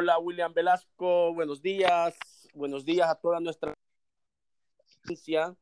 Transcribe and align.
Hola 0.00 0.16
William 0.20 0.54
Velasco, 0.54 1.34
buenos 1.34 1.60
días, 1.60 2.16
buenos 2.54 2.84
días 2.84 3.10
a 3.10 3.16
toda 3.16 3.40
nuestra 3.40 3.74
audiencia. 5.02 5.56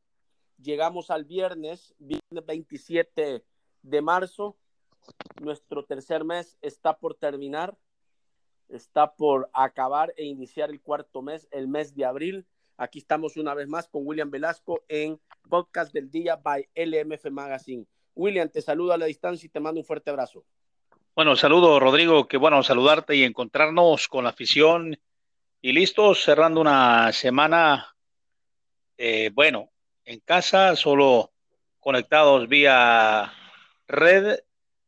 Llegamos 0.58 1.10
al 1.10 1.24
viernes, 1.24 1.94
viernes 1.98 2.44
27 2.44 3.42
de 3.80 4.02
marzo. 4.02 4.58
Nuestro 5.40 5.86
tercer 5.86 6.22
mes 6.22 6.58
está 6.60 6.98
por 6.98 7.14
terminar, 7.14 7.78
está 8.68 9.14
por 9.16 9.48
acabar 9.54 10.12
e 10.18 10.26
iniciar 10.26 10.68
el 10.68 10.82
cuarto 10.82 11.22
mes, 11.22 11.48
el 11.50 11.66
mes 11.66 11.94
de 11.94 12.04
abril. 12.04 12.46
Aquí 12.76 12.98
estamos 12.98 13.38
una 13.38 13.54
vez 13.54 13.68
más 13.68 13.88
con 13.88 14.06
William 14.06 14.30
Velasco 14.30 14.84
en 14.88 15.18
Podcast 15.48 15.94
del 15.94 16.10
Día 16.10 16.36
by 16.36 16.68
LMF 16.74 17.30
Magazine. 17.30 17.86
William, 18.14 18.50
te 18.50 18.60
saludo 18.60 18.92
a 18.92 18.98
la 18.98 19.06
distancia 19.06 19.46
y 19.46 19.50
te 19.50 19.60
mando 19.60 19.80
un 19.80 19.86
fuerte 19.86 20.10
abrazo. 20.10 20.44
Bueno, 21.16 21.34
saludo 21.34 21.80
Rodrigo, 21.80 22.28
qué 22.28 22.36
bueno 22.36 22.62
saludarte 22.62 23.16
y 23.16 23.24
encontrarnos 23.24 24.06
con 24.06 24.24
la 24.24 24.30
afición. 24.30 24.98
Y 25.62 25.72
listos 25.72 26.22
cerrando 26.22 26.60
una 26.60 27.10
semana, 27.10 27.96
eh, 28.98 29.30
bueno, 29.32 29.70
en 30.04 30.20
casa, 30.20 30.76
solo 30.76 31.32
conectados 31.80 32.46
vía 32.48 33.32
red, 33.88 34.40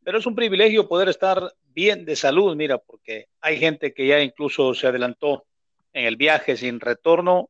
pero 0.05 0.19
es 0.19 0.27
un 0.27 0.35
privilegio 0.35 0.87
poder 0.87 1.09
estar 1.09 1.55
bien 1.65 2.05
de 2.05 2.15
salud, 2.15 2.55
mira, 2.55 2.77
porque 2.77 3.29
hay 3.41 3.57
gente 3.57 3.95
que 3.95 4.07
ya 4.07 4.21
incluso 4.21 4.75
se 4.75 4.87
adelantó 4.87 5.47
en 5.95 6.05
el 6.05 6.17
viaje 6.17 6.59
sin 6.59 6.79
retorno, 6.79 7.49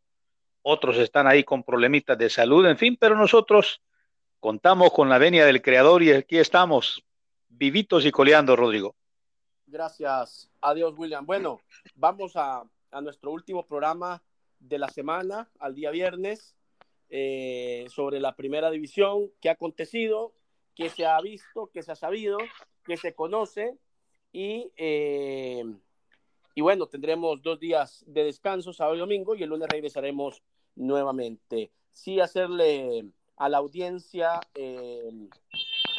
otros 0.62 0.98
están 0.98 1.26
ahí 1.26 1.42
con 1.42 1.64
problemitas 1.64 2.16
de 2.16 2.30
salud, 2.30 2.64
en 2.64 2.78
fin, 2.78 2.96
pero 2.96 3.16
nosotros 3.16 3.82
contamos 4.38 4.92
con 4.92 5.08
la 5.08 5.18
venia 5.18 5.44
del 5.46 5.62
Creador 5.62 6.04
y 6.04 6.12
aquí 6.12 6.38
estamos 6.38 7.02
vivitos 7.48 8.04
y 8.04 8.10
coleando, 8.10 8.56
Rodrigo. 8.56 8.94
Gracias. 9.66 10.50
Adiós, 10.60 10.94
William. 10.96 11.26
Bueno, 11.26 11.60
vamos 11.94 12.32
a, 12.36 12.64
nuestro 13.02 13.32
último 13.32 13.66
programa 13.66 14.22
de 14.58 14.78
la 14.78 14.88
semana, 14.88 15.50
al 15.58 15.74
día 15.74 15.90
viernes, 15.90 16.56
eh, 17.10 17.86
sobre 17.90 18.20
la 18.20 18.34
primera 18.34 18.70
división, 18.70 19.30
qué 19.40 19.50
ha 19.50 19.52
acontecido, 19.52 20.32
qué 20.74 20.88
se 20.88 21.06
ha 21.06 21.20
visto, 21.20 21.70
qué 21.72 21.82
se 21.82 21.92
ha 21.92 21.96
sabido, 21.96 22.38
qué 22.84 22.96
se 22.96 23.14
conoce 23.14 23.76
y, 24.32 24.72
eh, 24.76 25.64
y 26.54 26.60
bueno, 26.60 26.86
tendremos 26.86 27.42
dos 27.42 27.60
días 27.60 28.04
de 28.06 28.24
descanso, 28.24 28.72
sábado 28.72 28.96
y 28.96 29.00
domingo, 29.00 29.34
y 29.34 29.42
el 29.42 29.50
lunes 29.50 29.68
regresaremos 29.68 30.42
nuevamente. 30.74 31.70
Sí, 31.92 32.20
hacerle 32.20 33.04
a 33.36 33.48
la 33.48 33.58
audiencia, 33.58 34.40
eh, 34.54 35.08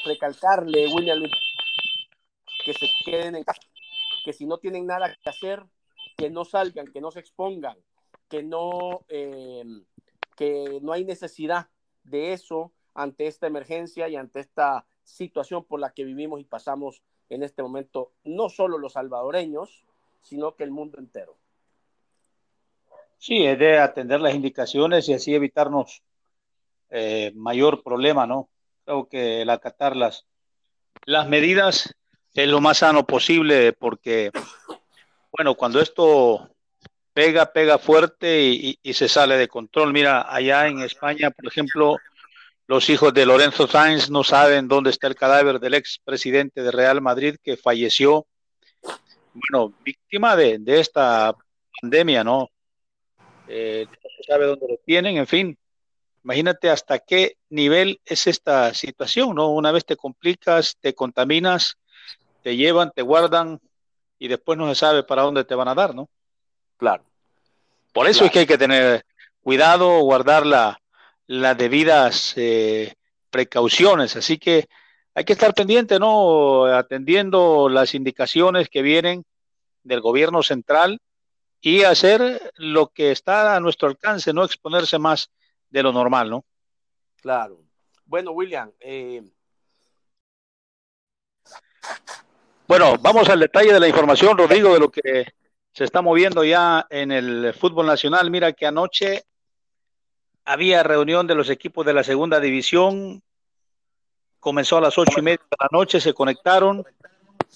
recalcarle, 0.05 0.87
William, 0.87 1.21
que 2.65 2.73
se 2.73 2.87
queden 3.05 3.35
en 3.35 3.43
casa, 3.43 3.61
que 4.23 4.33
si 4.33 4.45
no 4.45 4.57
tienen 4.57 4.85
nada 4.85 5.15
que 5.21 5.29
hacer, 5.29 5.63
que 6.17 6.29
no 6.29 6.45
salgan, 6.45 6.87
que 6.87 7.01
no 7.01 7.11
se 7.11 7.19
expongan, 7.19 7.77
que 8.27 8.43
no, 8.43 9.05
eh, 9.09 9.63
que 10.35 10.79
no 10.81 10.93
hay 10.93 11.05
necesidad 11.05 11.69
de 12.03 12.33
eso 12.33 12.71
ante 12.93 13.27
esta 13.27 13.47
emergencia 13.47 14.09
y 14.09 14.15
ante 14.15 14.39
esta 14.39 14.85
situación 15.03 15.63
por 15.63 15.79
la 15.79 15.91
que 15.91 16.03
vivimos 16.03 16.39
y 16.39 16.43
pasamos 16.43 17.01
en 17.29 17.43
este 17.43 17.61
momento, 17.61 18.11
no 18.23 18.49
solo 18.49 18.77
los 18.77 18.93
salvadoreños, 18.93 19.85
sino 20.21 20.55
que 20.55 20.63
el 20.63 20.71
mundo 20.71 20.99
entero. 20.99 21.37
Sí, 23.17 23.45
es 23.45 23.59
de 23.59 23.77
atender 23.77 24.21
las 24.21 24.33
indicaciones 24.33 25.07
y 25.09 25.13
así 25.13 25.35
evitarnos 25.35 26.03
eh, 26.89 27.31
mayor 27.35 27.83
problema, 27.83 28.25
¿no? 28.25 28.49
Creo 28.89 29.07
que 29.07 29.43
el 29.43 29.51
acatar 29.51 29.95
las, 29.95 30.25
medidas 31.27 31.93
es 32.33 32.47
lo 32.47 32.59
más 32.59 32.79
sano 32.79 33.05
posible 33.05 33.71
porque, 33.71 34.31
bueno, 35.31 35.53
cuando 35.53 35.79
esto 35.79 36.49
pega, 37.13 37.53
pega 37.53 37.77
fuerte 37.77 38.41
y, 38.41 38.93
se 38.95 39.07
sale 39.07 39.37
de 39.37 39.47
control. 39.47 39.93
Mira, 39.93 40.25
allá 40.27 40.65
en 40.65 40.81
España, 40.81 41.29
por 41.29 41.45
ejemplo, 41.45 41.97
los 42.65 42.89
hijos 42.89 43.13
de 43.13 43.27
Lorenzo 43.27 43.67
Sainz 43.67 44.09
no 44.09 44.23
saben 44.23 44.67
dónde 44.67 44.89
está 44.89 45.05
el 45.05 45.13
cadáver 45.13 45.59
del 45.59 45.75
ex 45.75 45.99
presidente 46.03 46.63
de 46.63 46.71
Real 46.71 46.99
Madrid 46.99 47.35
que 47.43 47.57
falleció, 47.57 48.25
bueno, 49.35 49.71
víctima 49.85 50.35
de, 50.35 50.59
esta 50.65 51.35
pandemia, 51.79 52.23
¿no? 52.23 52.49
Eh, 53.47 53.85
no 53.87 54.09
se 54.17 54.23
sabe 54.23 54.47
dónde 54.47 54.65
lo 54.67 54.77
tienen, 54.83 55.17
en 55.17 55.27
fin. 55.27 55.58
Imagínate 56.23 56.69
hasta 56.69 56.99
qué 56.99 57.37
nivel 57.49 58.01
es 58.05 58.27
esta 58.27 58.73
situación, 58.73 59.35
¿no? 59.35 59.49
Una 59.49 59.71
vez 59.71 59.85
te 59.85 59.95
complicas, 59.95 60.77
te 60.79 60.93
contaminas, 60.93 61.77
te 62.43 62.55
llevan, 62.55 62.91
te 62.91 63.01
guardan 63.01 63.59
y 64.17 64.27
después 64.27 64.57
no 64.57 64.67
se 64.67 64.75
sabe 64.75 65.03
para 65.03 65.21
dónde 65.21 65.45
te 65.45 65.55
van 65.55 65.69
a 65.69 65.75
dar, 65.75 65.95
¿no? 65.95 66.09
Claro. 66.77 67.03
Por 67.93 68.07
eso 68.07 68.25
es 68.25 68.31
que 68.31 68.39
hay 68.39 68.47
que 68.47 68.57
tener 68.57 69.05
cuidado, 69.41 70.01
guardar 70.01 70.45
las 70.45 71.57
debidas 71.57 72.33
eh, 72.35 72.93
precauciones. 73.29 74.15
Así 74.15 74.37
que 74.37 74.67
hay 75.15 75.23
que 75.23 75.33
estar 75.33 75.53
pendiente, 75.53 75.99
¿no? 75.99 76.65
Atendiendo 76.65 77.69
las 77.69 77.93
indicaciones 77.95 78.69
que 78.69 78.81
vienen 78.81 79.25
del 79.83 80.01
gobierno 80.01 80.43
central 80.43 80.99
y 81.61 81.83
hacer 81.83 82.51
lo 82.55 82.87
que 82.87 83.11
está 83.11 83.55
a 83.55 83.59
nuestro 83.59 83.87
alcance, 83.87 84.33
no 84.33 84.43
exponerse 84.43 84.97
más 84.97 85.29
de 85.69 85.83
lo 85.83 85.91
normal, 85.91 86.29
¿no? 86.29 86.45
Claro. 87.17 87.59
Bueno, 88.05 88.31
William, 88.31 88.71
eh, 88.79 89.21
bueno, 92.67 92.97
vamos 93.01 93.27
al 93.29 93.39
detalle 93.39 93.73
de 93.73 93.79
la 93.79 93.87
información, 93.87 94.37
Rodrigo, 94.37 94.73
de 94.73 94.79
lo 94.79 94.89
que 94.89 95.25
se 95.73 95.83
está 95.83 96.01
moviendo 96.01 96.43
ya 96.43 96.85
en 96.89 97.11
el 97.11 97.53
fútbol 97.53 97.87
nacional. 97.87 98.29
Mira 98.29 98.53
que 98.53 98.67
anoche 98.67 99.23
había 100.45 100.83
reunión 100.83 101.25
de 101.25 101.35
los 101.35 101.49
equipos 101.49 101.85
de 101.85 101.93
la 101.93 102.03
segunda 102.03 102.39
división. 102.39 103.23
Comenzó 104.39 104.77
a 104.77 104.81
las 104.81 104.97
ocho 104.97 105.19
y 105.19 105.23
media 105.23 105.41
de 105.49 105.57
la 105.59 105.67
noche, 105.71 105.99
se 105.99 106.13
conectaron. 106.13 106.83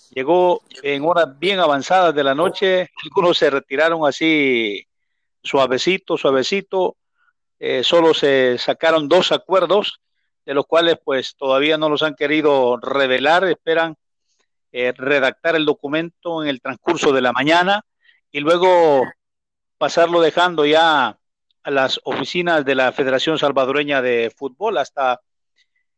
Llegó 0.09 0.63
en 0.81 1.03
horas 1.05 1.37
bien 1.37 1.59
avanzadas 1.59 2.15
de 2.15 2.23
la 2.23 2.33
noche. 2.33 2.89
Algunos 3.03 3.37
se 3.37 3.51
retiraron 3.51 4.07
así 4.07 4.83
suavecito, 5.43 6.17
suavecito. 6.17 6.97
Eh, 7.65 7.81
solo 7.81 8.13
se 8.13 8.57
sacaron 8.57 9.07
dos 9.07 9.31
acuerdos, 9.31 10.01
de 10.45 10.53
los 10.53 10.65
cuales 10.65 10.97
pues 11.01 11.33
todavía 11.37 11.77
no 11.77 11.87
los 11.87 12.03
han 12.03 12.13
querido 12.13 12.75
revelar. 12.75 13.45
Esperan 13.45 13.95
eh, 14.73 14.91
redactar 14.91 15.55
el 15.55 15.63
documento 15.63 16.43
en 16.43 16.49
el 16.49 16.59
transcurso 16.59 17.13
de 17.13 17.21
la 17.21 17.31
mañana 17.31 17.85
y 18.33 18.41
luego 18.41 19.05
pasarlo 19.77 20.19
dejando 20.19 20.65
ya 20.65 21.17
a 21.63 21.71
las 21.71 22.01
oficinas 22.03 22.65
de 22.65 22.75
la 22.75 22.91
Federación 22.91 23.39
Salvadoreña 23.39 24.01
de 24.01 24.29
Fútbol 24.35 24.77
hasta 24.77 25.21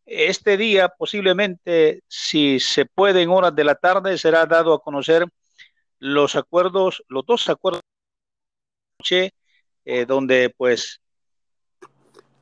este 0.05 0.57
día, 0.57 0.89
posiblemente, 0.89 2.03
si 2.07 2.59
se 2.59 2.85
puede 2.85 3.23
en 3.23 3.31
horas 3.31 3.55
de 3.55 3.63
la 3.63 3.73
tarde, 3.73 4.19
será 4.19 4.45
dado 4.45 4.71
a 4.75 4.83
conocer 4.83 5.25
los 5.97 6.35
acuerdos, 6.35 7.03
los 7.07 7.25
dos 7.25 7.49
acuerdos 7.49 7.81
eh, 9.83 10.05
donde 10.05 10.53
pues 10.55 11.01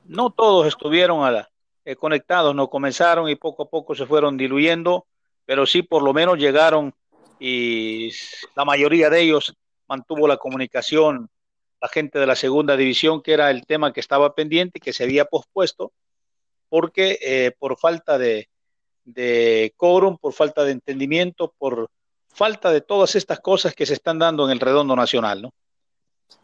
no 0.05 0.29
todos 0.29 0.67
estuvieron 0.67 1.25
a 1.25 1.49
eh, 1.85 1.95
conectados, 1.95 2.55
no 2.55 2.69
comenzaron 2.69 3.29
y 3.29 3.35
poco 3.35 3.63
a 3.63 3.69
poco 3.69 3.95
se 3.95 4.05
fueron 4.05 4.37
diluyendo 4.37 5.05
pero 5.45 5.65
sí 5.65 5.81
por 5.83 6.03
lo 6.03 6.13
menos 6.13 6.37
llegaron 6.37 6.93
y 7.39 8.11
la 8.55 8.65
mayoría 8.65 9.09
de 9.09 9.21
ellos 9.21 9.55
mantuvo 9.87 10.27
la 10.27 10.37
comunicación, 10.37 11.29
la 11.81 11.87
gente 11.89 12.19
de 12.19 12.25
la 12.25 12.35
segunda 12.35 12.77
división, 12.77 13.21
que 13.21 13.33
era 13.33 13.51
el 13.51 13.65
tema 13.65 13.91
que 13.91 13.99
estaba 13.99 14.33
pendiente 14.33 14.77
y 14.77 14.81
que 14.81 14.93
se 14.93 15.03
había 15.03 15.25
pospuesto, 15.25 15.91
porque 16.69 17.19
eh, 17.21 17.51
por 17.59 17.77
falta 17.77 18.17
de, 18.17 18.47
de 19.03 19.73
quórum, 19.75 20.17
por 20.17 20.33
falta 20.33 20.63
de 20.63 20.71
entendimiento, 20.71 21.53
por 21.57 21.89
falta 22.29 22.71
de 22.71 22.81
todas 22.81 23.15
estas 23.15 23.41
cosas 23.41 23.75
que 23.75 23.85
se 23.85 23.94
están 23.94 24.19
dando 24.19 24.45
en 24.45 24.51
el 24.51 24.59
redondo 24.59 24.95
nacional, 24.95 25.41
¿no? 25.41 25.53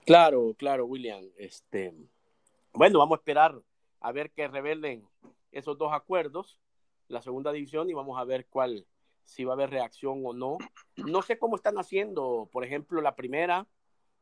Claro, 0.05 0.53
claro, 0.57 0.85
William. 0.85 1.23
Este, 1.37 1.93
bueno, 2.73 2.99
vamos 2.99 3.17
a 3.17 3.19
esperar 3.21 3.61
a 4.01 4.11
ver 4.11 4.31
que 4.31 4.47
revelen 4.47 5.07
esos 5.51 5.77
dos 5.77 5.91
acuerdos 5.93 6.59
la 7.07 7.21
segunda 7.21 7.51
división 7.51 7.89
y 7.89 7.93
vamos 7.93 8.19
a 8.19 8.23
ver 8.23 8.45
cuál, 8.47 8.85
si 9.23 9.43
va 9.43 9.53
a 9.53 9.55
haber 9.55 9.71
reacción 9.71 10.21
o 10.23 10.33
no. 10.33 10.57
No 10.95 11.21
sé 11.21 11.37
cómo 11.37 11.55
están 11.55 11.77
haciendo, 11.77 12.47
por 12.51 12.63
ejemplo, 12.63 13.01
la 13.01 13.15
primera, 13.15 13.67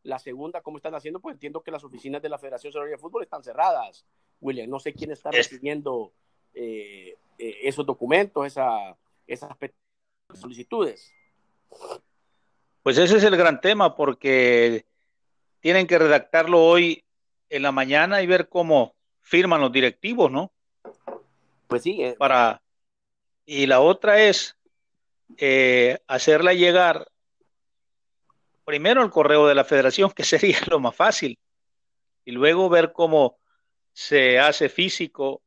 la 0.03 0.19
segunda, 0.19 0.61
cómo 0.61 0.77
están 0.77 0.95
haciendo, 0.95 1.19
pues 1.19 1.33
entiendo 1.33 1.61
que 1.61 1.71
las 1.71 1.83
oficinas 1.83 2.21
de 2.21 2.29
la 2.29 2.37
Federación 2.37 2.71
Salvadoreña 2.71 2.97
de 2.97 3.01
Fútbol 3.01 3.23
están 3.23 3.43
cerradas. 3.43 4.05
William, 4.39 4.69
no 4.69 4.79
sé 4.79 4.93
quién 4.93 5.11
está 5.11 5.31
recibiendo 5.31 6.13
eh, 6.53 7.17
eh, 7.37 7.57
esos 7.63 7.85
documentos, 7.85 8.45
esa, 8.45 8.97
esas 9.25 9.51
solicitudes. 10.33 11.13
Pues 12.83 12.97
ese 12.97 13.17
es 13.17 13.23
el 13.23 13.35
gran 13.35 13.59
tema, 13.59 13.95
porque 13.95 14.85
tienen 15.59 15.87
que 15.87 15.99
redactarlo 15.99 16.63
hoy 16.63 17.03
en 17.49 17.61
la 17.61 17.71
mañana 17.71 18.21
y 18.21 18.27
ver 18.27 18.49
cómo 18.49 18.95
firman 19.21 19.61
los 19.61 19.71
directivos, 19.71 20.31
¿no? 20.31 20.51
Pues 21.67 21.83
sí. 21.83 22.01
Eh, 22.01 22.15
para, 22.17 22.61
y 23.45 23.65
la 23.65 23.81
otra 23.81 24.21
es 24.21 24.57
eh, 25.37 25.99
hacerla 26.07 26.53
llegar 26.53 27.07
primero 28.65 29.03
el 29.03 29.11
correo 29.11 29.47
de 29.47 29.55
la 29.55 29.63
federación, 29.63 30.11
que 30.11 30.23
sería 30.23 30.59
lo 30.69 30.79
más 30.79 30.95
fácil, 30.95 31.39
y 32.25 32.31
luego 32.31 32.69
ver 32.69 32.91
cómo 32.91 33.37
se 33.93 34.39
hace 34.39 34.69
físico 34.69 35.41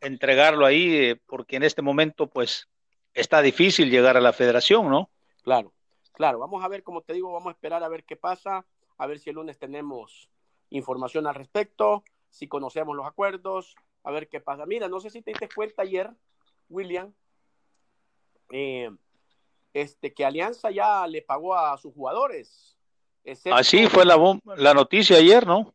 entregarlo 0.00 0.66
ahí, 0.66 0.96
eh, 0.96 1.20
porque 1.26 1.56
en 1.56 1.62
este 1.62 1.82
momento 1.82 2.26
pues 2.26 2.68
está 3.14 3.40
difícil 3.40 3.90
llegar 3.90 4.16
a 4.16 4.20
la 4.20 4.32
federación, 4.32 4.90
¿no? 4.90 5.10
Claro, 5.42 5.72
claro, 6.12 6.38
vamos 6.38 6.62
a 6.62 6.68
ver, 6.68 6.82
como 6.82 7.00
te 7.00 7.12
digo, 7.12 7.32
vamos 7.32 7.48
a 7.48 7.52
esperar 7.52 7.82
a 7.82 7.88
ver 7.88 8.04
qué 8.04 8.16
pasa, 8.16 8.66
a 8.98 9.06
ver 9.06 9.18
si 9.18 9.30
el 9.30 9.36
lunes 9.36 9.58
tenemos 9.58 10.30
información 10.70 11.26
al 11.26 11.34
respecto, 11.34 12.04
si 12.30 12.48
conocemos 12.48 12.96
los 12.96 13.06
acuerdos, 13.06 13.74
a 14.02 14.10
ver 14.10 14.28
qué 14.28 14.40
pasa. 14.40 14.66
Mira, 14.66 14.88
no 14.88 15.00
sé 15.00 15.10
si 15.10 15.22
te 15.22 15.30
diste 15.30 15.48
cuenta 15.54 15.82
ayer, 15.82 16.10
William, 16.68 17.12
eh, 18.50 18.90
este, 19.72 20.12
que 20.12 20.24
Alianza 20.24 20.70
ya 20.70 21.06
le 21.06 21.22
pagó 21.22 21.54
a 21.54 21.76
sus 21.78 21.92
jugadores. 21.92 22.76
Así 23.52 23.86
fue 23.86 24.04
la, 24.04 24.18
la 24.56 24.74
noticia 24.74 25.16
ayer, 25.16 25.46
¿no? 25.46 25.74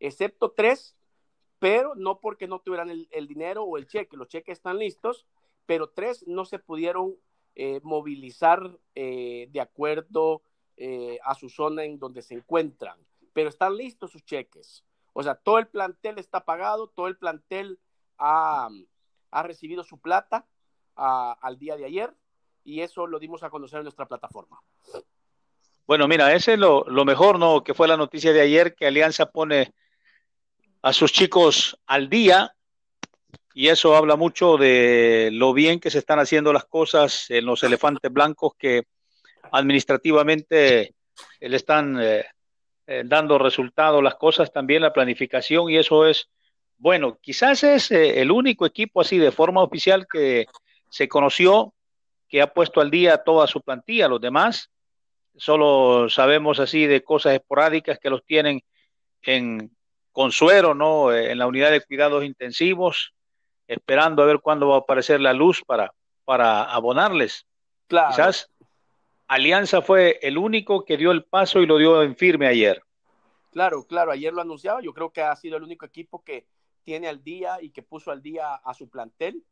Excepto 0.00 0.50
tres, 0.50 0.96
pero 1.58 1.94
no 1.94 2.18
porque 2.20 2.48
no 2.48 2.60
tuvieran 2.60 2.90
el, 2.90 3.28
dinero 3.28 3.64
o 3.64 3.76
el 3.76 3.86
cheque. 3.86 4.16
Los 4.16 4.28
cheques 4.28 4.58
están 4.58 4.78
listos, 4.78 5.26
pero 5.66 5.90
tres 5.90 6.26
no 6.26 6.44
se 6.44 6.58
pudieron 6.58 7.16
eh, 7.54 7.80
movilizar 7.82 8.78
eh, 8.94 9.48
de 9.50 9.60
acuerdo 9.60 10.42
a 11.22 11.34
su 11.34 11.48
zona 11.48 11.84
en 11.84 11.98
donde 11.98 12.22
se 12.22 12.34
encuentran. 12.34 12.98
Pero 13.32 13.48
están 13.48 13.76
listos 13.76 14.10
sus 14.12 14.24
cheques. 14.24 14.84
O 15.12 15.22
sea, 15.22 15.34
todo 15.34 15.58
el 15.58 15.66
plantel 15.66 16.18
está 16.18 16.44
pagado, 16.44 16.88
todo 16.88 17.08
el 17.08 17.16
plantel 17.16 17.78
ha, 18.18 18.68
recibido 19.42 19.84
su 19.84 19.98
plata 19.98 20.46
al 20.94 21.58
día 21.58 21.76
de 21.76 21.86
ayer 21.86 22.12
y 22.64 22.80
eso 22.80 23.06
lo 23.06 23.18
dimos 23.18 23.42
a 23.42 23.50
conocer 23.50 23.78
en 23.78 23.84
nuestra 23.84 24.06
plataforma. 24.06 24.60
Bueno, 25.86 26.06
mira, 26.06 26.32
ese 26.34 26.54
es 26.54 26.58
lo, 26.58 26.84
mejor, 27.04 27.38
¿no? 27.38 27.64
Que 27.64 27.74
fue 27.74 27.88
la 27.88 27.96
noticia 27.96 28.32
de 28.32 28.42
ayer, 28.42 28.74
que 28.74 28.86
Alianza 28.86 29.30
pone 29.30 29.72
a 30.82 30.92
sus 30.92 31.12
chicos 31.12 31.78
al 31.86 32.08
día 32.08 32.54
y 33.52 33.68
eso 33.68 33.96
habla 33.96 34.16
mucho 34.16 34.56
de 34.56 35.30
lo 35.32 35.52
bien 35.52 35.80
que 35.80 35.90
se 35.90 35.98
están 35.98 36.20
haciendo 36.20 36.52
las 36.52 36.64
cosas 36.64 37.28
en 37.30 37.44
los 37.44 37.62
elefantes 37.64 38.12
blancos 38.12 38.52
que 38.56 38.84
administrativamente 39.52 40.94
le 41.40 41.56
están 41.56 42.00
eh, 42.00 42.24
eh, 42.86 43.02
dando 43.04 43.38
resultados 43.38 44.02
las 44.02 44.16
cosas, 44.16 44.52
también 44.52 44.82
la 44.82 44.92
planificación 44.92 45.70
y 45.70 45.76
eso 45.76 46.06
es 46.06 46.28
bueno. 46.76 47.18
Quizás 47.20 47.62
es 47.62 47.90
eh, 47.90 48.20
el 48.20 48.30
único 48.30 48.66
equipo 48.66 49.00
así 49.00 49.18
de 49.18 49.30
forma 49.30 49.62
oficial 49.62 50.06
que 50.10 50.46
se 50.88 51.08
conoció 51.08 51.72
que 52.28 52.42
ha 52.42 52.52
puesto 52.52 52.80
al 52.80 52.90
día 52.90 53.18
toda 53.18 53.46
su 53.46 53.60
plantilla. 53.60 54.08
Los 54.08 54.20
demás 54.20 54.70
solo 55.36 56.08
sabemos 56.08 56.58
así 56.58 56.86
de 56.86 57.02
cosas 57.02 57.34
esporádicas 57.34 57.98
que 57.98 58.10
los 58.10 58.24
tienen 58.24 58.60
en 59.22 59.70
consuero, 60.10 60.74
¿no? 60.74 61.12
En 61.12 61.38
la 61.38 61.46
unidad 61.46 61.70
de 61.70 61.82
cuidados 61.82 62.24
intensivos, 62.24 63.14
esperando 63.68 64.22
a 64.22 64.26
ver 64.26 64.40
cuándo 64.40 64.68
va 64.68 64.76
a 64.76 64.80
aparecer 64.80 65.20
la 65.20 65.32
luz 65.32 65.62
para, 65.64 65.92
para 66.24 66.64
abonarles. 66.64 67.46
Claro. 67.86 68.10
Quizás 68.10 68.49
Alianza 69.30 69.80
fue 69.80 70.18
el 70.22 70.36
único 70.38 70.84
que 70.84 70.96
dio 70.96 71.12
el 71.12 71.22
paso 71.22 71.60
y 71.60 71.66
lo 71.66 71.78
dio 71.78 72.02
en 72.02 72.16
firme 72.16 72.48
ayer. 72.48 72.82
Claro, 73.52 73.86
claro, 73.86 74.10
ayer 74.10 74.32
lo 74.32 74.40
anunciaba. 74.40 74.80
Yo 74.82 74.92
creo 74.92 75.12
que 75.12 75.22
ha 75.22 75.36
sido 75.36 75.56
el 75.56 75.62
único 75.62 75.86
equipo 75.86 76.24
que 76.24 76.48
tiene 76.82 77.06
al 77.06 77.22
día 77.22 77.62
y 77.62 77.70
que 77.70 77.80
puso 77.80 78.10
al 78.10 78.22
día 78.22 78.56
a 78.56 78.74
su 78.74 78.88
plantel 78.88 79.44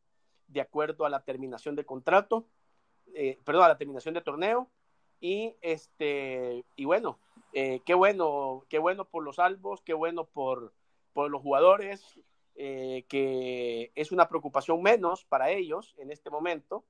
de 0.49 0.61
acuerdo 0.61 1.07
a 1.07 1.11
la 1.11 1.23
terminación 1.23 1.77
de 1.77 1.85
contrato, 1.85 2.49
eh, 3.15 3.39
perdón, 3.45 3.67
a 3.67 3.69
la 3.69 3.79
terminación 3.79 4.15
de 4.15 4.21
torneo. 4.21 4.69
Y 5.21 5.55
este, 5.61 6.65
y 6.75 6.85
bueno, 6.85 7.21
eh, 7.53 7.81
qué 7.87 7.95
bueno, 7.95 8.65
qué 8.69 8.81
bueno 8.81 9.05
por 9.05 9.23
los 9.23 9.39
albos, 9.39 9.81
qué 9.83 9.95
bueno 9.95 10.25
por, 10.25 10.75
por 11.13 11.31
los 11.31 11.41
jugadores, 11.41 12.19
eh, 12.57 13.05
que 13.09 13.93
es 13.95 14.11
una 14.11 14.29
preocupación 14.29 14.83
menos 14.83 15.25
para 15.25 15.51
ellos 15.51 15.95
en 15.99 16.11
este 16.11 16.31
momento 16.31 16.85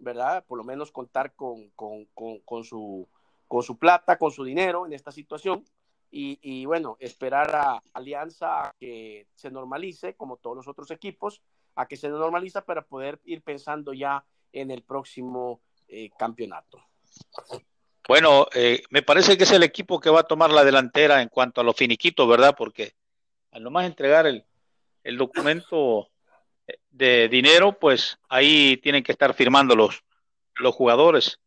¿verdad? 0.00 0.44
Por 0.46 0.58
lo 0.58 0.64
menos 0.64 0.90
contar 0.90 1.34
con, 1.34 1.72
su, 2.64 3.08
con 3.46 3.62
su 3.62 3.78
plata, 3.78 4.18
con 4.18 4.32
su 4.32 4.42
dinero 4.44 4.86
en 4.86 4.92
esta 4.92 5.12
situación. 5.12 5.64
Y, 6.12 6.64
bueno, 6.64 6.96
esperar 6.98 7.54
a 7.54 7.82
Alianza 7.92 8.64
a 8.64 8.74
que 8.80 9.28
se 9.36 9.48
normalice, 9.48 10.14
como 10.14 10.38
todos 10.38 10.56
los 10.56 10.66
otros 10.66 10.90
equipos, 10.90 11.40
a 11.76 11.86
que 11.86 11.96
se 11.96 12.08
normaliza 12.08 12.64
para 12.64 12.82
poder 12.82 13.20
ir 13.24 13.42
pensando 13.42 13.92
ya 13.92 14.24
en 14.52 14.72
el 14.72 14.82
próximo 14.82 15.60
eh, 15.86 16.10
campeonato. 16.18 16.82
Bueno, 18.08 18.48
eh, 18.52 18.82
me 18.90 19.02
parece 19.02 19.38
que 19.38 19.44
es 19.44 19.52
el 19.52 19.62
equipo 19.62 20.00
que 20.00 20.10
va 20.10 20.20
a 20.20 20.24
tomar 20.24 20.50
la 20.50 20.64
delantera 20.64 21.22
en 21.22 21.28
cuanto 21.28 21.60
a 21.60 21.64
los 21.64 21.76
finiquitos, 21.76 22.28
¿verdad? 22.28 22.56
Porque 22.58 22.94
al 23.52 23.62
nomás 23.62 23.86
entregar 23.86 24.26
el, 24.26 24.44
el 25.04 25.16
documento 25.16 26.08
de 26.90 27.28
dinero, 27.28 27.78
pues 27.78 28.18
ahí 28.28 28.76
tienen 28.78 29.02
que 29.02 29.12
estar 29.12 29.34
firmando 29.34 29.74
los, 29.74 30.02
los 30.56 30.74
jugadores. 30.74 31.40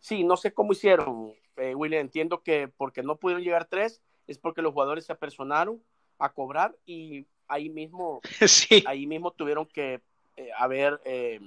Sí, 0.00 0.24
no 0.24 0.36
sé 0.36 0.52
cómo 0.52 0.72
hicieron, 0.72 1.32
eh, 1.56 1.74
William. 1.74 2.00
Entiendo 2.00 2.42
que 2.42 2.68
porque 2.68 3.02
no 3.02 3.16
pudieron 3.16 3.44
llegar 3.44 3.66
tres 3.66 4.02
es 4.26 4.38
porque 4.38 4.62
los 4.62 4.72
jugadores 4.72 5.06
se 5.06 5.12
apersonaron 5.12 5.82
a 6.18 6.32
cobrar 6.32 6.76
y 6.86 7.26
ahí 7.48 7.68
mismo, 7.68 8.20
sí. 8.46 8.84
ahí 8.86 9.06
mismo 9.06 9.32
tuvieron 9.32 9.66
que 9.66 10.00
eh, 10.36 10.50
haber 10.56 11.00
eh, 11.04 11.40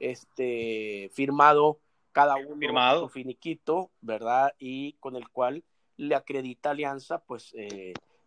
este, 0.00 1.10
firmado 1.12 1.78
cada 2.12 2.36
uno 2.36 2.58
firmado. 2.58 3.00
su 3.02 3.08
finiquito, 3.08 3.90
¿verdad? 4.00 4.54
Y 4.58 4.94
con 4.94 5.16
el 5.16 5.28
cual 5.28 5.64
le 5.96 6.14
acredita 6.14 6.70
Alianza, 6.70 7.22
pues, 7.24 7.54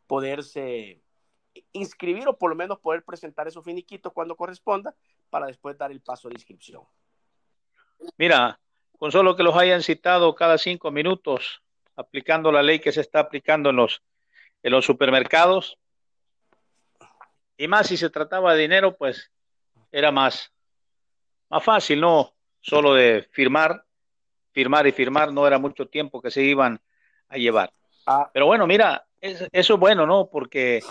poderse 0.07 1.01
inscribir 1.71 2.27
o 2.27 2.37
por 2.37 2.49
lo 2.49 2.55
menos 2.55 2.79
poder 2.79 3.03
presentar 3.03 3.47
esos 3.47 3.63
finiquitos 3.63 4.13
cuando 4.13 4.35
corresponda 4.35 4.95
para 5.29 5.47
después 5.47 5.77
dar 5.77 5.91
el 5.91 6.01
paso 6.01 6.29
de 6.29 6.35
inscripción. 6.35 6.83
Mira, 8.17 8.59
con 8.97 9.11
solo 9.11 9.35
que 9.35 9.43
los 9.43 9.55
hayan 9.55 9.83
citado 9.83 10.35
cada 10.35 10.57
cinco 10.57 10.91
minutos, 10.91 11.61
aplicando 11.95 12.51
la 12.51 12.63
ley 12.63 12.79
que 12.79 12.91
se 12.91 13.01
está 13.01 13.19
aplicando 13.19 13.69
en 13.69 13.77
los, 13.77 14.01
en 14.63 14.71
los 14.71 14.85
supermercados, 14.85 15.77
y 17.57 17.67
más 17.67 17.87
si 17.87 17.97
se 17.97 18.09
trataba 18.09 18.53
de 18.53 18.61
dinero, 18.61 18.95
pues 18.97 19.31
era 19.91 20.11
más, 20.11 20.51
más 21.49 21.63
fácil, 21.63 22.01
¿no? 22.01 22.33
Solo 22.59 22.93
de 22.93 23.27
firmar, 23.31 23.85
firmar 24.51 24.87
y 24.87 24.91
firmar, 24.91 25.31
no 25.31 25.47
era 25.47 25.57
mucho 25.57 25.87
tiempo 25.87 26.21
que 26.21 26.31
se 26.31 26.41
iban 26.41 26.81
a 27.29 27.37
llevar. 27.37 27.71
Ah. 28.05 28.29
Pero 28.33 28.45
bueno, 28.45 28.67
mira, 28.67 29.07
eso 29.21 29.47
es 29.51 29.79
bueno, 29.79 30.05
¿no? 30.05 30.29
Porque 30.29 30.81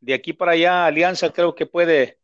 de 0.00 0.14
aquí 0.14 0.32
para 0.32 0.52
allá 0.52 0.86
Alianza 0.86 1.32
creo 1.32 1.54
que 1.54 1.66
puede 1.66 2.18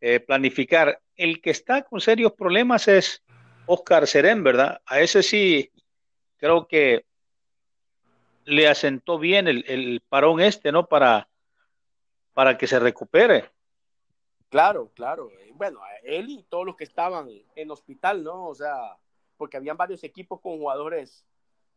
eh, 0.00 0.20
planificar. 0.20 1.00
El 1.16 1.40
que 1.42 1.50
está 1.50 1.82
con 1.82 2.00
serios 2.00 2.32
problemas 2.32 2.86
es 2.88 3.22
Oscar 3.66 4.06
Serén, 4.06 4.44
¿verdad? 4.44 4.80
A 4.86 5.00
ese 5.00 5.22
sí 5.22 5.70
creo 6.36 6.68
que 6.68 7.04
le 8.44 8.68
asentó 8.68 9.18
bien 9.18 9.48
el, 9.48 10.00
parón 10.08 10.40
este, 10.40 10.72
¿no? 10.72 10.86
Para, 10.86 11.28
para 12.32 12.56
que 12.56 12.66
se 12.66 12.78
recupere. 12.78 13.50
Claro, 14.48 14.90
claro. 14.94 15.30
Bueno, 15.54 15.80
él 16.04 16.30
y 16.30 16.42
todos 16.44 16.64
los 16.64 16.76
que 16.76 16.84
estaban 16.84 17.28
en 17.54 17.70
hospital, 17.70 18.22
¿no? 18.22 18.46
O 18.46 18.54
sea, 18.54 18.96
porque 19.36 19.56
habían 19.58 19.76
varios 19.76 20.02
equipos 20.04 20.40
con 20.40 20.56
jugadores 20.56 21.26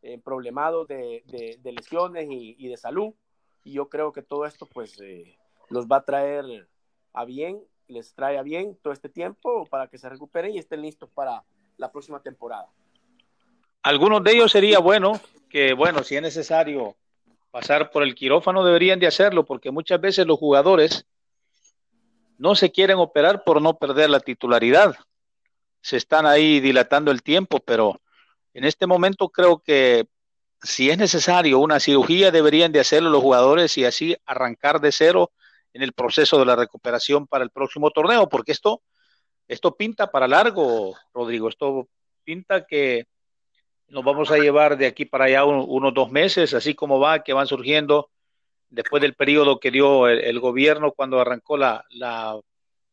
eh, 0.03 0.19
problemados 0.19 0.88
de, 0.88 1.60
lesiones 1.63 2.27
y 2.29 2.67
de 2.67 2.77
salud 2.77 3.13
y 3.63 3.74
yo 3.74 3.89
creo 3.89 4.12
que 4.12 4.22
todo 4.22 4.46
esto 4.46 4.65
pues 4.65 5.00
eh, 5.01 5.38
los 5.70 5.88
va 5.88 5.98
a 5.98 6.06
traer 6.06 6.68
a 7.13 7.25
bien, 7.25 7.62
les 7.88 8.13
trae 8.13 8.38
a 8.38 8.44
bien 8.44 8.77
todo 8.82 8.94
este 8.94 9.10
tiempo 9.10 9.65
para 9.65 9.88
que 9.88 9.98
se 9.98 10.10
recuperen 10.10 10.53
y 10.53 10.60
estén 10.60 10.82
listos 10.82 11.10
para 11.10 11.44
la 11.77 11.91
próxima 11.91 12.22
temporada. 12.22 12.68
Algunos 13.84 14.24
de 14.24 14.32
ellos 14.34 14.51
sería 14.51 14.80
bueno 14.80 15.20
que, 15.50 15.74
bueno, 15.74 16.03
si 16.03 16.15
es 16.15 16.22
necesario 16.22 16.96
pasar 17.50 17.89
por 17.91 18.03
el 18.03 18.15
quirófano, 18.15 18.63
deberían 18.63 19.00
de 19.00 19.08
hacerlo, 19.08 19.46
porque 19.46 19.72
muchas 19.72 20.00
veces 20.00 20.25
los 20.25 20.39
jugadores 20.39 21.06
no 22.38 22.56
se 22.56 22.72
quieren 22.72 22.98
operar 22.98 23.44
por 23.44 23.62
no 23.62 23.77
perder 23.77 24.10
la 24.10 24.20
titularidad. 24.20 24.96
Se 25.82 25.98
están 25.98 26.25
ahí 26.25 26.60
dilatando 26.60 27.12
el 27.12 27.24
tiempo, 27.24 27.60
pero 27.60 28.00
en 28.53 28.63
este 28.63 28.88
momento 28.88 29.30
creo 29.30 29.60
que 29.60 30.08
si 30.63 30.89
es 30.89 30.98
necesario 30.98 31.60
una 31.60 31.80
cirugía, 31.80 32.32
deberían 32.32 32.72
de 32.72 32.80
hacerlo 32.80 33.10
los 33.10 33.22
jugadores 33.22 33.77
y 33.77 33.86
así 33.86 34.15
arrancar 34.25 34.80
de 34.80 34.91
cero 34.91 35.32
en 35.74 35.82
el 35.82 35.94
proceso 35.94 36.38
de 36.38 36.46
la 36.46 36.56
recuperación 36.56 37.27
para 37.27 37.44
el 37.44 37.50
próximo 37.50 37.91
torneo, 37.91 38.30
porque 38.30 38.51
esto, 38.51 38.82
esto 39.48 39.75
pinta 39.75 40.12
para 40.12 40.27
largo, 40.27 40.96
Rodrigo, 41.13 41.50
esto 41.50 41.88
pinta 42.24 42.65
que 42.65 43.06
nos 43.88 44.03
vamos 44.03 44.32
a 44.32 44.38
llevar 44.38 44.77
de 44.77 44.88
aquí 44.88 45.06
para 45.06 45.25
allá 45.25 45.46
unos 45.46 45.94
dos 45.94 46.12
meses, 46.12 46.53
así 46.53 46.75
como 46.75 47.00
va, 47.00 47.24
que 47.24 47.34
van 47.34 47.48
surgiendo 47.48 48.10
después 48.70 49.01
del 49.01 49.15
periodo 49.15 49.60
que 49.60 49.72
dio 49.72 50.08
el, 50.08 50.39
gobierno 50.39 50.94
cuando 50.94 51.20
arrancó 51.20 51.58
la, 51.58 51.84
la 51.89 52.39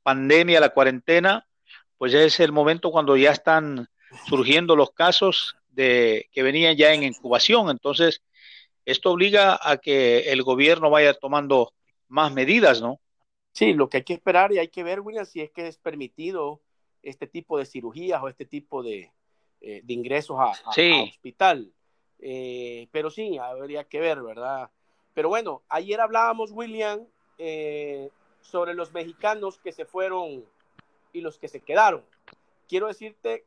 pandemia, 0.03 0.59
la 0.59 0.71
cuarentena, 0.71 1.47
pues 1.97 2.13
ya 2.13 2.21
es 2.21 2.41
el 2.41 2.51
momento 2.51 2.91
cuando 2.91 3.17
ya 3.17 3.31
están 3.31 3.89
surgiendo 4.27 4.75
los 4.75 4.91
casos 4.91 5.57
de, 5.78 6.28
que 6.32 6.42
venían 6.42 6.76
ya 6.76 6.92
en 6.92 7.04
incubación. 7.04 7.70
Entonces, 7.70 8.20
esto 8.85 9.12
obliga 9.12 9.58
a 9.62 9.76
que 9.78 10.32
el 10.32 10.42
gobierno 10.42 10.90
vaya 10.90 11.14
tomando 11.14 11.73
más 12.08 12.32
medidas, 12.32 12.82
¿no? 12.82 13.00
Sí, 13.52 13.73
lo 13.75 13.88
que 13.88 13.99
hay 13.99 14.02
que 14.02 14.14
esperar 14.14 14.52
y 14.52 14.58
hay 14.58 14.68
que 14.68 14.82
ver, 14.82 15.00
William, 15.00 15.25
si 15.25 15.40
es 15.40 15.50
que 15.50 15.68
es 15.68 15.78
permitido 15.78 16.61
este 17.02 17.26
tipo 17.26 17.58
de 17.58 17.64
cirugías 17.64 18.20
o 18.20 18.28
este 18.28 18.44
tipo 18.44 18.82
de, 18.82 19.12
eh, 19.61 19.82
ingresos 19.87 20.37
a, 20.38 20.52
hospital. 21.04 21.73
Eh, 22.18 22.88
pero 22.90 23.11
sí, 23.11 23.38
habría 23.38 23.85
que 23.85 24.00
ver, 24.00 24.20
¿verdad? 24.20 24.70
Pero 25.14 25.28
bueno, 25.28 25.62
ayer 25.68 26.00
hablábamos, 26.00 26.50
William, 26.50 27.06
eh, 27.38 28.11
sobre 28.40 28.75
los 28.75 28.92
mexicanos 28.92 29.58
que 29.58 29.73
se 29.73 29.85
fueron 29.85 30.44
y 31.12 31.20
los 31.20 31.38
que 31.38 31.49
se 31.49 31.61
quedaron. 31.61 32.04
Quiero 32.68 32.88
decirte, 32.88 33.44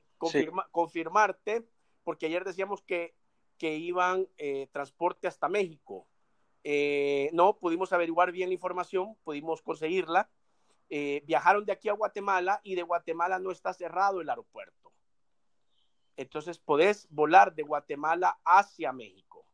confirmarte, 0.71 1.63
porque 2.03 2.25
ayer 2.25 2.43
decíamos 2.43 2.81
que, 2.81 3.15
que 3.58 3.75
iban 3.75 4.27
transporte 4.72 5.27
hasta 5.27 5.50
México. 5.50 6.08
Eh, 6.63 7.29
no 7.34 7.58
pudimos 7.58 7.91
averiguar 7.91 8.31
bien 8.31 8.50
la 8.50 8.53
información, 8.53 9.15
pudimos 9.24 9.62
conseguirla. 9.62 10.29
Eh, 10.89 11.24
viajaron 11.25 11.65
de 11.65 11.72
aquí 11.72 11.89
a 11.89 11.93
Guatemala 11.93 12.60
y 12.63 12.75
de 12.75 12.84
Guatemala 12.84 13.39
no 13.39 13.51
está 13.51 13.74
cerrado 13.74 14.22
el 14.22 14.29
aeropuerto. 14.29 14.91
Entonces 16.17 16.60
podés 16.60 17.08
volar 17.10 17.55
de 17.55 17.63
Guatemala 17.63 18.39
hacia 18.43 18.91
México 18.91 19.46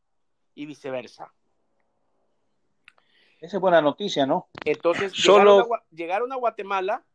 y 0.56 0.66
viceversa. 0.66 1.32
Esa 3.40 3.58
es 3.58 3.62
buena 3.62 3.82
noticia, 3.82 4.26
¿no? 4.26 4.50
Entonces 4.66 5.14
Solo... 5.14 5.70
llegaron, 5.92 6.32
a, 6.32 6.36
Guatemala 6.38 7.06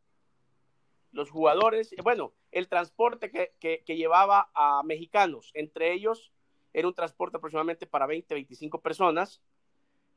los 1.11 1.29
jugadores, 1.29 1.93
bueno, 2.01 2.33
el 2.53 2.69
transporte 2.69 3.31
que, 3.31 3.51
que, 3.59 3.95
llevaba 3.97 4.51
a 4.53 4.83
mexicanos, 4.83 5.51
entre 5.55 5.91
ellos 5.91 6.31
era 6.71 6.87
un 6.87 6.93
transporte 6.93 7.37
aproximadamente 7.37 7.87
para 7.87 8.05
20, 8.05 8.33
25 8.33 8.81
personas, 8.81 9.41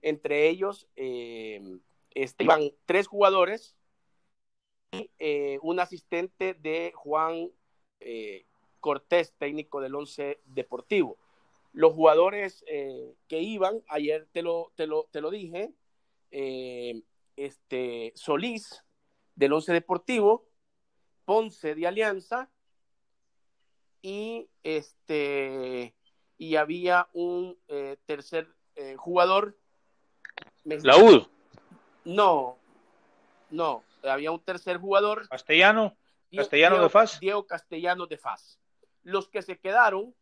entre 0.03 0.49
ellos 0.49 0.87
eh, 0.97 1.79
estaban 2.11 2.71
tres 2.85 3.07
jugadores 3.07 3.75
y 4.93 5.11
eh, 5.19 5.59
un 5.63 5.81
asistente 5.81 6.55
de 6.55 6.93
Juan 6.95 7.51
eh, 8.01 8.45
Cortés, 8.81 9.35
técnico 9.39 9.81
del 9.81 9.95
Once 9.95 10.39
Deportivo. 10.45 11.17
Los 11.73 11.93
jugadores 11.93 12.65
que 13.29 13.41
iban, 13.41 13.83
ayer 13.89 14.27
te 14.33 14.41
lo, 14.43 14.73
te 14.77 14.87
lo, 14.87 15.09
te 15.11 15.21
lo 15.21 15.31
dije, 15.31 15.75
este, 17.37 18.13
Solís 18.15 18.83
del 19.35 19.53
Once 19.53 19.71
Deportivo, 19.75 20.46
Ponce 21.27 21.75
de 21.75 21.87
Alianza 21.87 22.51
y 24.01 24.49
este 24.63 25.95
y 26.39 26.57
había 26.57 27.09
un 27.13 27.59
tercer 28.07 28.49
jugador 28.97 29.59
¿La 30.67 30.97
U? 30.97 31.29
No, 32.05 32.59
no. 33.51 33.85
Había 34.03 34.33
un 34.33 34.41
tercer 34.41 34.79
jugador. 34.79 35.29
¿Castellano? 35.29 35.97
¿Castellano 36.35 36.83
de 36.83 36.89
Faz? 36.89 37.21
Diego 37.21 37.47
Castellano 37.47 38.07
de 38.07 38.19
Faz. 38.19 38.59
Los 39.03 39.29
que 39.29 39.43
se 39.43 39.59
quedaron, 39.59 40.15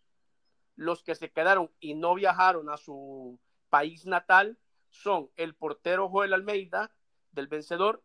los 0.77 1.03
que 1.03 1.15
se 1.15 1.31
quedaron 1.31 1.71
y 1.81 1.95
no 1.95 2.15
viajaron 2.15 2.69
a 2.69 2.77
su 2.77 3.41
país 3.71 4.05
natal 4.05 4.59
son 4.91 5.31
el 5.37 5.55
portero 5.55 6.09
Joel 6.09 6.35
Almeida 6.35 6.95
del 7.33 7.49
vencedor, 7.49 8.04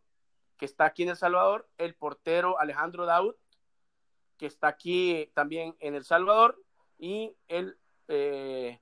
que 0.59 0.65
está 0.65 0.85
aquí 0.85 1.03
en 1.03 1.09
El 1.09 1.15
Salvador, 1.15 1.67
el 1.77 1.95
portero 1.95 2.59
Alejandro 2.59 3.05
Daud, 3.05 3.33
que 4.37 4.45
está 4.45 4.67
aquí 4.67 5.31
también 5.33 5.75
en 5.79 5.95
El 5.95 6.03
Salvador, 6.03 6.61
y 6.97 7.33
el 7.47 7.79
eh, 8.09 8.81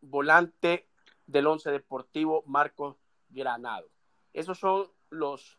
volante 0.00 0.88
del 1.26 1.46
Once 1.46 1.70
Deportivo 1.70 2.42
Marcos 2.46 2.96
Granado. 3.28 3.90
Esos 4.32 4.58
son 4.58 4.90
los, 5.10 5.58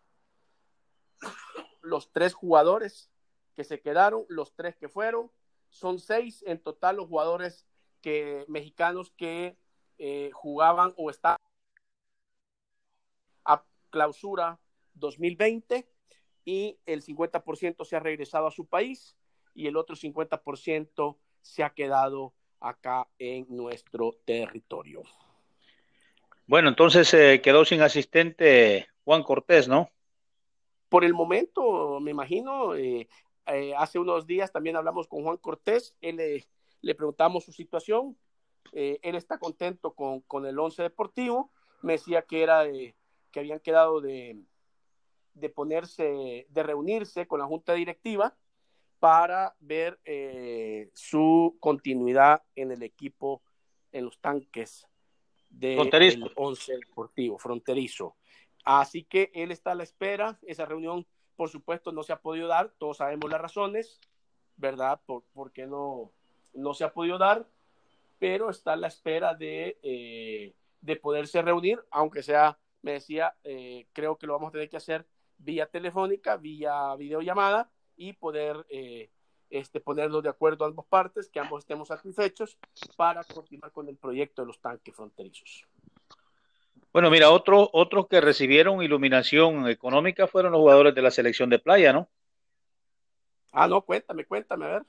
los 1.82 2.12
tres 2.12 2.34
jugadores 2.34 3.12
que 3.56 3.64
se 3.64 3.80
quedaron, 3.82 4.26
los 4.28 4.56
tres 4.56 4.76
que 4.76 4.90
fueron. 4.90 5.32
Son 5.70 6.00
seis 6.00 6.44
en 6.48 6.60
total 6.60 6.98
los 6.98 7.08
jugadores 7.08 7.68
que, 8.02 8.46
mexicanos 8.48 9.12
que 9.12 9.58
eh, 10.00 10.32
jugaban 10.34 10.94
o 10.98 11.12
están 11.12 11.38
a 13.46 13.64
clausura 13.92 14.60
2020 14.96 15.88
y 16.46 16.78
el 16.86 17.04
50% 17.04 17.86
se 17.86 17.96
ha 17.96 18.00
regresado 18.00 18.48
a 18.48 18.52
su 18.52 18.66
país 18.68 19.16
y 19.54 19.68
el 19.68 19.78
otro 19.78 19.96
50% 19.96 21.18
se 21.42 21.64
ha 21.64 21.72
quedado 21.72 22.34
acá 22.60 23.08
en 23.20 23.46
nuestro 23.50 24.18
territorio. 24.26 25.04
Bueno, 26.48 26.70
entonces 26.70 27.08
se 27.08 27.42
quedó 27.42 27.66
sin 27.66 27.82
asistente 27.82 28.88
Juan 29.04 29.24
Cortés, 29.24 29.68
¿no? 29.68 29.90
Por 30.90 31.04
el 31.04 31.14
momento, 31.14 32.00
me 32.00 32.12
imagino, 32.12 32.76
eh, 32.76 33.08
eh, 33.48 33.74
hace 33.76 33.98
unos 33.98 34.28
días 34.28 34.52
también 34.52 34.76
hablamos 34.76 35.08
con 35.08 35.24
Juan 35.24 35.38
Cortés, 35.38 35.96
él 36.02 36.46
le 36.82 36.96
preguntamos 36.96 37.44
su 37.44 37.52
situación, 37.52 38.16
eh, 38.72 39.00
él 39.02 39.16
está 39.16 39.40
contento 39.40 39.94
con, 39.94 40.22
con, 40.22 40.46
el 40.46 40.58
once 40.60 40.84
deportivo, 40.84 41.52
me 41.82 41.94
decía 41.94 42.22
que 42.22 42.44
era 42.44 42.66
que 42.66 43.40
habían 43.40 43.60
quedado 43.60 44.00
de, 44.00 44.38
de, 45.36 45.50
ponerse, 45.50 46.48
de 46.50 46.64
reunirse 46.64 47.28
con 47.28 47.40
la 47.40 47.46
junta 47.46 47.74
directiva 47.74 48.36
para 49.00 49.56
ver 49.60 50.00
su 50.94 51.58
continuidad 51.60 52.42
en 52.56 52.72
el 52.72 52.82
equipo, 52.82 53.44
en 53.92 54.06
los 54.06 54.20
tanques 54.20 54.88
del 55.50 56.32
once 56.36 56.78
deportivo 56.78 57.38
fronterizo. 57.38 58.16
Así 58.64 59.04
que 59.04 59.32
él 59.34 59.52
está 59.52 59.72
a 59.72 59.76
la 59.76 59.84
espera. 59.84 60.40
Esa 60.42 60.66
reunión, 60.66 61.06
por 61.36 61.50
supuesto, 61.50 61.92
no 61.92 62.04
se 62.04 62.14
ha 62.14 62.20
podido 62.20 62.48
dar. 62.48 62.74
Todos 62.78 62.98
sabemos 62.98 63.30
las 63.30 63.42
razones, 63.42 64.00
¿verdad? 64.58 65.00
Por, 65.06 65.52
qué 65.54 65.68
no, 65.68 66.12
no 66.54 66.74
se 66.74 66.84
ha 66.84 66.92
podido 66.92 67.18
dar, 67.18 67.48
pero 68.18 68.50
está 68.50 68.74
a 68.74 68.78
la 68.78 68.88
espera 68.88 69.36
de, 69.36 69.78
eh, 69.84 70.56
de 70.82 70.96
poderse 70.96 71.42
reunir, 71.42 71.80
aunque 71.92 72.24
sea, 72.24 72.58
me 72.82 72.94
decía, 72.94 73.36
eh, 73.44 73.88
creo 73.94 74.18
que 74.18 74.28
lo 74.28 74.34
vamos 74.34 74.50
a 74.50 74.54
tener 74.54 74.70
que 74.70 74.78
hacer 74.78 75.06
vía 75.38 75.66
telefónica, 75.68 76.38
vía 76.38 76.96
videollamada 76.96 77.70
y 77.96 78.14
poder 78.14 78.66
eh, 78.70 79.10
este, 79.50 79.80
ponernos 79.80 80.24
de 80.24 80.30
acuerdo 80.30 80.66
a 80.66 80.68
ambas 80.68 80.86
partes, 80.86 81.30
que 81.30 81.40
ambos 81.40 81.60
estemos 81.60 81.88
satisfechos 81.88 82.58
para 82.96 83.24
continuar 83.24 83.72
con 83.72 83.88
el 83.88 83.98
proyecto 83.98 84.42
de 84.42 84.48
los 84.48 84.60
tanques 84.60 84.96
fronterizos. 84.96 85.66
Bueno, 86.92 87.10
mira, 87.10 87.30
otro, 87.30 87.70
otros 87.74 88.08
que 88.08 88.22
recibieron 88.22 88.82
iluminación 88.82 89.68
económica 89.68 90.28
fueron 90.28 90.54
los 90.54 90.60
jugadores 90.60 90.96
de 90.96 91.02
la 91.02 91.12
selección 91.12 91.50
de 91.50 91.60
playa, 91.60 91.92
¿no? 91.92 92.10
Ah, 93.52 93.68
no, 93.68 93.82
cuéntame, 93.82 94.26
cuéntame, 94.26 94.66
a 94.66 94.70
ver. 94.70 94.84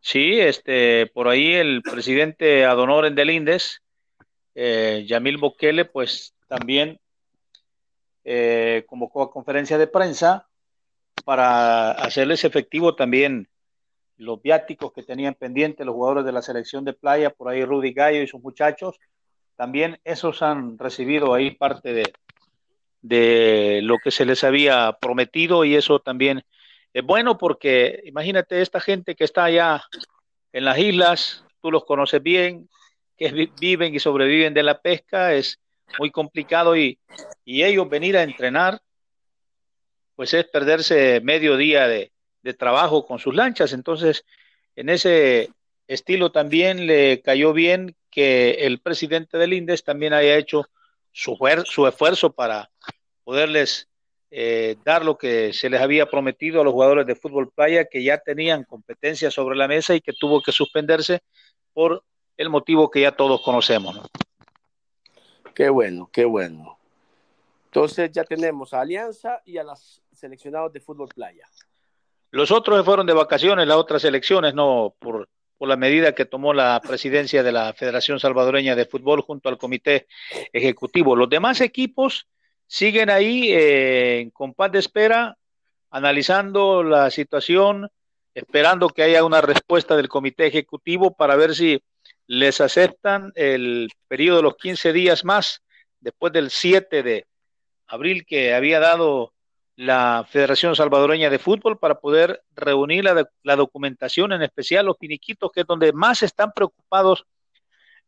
Sí, 0.00 0.40
este, 0.40 1.06
por 1.06 1.28
ahí 1.28 1.52
el 1.52 1.82
presidente 1.82 2.64
Adonor 2.64 3.12
del 3.12 3.30
Indes, 3.30 3.82
eh, 4.54 5.04
Yamil 5.06 5.38
Bokele, 5.38 5.84
pues 5.84 6.34
también 6.48 6.98
eh, 8.24 8.84
convocó 8.86 9.22
a 9.22 9.30
conferencia 9.30 9.78
de 9.78 9.86
prensa 9.86 10.48
para 11.24 11.92
hacerles 11.92 12.44
efectivo 12.44 12.94
también 12.94 13.48
los 14.16 14.40
viáticos 14.40 14.92
que 14.92 15.02
tenían 15.02 15.34
pendientes 15.34 15.84
los 15.84 15.94
jugadores 15.94 16.24
de 16.24 16.32
la 16.32 16.42
selección 16.42 16.84
de 16.84 16.92
playa, 16.92 17.30
por 17.30 17.48
ahí 17.48 17.64
Rudy 17.64 17.92
Gallo 17.92 18.22
y 18.22 18.28
sus 18.28 18.40
muchachos, 18.40 18.98
también 19.56 20.00
esos 20.04 20.42
han 20.42 20.78
recibido 20.78 21.34
ahí 21.34 21.52
parte 21.52 21.92
de, 21.92 22.12
de 23.00 23.80
lo 23.82 23.98
que 23.98 24.10
se 24.10 24.24
les 24.24 24.44
había 24.44 24.96
prometido 25.00 25.64
y 25.64 25.74
eso 25.74 25.98
también 26.00 26.44
es 26.92 27.04
bueno 27.04 27.38
porque 27.38 28.00
imagínate 28.04 28.60
esta 28.60 28.80
gente 28.80 29.14
que 29.14 29.24
está 29.24 29.44
allá 29.44 29.82
en 30.52 30.64
las 30.64 30.78
islas, 30.78 31.44
tú 31.60 31.70
los 31.70 31.84
conoces 31.84 32.22
bien, 32.22 32.68
que 33.16 33.50
viven 33.60 33.94
y 33.94 33.98
sobreviven 33.98 34.54
de 34.54 34.62
la 34.62 34.80
pesca, 34.80 35.34
es 35.34 35.60
muy 35.98 36.10
complicado 36.10 36.76
y, 36.76 36.98
y 37.44 37.64
ellos 37.64 37.88
venir 37.88 38.16
a 38.16 38.22
entrenar, 38.22 38.80
pues 40.14 40.34
es 40.34 40.44
perderse 40.46 41.20
medio 41.22 41.56
día 41.56 41.88
de, 41.88 42.12
trabajo 42.58 43.06
con 43.06 43.18
sus 43.18 43.34
lanchas. 43.34 43.72
Entonces, 43.72 44.24
en 44.74 44.88
ese 44.88 45.50
estilo 45.86 46.32
también 46.32 46.86
le 46.86 47.22
cayó 47.22 47.52
bien 47.52 47.96
que 48.10 48.66
el 48.66 48.80
presidente 48.80 49.38
del 49.38 49.52
INDES 49.52 49.84
también 49.84 50.12
haya 50.12 50.36
hecho 50.36 50.68
su, 51.12 51.38
su 51.64 51.86
esfuerzo 51.86 52.32
para 52.32 52.70
poderles 53.24 53.88
eh, 54.30 54.76
dar 54.84 55.04
lo 55.04 55.18
que 55.18 55.52
se 55.52 55.68
les 55.68 55.80
había 55.80 56.06
prometido 56.06 56.60
a 56.60 56.64
los 56.64 56.72
jugadores 56.72 57.06
de 57.06 57.14
fútbol 57.14 57.52
playa 57.52 57.84
que 57.84 58.02
ya 58.02 58.18
tenían 58.18 58.64
competencia 58.64 59.30
sobre 59.30 59.56
la 59.56 59.68
mesa 59.68 59.94
y 59.94 60.00
que 60.00 60.14
tuvo 60.14 60.42
que 60.42 60.52
suspenderse 60.52 61.20
por 61.74 62.02
el 62.36 62.48
motivo 62.48 62.90
que 62.90 63.02
ya 63.02 63.12
todos 63.12 63.42
conocemos. 63.42 64.00
Qué 65.54 65.68
bueno, 65.68 66.08
qué 66.10 66.24
bueno. 66.24 66.78
Entonces 67.74 68.12
ya 68.12 68.22
tenemos 68.24 68.74
a 68.74 68.82
Alianza 68.82 69.40
y 69.46 69.56
a 69.56 69.64
los 69.64 70.02
seleccionados 70.12 70.74
de 70.74 70.80
fútbol 70.80 71.08
playa. 71.08 71.48
Los 72.30 72.50
otros 72.50 72.84
fueron 72.84 73.06
de 73.06 73.14
vacaciones, 73.14 73.66
las 73.66 73.78
otras 73.78 74.04
elecciones, 74.04 74.52
no, 74.52 74.94
por, 74.98 75.26
la 75.58 75.76
medida 75.76 76.14
que 76.14 76.26
tomó 76.26 76.52
la 76.52 76.78
presidencia 76.86 77.42
de 77.42 77.50
la 77.50 77.72
Federación 77.72 78.20
Salvadoreña 78.20 78.76
de 78.76 78.84
Fútbol 78.84 79.22
junto 79.22 79.48
al 79.48 79.56
Comité 79.56 80.06
Ejecutivo. 80.52 81.16
Los 81.16 81.30
demás 81.30 81.62
equipos 81.62 82.26
siguen 82.66 83.08
ahí 83.08 83.50
eh, 83.50 84.20
en 84.20 84.30
compás 84.30 84.70
de 84.70 84.78
espera, 84.78 85.38
analizando 85.90 86.82
la 86.82 87.10
situación, 87.10 87.88
esperando 88.34 88.90
que 88.90 89.04
haya 89.04 89.24
una 89.24 89.40
respuesta 89.40 89.96
del 89.96 90.08
Comité 90.08 90.46
Ejecutivo 90.46 91.14
para 91.14 91.36
ver 91.36 91.54
si 91.54 91.82
les 92.26 92.60
aceptan 92.60 93.32
el 93.34 93.88
periodo 94.08 94.38
de 94.38 94.42
los 94.42 94.56
15 94.56 94.92
días 94.92 95.24
más 95.24 95.62
después 96.00 96.34
del 96.34 96.50
7 96.50 97.02
de 97.02 97.26
abril 97.92 98.24
que 98.24 98.54
había 98.54 98.80
dado 98.80 99.34
la 99.76 100.26
Federación 100.28 100.74
Salvadoreña 100.74 101.28
de 101.28 101.38
Fútbol 101.38 101.78
para 101.78 102.00
poder 102.00 102.42
reunir 102.54 103.04
la, 103.04 103.56
documentación, 103.56 104.32
en 104.32 104.42
especial 104.42 104.86
los 104.86 104.96
finiquitos, 104.98 105.50
que 105.52 105.60
es 105.60 105.66
donde 105.66 105.92
más 105.92 106.22
están 106.22 106.52
preocupados 106.52 107.26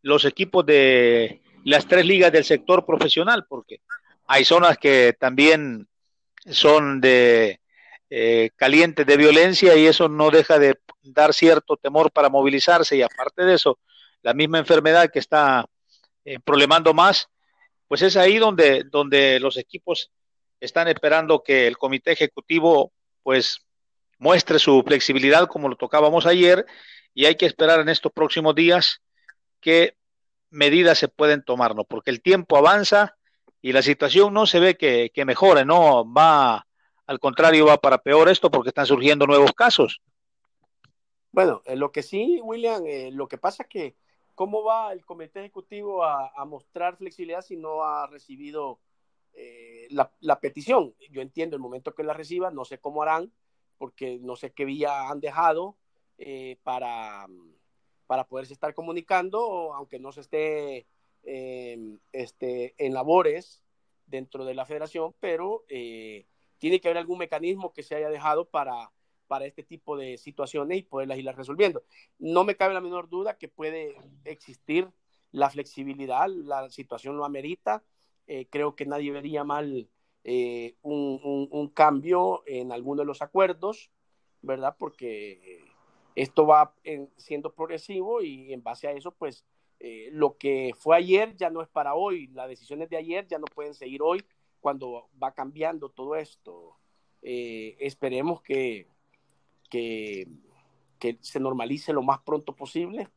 los 0.01 0.25
equipos 0.25 0.65
de 0.65 1.43
las 1.65 1.87
tres 1.87 2.07
ligas 2.07 2.33
del 2.33 2.45
sector 2.45 2.87
profesional, 2.87 3.45
porque 3.47 3.81
hay 4.27 4.45
zonas 4.45 4.79
que 4.79 5.15
también 5.19 5.87
son 6.51 7.01
de 7.01 7.61
eh, 8.09 8.51
calientes 8.57 9.07
de 9.07 9.17
violencia 9.17 9.77
y 9.77 9.87
eso 9.87 10.09
no 10.09 10.31
deja 10.31 10.59
de 10.59 10.79
dar 11.03 11.35
cierto 11.35 11.77
temor 11.77 12.11
para 12.11 12.31
movilizarse. 12.31 12.97
Y 12.97 13.03
aparte 13.03 13.45
de 13.45 13.55
eso, 13.55 13.79
la 14.23 14.33
misma 14.33 14.59
enfermedad 14.59 15.11
que 15.11 15.19
está 15.19 15.67
eh, 16.25 16.39
problemando 16.41 16.95
más, 16.95 17.29
pues 17.95 18.03
es 18.03 18.17
ahí 18.17 18.39
donde, 18.39 18.83
donde 18.91 19.39
los 19.39 19.57
equipos 19.57 20.11
están 20.59 20.89
esperando 20.89 21.45
que 21.45 21.69
el 21.69 21.79
comité 21.79 22.11
ejecutivo 22.11 22.93
pues 23.23 23.65
muestre 24.19 24.59
su 24.59 24.83
flexibilidad 24.85 25.47
como 25.47 25.69
lo 25.69 25.77
tocábamos 25.77 26.27
ayer 26.27 26.67
y 27.15 27.27
hay 27.27 27.37
que 27.37 27.47
esperar 27.47 27.79
en 27.79 27.89
estos 27.89 28.11
próximos 28.11 28.57
días 28.57 29.01
qué 29.61 29.97
medidas 30.51 30.99
se 30.99 31.07
pueden 31.07 31.45
tomar, 31.45 31.77
¿no? 31.77 31.85
Porque 31.85 32.11
el 32.11 32.21
tiempo 32.21 32.57
avanza 32.57 33.15
y 33.63 33.71
la 33.71 33.81
situación 33.81 34.35
no 34.35 34.45
se 34.47 34.59
ve 34.59 34.77
que, 34.77 35.25
mejore, 35.25 35.65
no 35.65 36.13
va, 36.13 36.67
al 37.07 37.21
contrario, 37.21 37.67
va 37.67 37.77
para 37.77 37.99
peor 37.99 38.29
esto 38.29 38.51
porque 38.51 38.71
están 38.71 38.87
surgiendo 38.87 39.25
nuevos 39.25 39.53
casos. 39.53 40.01
Bueno, 41.31 41.63
eh, 41.65 41.77
lo 41.77 41.93
que 41.93 42.03
sí, 42.03 42.41
William, 42.43 42.85
eh, 42.89 43.13
lo 43.13 43.29
que 43.29 43.39
pasa 43.39 43.63
que, 43.63 43.95
¿cómo 44.35 44.63
va 44.65 44.93
el 44.93 45.05
comité 45.05 45.41
ejecutivo 45.41 46.05
a, 46.05 46.45
mostrar 46.45 46.97
flexibilidad 46.97 47.43
si 47.43 47.57
no 47.57 47.85
ha 47.85 48.07
recibido 48.07 48.81
eh, 49.33 49.89
la, 49.91 50.41
petición. 50.41 50.95
Yo 51.11 51.23
entiendo 51.23 51.57
el 51.57 51.63
momento 51.63 51.95
que 51.95 52.05
la 52.05 52.15
reciban, 52.15 52.55
no 52.55 52.65
sé 52.65 52.79
cómo 52.79 53.03
harán, 53.03 53.33
porque 53.79 54.19
no 54.21 54.37
sé 54.37 54.53
qué 54.53 54.65
vía 54.65 55.09
han 55.09 55.21
dejado 55.21 55.77
eh, 56.19 56.57
para, 56.63 57.27
para 58.07 58.25
poderse 58.25 58.53
estar 58.53 58.75
comunicando, 58.75 59.75
aunque 59.75 59.99
no 59.99 60.13
se 60.13 60.21
esté 60.21 60.87
em, 61.25 61.99
este, 62.13 62.75
en 62.79 62.95
labores 62.95 63.63
dentro 64.07 64.45
de 64.45 64.55
la 64.55 64.67
federación, 64.67 65.15
pero 65.21 65.65
eh, 65.69 66.27
tiene 66.59 66.81
que 66.81 66.89
haber 66.89 66.99
algún 66.99 67.19
mecanismo 67.19 67.73
que 67.73 67.83
se 67.83 67.95
haya 67.97 68.11
dejado 68.11 68.45
para, 68.49 68.91
para 69.35 69.47
este 69.47 69.65
tipo 69.65 69.97
de 69.97 70.17
situaciones 70.17 70.79
y 70.79 70.83
poderlas 70.83 71.19
ir 71.19 71.27
resolviendo. 71.27 71.83
No 72.21 72.45
me 72.45 72.55
cabe 72.55 72.73
la 72.73 72.81
menor 72.81 73.09
duda 73.09 73.37
que 73.37 73.49
puede 73.49 73.97
existir 74.25 74.89
la 75.33 75.51
flexibilidad, 75.51 76.29
la 76.29 76.71
situación 76.71 77.17
lo 77.17 77.25
amerita, 77.25 77.83
eh, 78.29 78.47
creo 78.49 78.77
que 78.77 78.87
nadie 78.87 79.11
vería 79.11 79.43
mal 79.43 79.89
eh, 80.23 80.77
un, 80.83 81.69
cambio 81.75 82.45
en 82.47 82.71
alguno 82.71 83.03
de 83.03 83.07
los 83.07 83.23
acuerdos, 83.23 83.91
¿verdad? 84.41 84.77
Porque 84.79 85.65
esto 86.15 86.47
va 86.47 86.73
siendo 87.17 87.53
progresivo 87.53 88.23
y 88.23 88.53
en 88.53 88.63
base 88.63 88.87
a 88.87 88.93
eso, 88.93 89.11
pues 89.11 89.45
eh, 89.81 90.11
lo 90.13 90.37
que 90.39 90.77
fue 90.79 90.97
ayer 90.97 91.35
ya 91.35 91.51
no 91.51 91.61
es 91.61 91.69
para 91.69 91.97
hoy, 91.97 92.29
las 92.29 92.49
decisiones 92.49 92.89
de 92.89 92.99
ayer 92.99 93.27
ya 93.27 93.41
no 93.41 93.47
pueden 93.47 93.75
seguir 93.75 94.01
hoy 94.01 94.25
cuando 94.61 95.09
va 95.21 95.35
cambiando 95.35 95.89
todo 95.89 96.15
esto. 96.15 96.79
esperemos 97.21 98.41
que, 98.43 98.94
que, 99.75 101.19
se 101.21 101.41
normalice 101.41 101.93
lo 101.93 102.03
más 102.03 102.21
pronto 102.21 102.55
posible. 102.55 103.11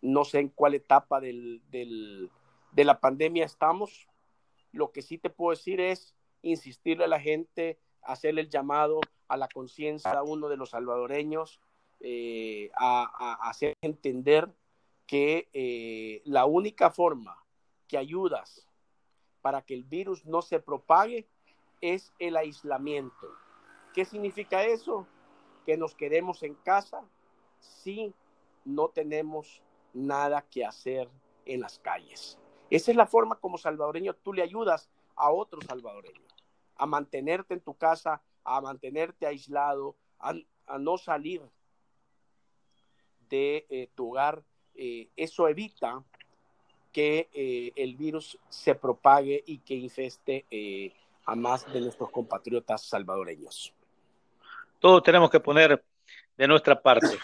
No 0.00 0.24
sé 0.24 0.38
en 0.38 0.48
cuál 0.48 0.74
etapa 0.74 1.20
de 1.20 2.30
la 2.76 3.00
pandemia 3.00 3.44
estamos, 3.44 4.08
lo 4.72 4.92
que 4.92 5.02
sí 5.02 5.18
te 5.18 5.30
puedo 5.30 5.50
decir 5.50 5.80
es 5.80 6.14
insistirle 6.42 7.04
a 7.04 7.08
la 7.08 7.20
gente, 7.20 7.78
hacerle 8.02 8.42
el 8.42 8.48
llamado 8.48 9.00
a 9.28 9.36
la 9.36 9.48
conciencia 9.48 10.12
a 10.12 10.22
uno 10.22 10.48
de 10.48 10.56
los 10.56 10.70
salvadoreños, 10.70 11.60
eh, 12.00 12.70
a, 12.76 13.48
hacer 13.48 13.74
entender 13.80 14.52
que 15.06 15.48
eh, 15.52 16.22
la 16.24 16.44
única 16.46 16.90
forma 16.90 17.36
que 17.88 17.98
ayudas 17.98 18.68
para 19.42 19.62
que 19.62 19.74
el 19.74 19.84
virus 19.84 20.24
no 20.24 20.42
se 20.42 20.60
propague 20.60 21.28
es 21.80 22.12
el 22.18 22.36
aislamiento. 22.36 23.28
¿Qué 23.92 24.04
significa 24.04 24.64
eso? 24.64 25.06
Que 25.64 25.76
nos 25.76 25.94
quedemos 25.94 26.42
en 26.42 26.54
casa 26.54 27.02
si 27.60 28.14
no 28.64 28.88
tenemos 28.88 29.62
nada 29.92 30.42
que 30.42 30.64
hacer 30.64 31.08
en 31.46 31.60
las 31.60 31.78
calles. 31.78 32.38
Esa 32.70 32.90
es 32.90 32.96
la 32.96 33.06
forma 33.06 33.36
como 33.36 33.58
salvadoreño 33.58 34.14
tú 34.14 34.32
le 34.32 34.42
ayudas 34.42 34.88
a 35.16 35.30
otro 35.30 35.60
salvadoreño, 35.60 36.26
a 36.76 36.86
mantenerte 36.86 37.54
en 37.54 37.60
tu 37.60 37.74
casa, 37.74 38.22
a 38.42 38.60
mantenerte 38.60 39.26
aislado, 39.26 39.96
a, 40.18 40.34
no 40.78 40.98
salir 40.98 41.42
de 43.28 43.66
eh, 43.68 43.88
tu 43.94 44.10
hogar. 44.10 44.42
Eh, 44.74 45.08
eso 45.16 45.46
evita 45.46 46.02
que 46.92 47.28
eh, 47.32 47.72
el 47.76 47.96
virus 47.96 48.38
se 48.48 48.74
propague 48.74 49.42
y 49.46 49.58
que 49.58 49.74
infeste 49.74 50.94
a 51.26 51.34
más 51.34 51.70
de 51.72 51.80
nuestros 51.80 52.10
compatriotas 52.10 52.82
salvadoreños. 52.82 53.73
Todos 54.84 55.02
tenemos 55.02 55.30
que 55.30 55.40
poner 55.40 55.82
de 56.36 56.46
nuestra 56.46 56.78
parte. 56.78 57.16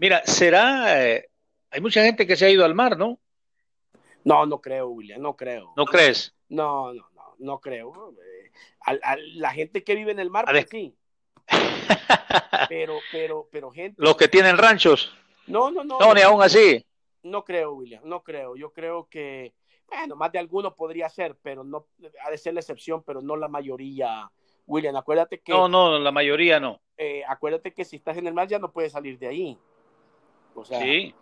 Mira, 0.00 0.20
será, 0.24 0.86
hay 0.86 1.80
mucha 1.80 2.02
gente 2.02 2.26
que 2.26 2.34
se 2.34 2.44
ha 2.44 2.50
ido 2.50 2.64
al 2.64 2.74
mar, 2.74 2.98
¿no? 2.98 3.20
No, 4.24 4.44
no 4.46 4.60
creo, 4.60 4.88
William, 4.88 5.22
no 5.22 5.36
creo. 5.36 5.72
¿No 5.76 5.84
crees? 5.84 6.34
No, 6.48 6.92
no, 6.92 7.08
no, 7.14 7.34
no 7.38 7.60
creo. 7.60 8.16
Eh, 8.20 8.50
a, 8.80 9.16
la 9.36 9.52
gente 9.52 9.84
que 9.84 9.94
vive 9.94 10.10
en 10.10 10.18
el 10.18 10.28
mar, 10.28 10.46
pues 10.50 10.66
sí. 10.68 10.92
pero, 12.68 12.98
pero, 13.12 13.48
pero 13.52 13.70
gente. 13.70 14.02
Los 14.02 14.16
que 14.16 14.26
tienen 14.26 14.58
ranchos. 14.58 15.14
No, 15.46 15.70
no, 15.70 15.84
no. 15.84 16.00
No, 16.00 16.14
ni 16.14 16.22
aún 16.22 16.42
así. 16.42 16.84
No 17.22 17.44
creo, 17.44 17.74
William, 17.74 18.02
no 18.06 18.24
creo. 18.24 18.56
Yo 18.56 18.72
creo 18.72 19.06
que, 19.08 19.54
bueno, 19.86 20.16
más 20.16 20.32
de 20.32 20.40
alguno 20.40 20.74
podría 20.74 21.08
ser, 21.08 21.36
pero 21.40 21.62
no, 21.62 21.86
ha 22.24 22.30
de 22.32 22.38
ser 22.38 22.54
la 22.54 22.60
excepción, 22.60 23.04
pero 23.04 23.22
no 23.22 23.36
la 23.36 23.46
mayoría. 23.46 24.28
William, 24.68 24.94
acuérdate 24.96 25.40
que. 25.40 25.50
No, 25.50 25.66
no, 25.66 25.98
la 25.98 26.12
mayoría 26.12 26.60
no. 26.60 26.80
Eh, 26.96 27.24
acuérdate 27.26 27.72
que 27.72 27.84
si 27.84 27.96
estás 27.96 28.18
en 28.18 28.26
el 28.26 28.34
mar 28.34 28.46
ya 28.46 28.58
no 28.58 28.70
puedes 28.70 28.92
salir 28.92 29.18
de 29.18 29.26
ahí. 29.26 29.58
O 30.54 30.64
sea, 30.64 30.80
sí. 30.80 31.14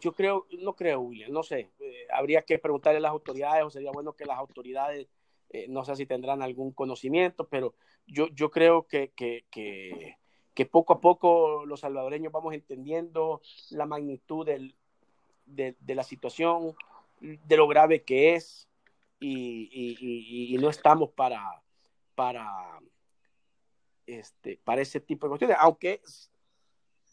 Yo 0.00 0.12
creo, 0.12 0.46
no 0.58 0.74
creo, 0.74 1.00
William, 1.00 1.32
no 1.32 1.42
sé. 1.42 1.70
Eh, 1.78 2.06
habría 2.12 2.42
que 2.42 2.58
preguntarle 2.58 2.98
a 2.98 3.00
las 3.00 3.12
autoridades 3.12 3.64
o 3.64 3.70
sería 3.70 3.92
bueno 3.92 4.12
que 4.12 4.26
las 4.26 4.38
autoridades, 4.38 5.06
eh, 5.50 5.66
no 5.68 5.84
sé 5.84 5.96
si 5.96 6.04
tendrán 6.04 6.42
algún 6.42 6.72
conocimiento, 6.72 7.48
pero 7.48 7.74
yo, 8.06 8.28
yo 8.28 8.50
creo 8.50 8.86
que, 8.86 9.12
que, 9.16 9.46
que, 9.50 10.66
poco 10.66 10.94
a 10.94 11.00
poco 11.00 11.64
los 11.64 11.80
salvadoreños 11.80 12.32
vamos 12.32 12.54
entendiendo 12.54 13.40
la 13.70 13.86
magnitud 13.86 14.44
del, 14.44 14.74
de, 15.46 15.76
de, 15.80 15.94
la 15.94 16.02
situación, 16.02 16.74
de 17.20 17.56
lo 17.56 17.68
grave 17.68 18.02
que 18.02 18.34
es 18.34 18.68
y, 19.20 19.68
y, 19.72 20.54
y, 20.54 20.58
no 20.58 20.68
estamos 20.68 21.10
para, 21.10 21.62
para, 22.16 22.80
este, 24.06 24.58
para 24.64 24.80
ese 24.80 24.98
tipo 24.98 25.26
de 25.26 25.28
cuestiones. 25.30 25.56
Aunque, 25.60 26.00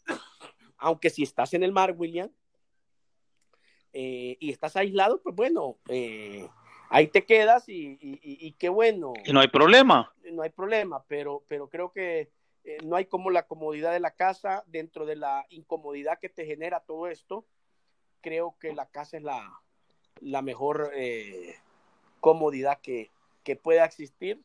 aunque 0.78 1.10
si 1.10 1.22
estás 1.22 1.54
en 1.54 1.62
el 1.62 1.70
mar, 1.70 1.94
William, 1.96 2.28
eh, 3.92 4.36
y 4.40 4.50
estás 4.50 4.74
aislado, 4.74 5.22
pues 5.22 5.36
bueno, 5.36 5.78
eh, 5.88 6.48
ahí 6.88 7.06
te 7.06 7.24
quedas 7.24 7.68
y, 7.68 8.56
qué 8.58 8.68
bueno. 8.68 9.12
Y 9.24 9.32
no 9.32 9.38
hay 9.38 9.48
problema. 9.48 10.12
No 10.32 10.42
hay 10.42 10.50
problema, 10.50 11.04
pero, 11.06 11.44
pero 11.46 11.68
creo 11.68 11.92
que 11.92 12.32
eh, 12.64 12.78
no 12.82 12.96
hay 12.96 13.04
como 13.04 13.30
la 13.30 13.46
comodidad 13.46 13.92
de 13.92 14.00
la 14.00 14.10
casa 14.10 14.64
dentro 14.66 15.06
de 15.06 15.14
la 15.14 15.46
incomodidad 15.50 16.18
que 16.18 16.28
te 16.28 16.44
genera 16.44 16.80
todo 16.80 17.06
esto. 17.06 17.46
Creo 18.20 18.56
que 18.58 18.72
la 18.72 18.86
casa 18.86 19.18
es 19.18 19.22
la, 19.22 19.60
la 20.20 20.42
mejor 20.42 20.90
comodidad 22.20 22.80
que, 22.80 23.10
que 23.44 23.54
pueda 23.54 23.84
existir 23.84 24.42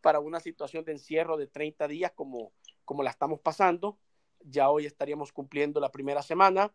para 0.00 0.20
una 0.20 0.40
situación 0.40 0.84
de 0.84 0.92
encierro 0.92 1.36
de 1.36 1.46
30 1.46 1.88
días 1.88 2.12
como, 2.14 2.52
como 2.84 3.02
la 3.02 3.10
estamos 3.10 3.40
pasando. 3.40 3.98
Ya 4.40 4.70
hoy 4.70 4.86
estaríamos 4.86 5.32
cumpliendo 5.32 5.80
la 5.80 5.90
primera 5.90 6.22
semana 6.22 6.72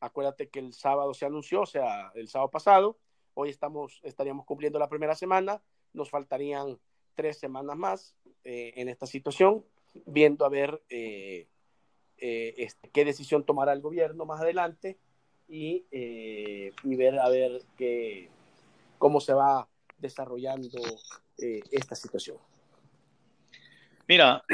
Acuérdate 0.00 0.48
que 0.48 0.58
el 0.58 0.74
sábado 0.74 1.14
se 1.14 1.24
anunció, 1.24 1.62
o 1.62 1.66
sea, 1.66 2.12
el 2.14 2.28
sábado 2.28 2.50
pasado. 2.50 2.98
Hoy 3.34 3.50
estamos, 3.50 4.00
estaríamos 4.02 4.44
cumpliendo 4.44 4.78
la 4.78 4.88
primera 4.88 5.14
semana. 5.14 5.62
Nos 5.92 6.10
faltarían 6.10 6.78
tres 7.14 7.38
semanas 7.38 7.76
más 7.76 8.14
eh, 8.44 8.74
en 8.76 8.88
esta 8.88 9.06
situación, 9.06 9.64
viendo 10.04 10.44
a 10.44 10.50
ver 10.50 10.82
eh, 10.90 11.48
este, 12.18 12.90
qué 12.90 13.04
decisión 13.04 13.44
tomará 13.44 13.72
el 13.72 13.80
gobierno 13.80 14.26
más 14.26 14.40
adelante 14.40 14.98
y, 15.48 15.86
y 15.90 16.96
ver 16.96 17.18
a 17.18 17.28
ver 17.28 17.62
qué, 17.76 18.28
cómo 18.98 19.20
se 19.20 19.32
va 19.32 19.68
desarrollando 19.98 20.78
esta 21.36 21.94
situación. 21.94 22.36
Mira, 24.08 24.44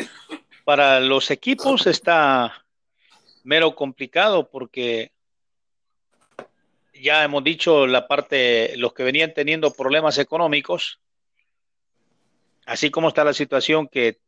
para 0.65 1.01
los 1.01 1.31
equipos 1.31 1.87
está 1.87 2.65
mero 3.45 3.75
complicado 3.75 4.49
porque 4.49 5.13
ya 6.95 7.25
hemos 7.25 7.45
dicho 7.45 7.87
la 7.87 8.07
parte, 8.07 8.77
los 8.77 8.95
que 8.95 9.03
venían 9.03 9.35
teniendo 9.35 9.73
problemas 9.73 10.19
económicos, 10.19 11.01
así 12.65 12.91
como 12.91 13.09
está 13.09 13.25
la 13.25 13.35
situación 13.35 13.89
que, 13.89 14.21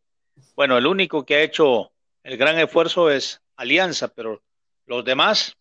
bueno, 0.56 0.76
el 0.76 0.86
único 0.86 1.24
que 1.24 1.36
ha 1.36 1.42
hecho 1.42 1.92
el 2.22 2.36
gran 2.36 2.58
esfuerzo 2.58 3.10
es 3.10 3.40
Alianza, 3.56 4.08
pero 4.08 4.42
los 4.86 5.04
demás, 5.04 5.56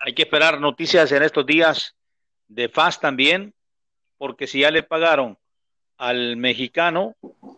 hay 0.00 0.14
que 0.14 0.22
esperar 0.22 0.60
noticias 0.60 1.12
en 1.12 1.22
estos 1.22 1.46
días 1.46 1.94
de 2.48 2.68
FAS 2.68 2.98
también, 2.98 3.54
porque 4.18 4.46
si 4.46 4.60
ya 4.60 4.70
le 4.70 4.82
pagaron 4.82 5.38
al 5.98 6.36
mexicano 6.36 7.14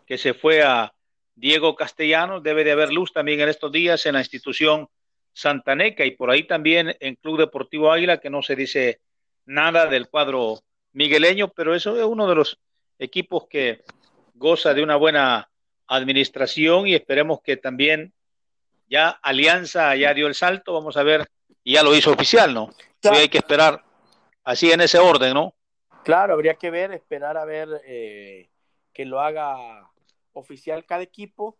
que 0.06 0.18
se 0.18 0.34
fue 0.34 0.62
a 0.62 0.93
Diego 1.34 1.74
Castellano, 1.74 2.40
debe 2.40 2.64
de 2.64 2.72
haber 2.72 2.92
luz 2.92 3.12
también 3.12 3.40
en 3.40 3.48
estos 3.48 3.72
días 3.72 4.06
en 4.06 4.14
la 4.14 4.20
institución 4.20 4.88
Santaneca 5.32 6.04
y 6.04 6.12
por 6.12 6.30
ahí 6.30 6.46
también 6.46 6.96
en 7.00 7.16
Club 7.16 7.38
Deportivo 7.38 7.90
Águila, 7.90 8.18
que 8.18 8.30
no 8.30 8.42
se 8.42 8.54
dice 8.54 9.00
nada 9.46 9.86
del 9.86 10.08
cuadro 10.08 10.60
migueleño, 10.92 11.48
pero 11.48 11.74
eso 11.74 11.96
es 11.98 12.04
uno 12.04 12.28
de 12.28 12.36
los 12.36 12.58
equipos 12.98 13.46
que 13.48 13.82
goza 14.34 14.74
de 14.74 14.82
una 14.82 14.96
buena 14.96 15.50
administración 15.88 16.86
y 16.86 16.94
esperemos 16.94 17.40
que 17.42 17.56
también 17.56 18.12
ya 18.86 19.10
Alianza 19.10 19.94
ya 19.96 20.14
dio 20.14 20.28
el 20.28 20.34
salto, 20.34 20.72
vamos 20.72 20.96
a 20.96 21.02
ver, 21.02 21.26
y 21.62 21.74
ya 21.74 21.82
lo 21.82 21.94
hizo 21.94 22.12
oficial, 22.12 22.54
¿no? 22.54 22.70
hay 23.02 23.28
que 23.28 23.38
esperar 23.38 23.82
así 24.44 24.70
en 24.70 24.80
ese 24.80 24.98
orden, 24.98 25.34
¿no? 25.34 25.54
Claro, 26.04 26.34
habría 26.34 26.54
que 26.54 26.70
ver, 26.70 26.92
esperar 26.92 27.36
a 27.36 27.44
ver 27.44 27.68
eh, 27.86 28.48
que 28.92 29.04
lo 29.04 29.20
haga 29.20 29.90
oficial 30.34 30.84
cada 30.84 31.02
equipo 31.02 31.58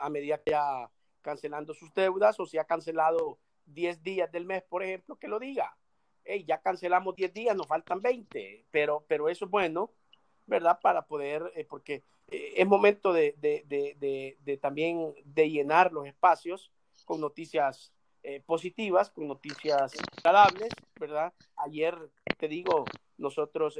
a 0.00 0.10
medida 0.10 0.42
que 0.42 0.50
ya 0.50 0.90
cancelando 1.22 1.74
sus 1.74 1.92
deudas 1.94 2.38
o 2.40 2.46
si 2.46 2.58
ha 2.58 2.64
cancelado 2.64 3.38
10 3.66 4.02
días 4.02 4.32
del 4.32 4.44
mes, 4.44 4.62
por 4.62 4.82
ejemplo, 4.82 5.16
que 5.16 5.28
lo 5.28 5.38
diga. 5.38 5.76
Hey, 6.24 6.44
ya 6.46 6.60
cancelamos 6.60 7.14
10 7.14 7.32
días, 7.32 7.56
nos 7.56 7.66
faltan 7.66 8.02
20, 8.02 8.66
pero, 8.70 9.04
pero 9.06 9.28
eso 9.28 9.44
es 9.44 9.50
bueno, 9.50 9.92
¿verdad? 10.46 10.78
Para 10.82 11.06
poder, 11.06 11.52
eh, 11.54 11.64
porque 11.64 12.02
eh, 12.28 12.54
es 12.56 12.66
momento 12.66 13.12
de, 13.12 13.34
de, 13.38 13.64
de, 13.66 14.36
de, 14.40 14.56
también 14.56 15.14
de 15.24 15.50
llenar 15.50 15.92
los 15.92 16.06
espacios 16.06 16.72
con 17.04 17.20
noticias 17.20 17.92
eh, 18.22 18.40
positivas, 18.40 19.10
con 19.10 19.28
noticias 19.28 19.92
agradables, 20.18 20.70
¿verdad? 20.98 21.32
Ayer, 21.56 21.96
te 22.38 22.48
digo, 22.48 22.84
nosotros 23.16 23.78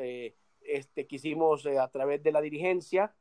este, 0.61 1.07
quisimos 1.07 1.67
a 1.67 1.89
través 1.89 2.23
de 2.23 2.33
la 2.33 2.41
dirigencia 2.41 3.15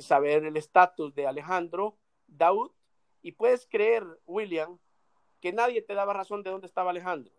saber 0.00 0.44
el 0.44 0.56
estatus 0.56 1.14
de 1.14 1.26
Alejandro 1.26 1.96
Daud, 2.26 2.70
y 3.22 3.32
puedes 3.32 3.66
creer, 3.66 4.04
William, 4.26 4.78
que 5.40 5.52
nadie 5.52 5.82
te 5.82 5.94
daba 5.94 6.12
razón 6.12 6.42
de 6.42 6.50
dónde 6.50 6.66
estaba 6.66 6.90
Alejandro. 6.90 7.32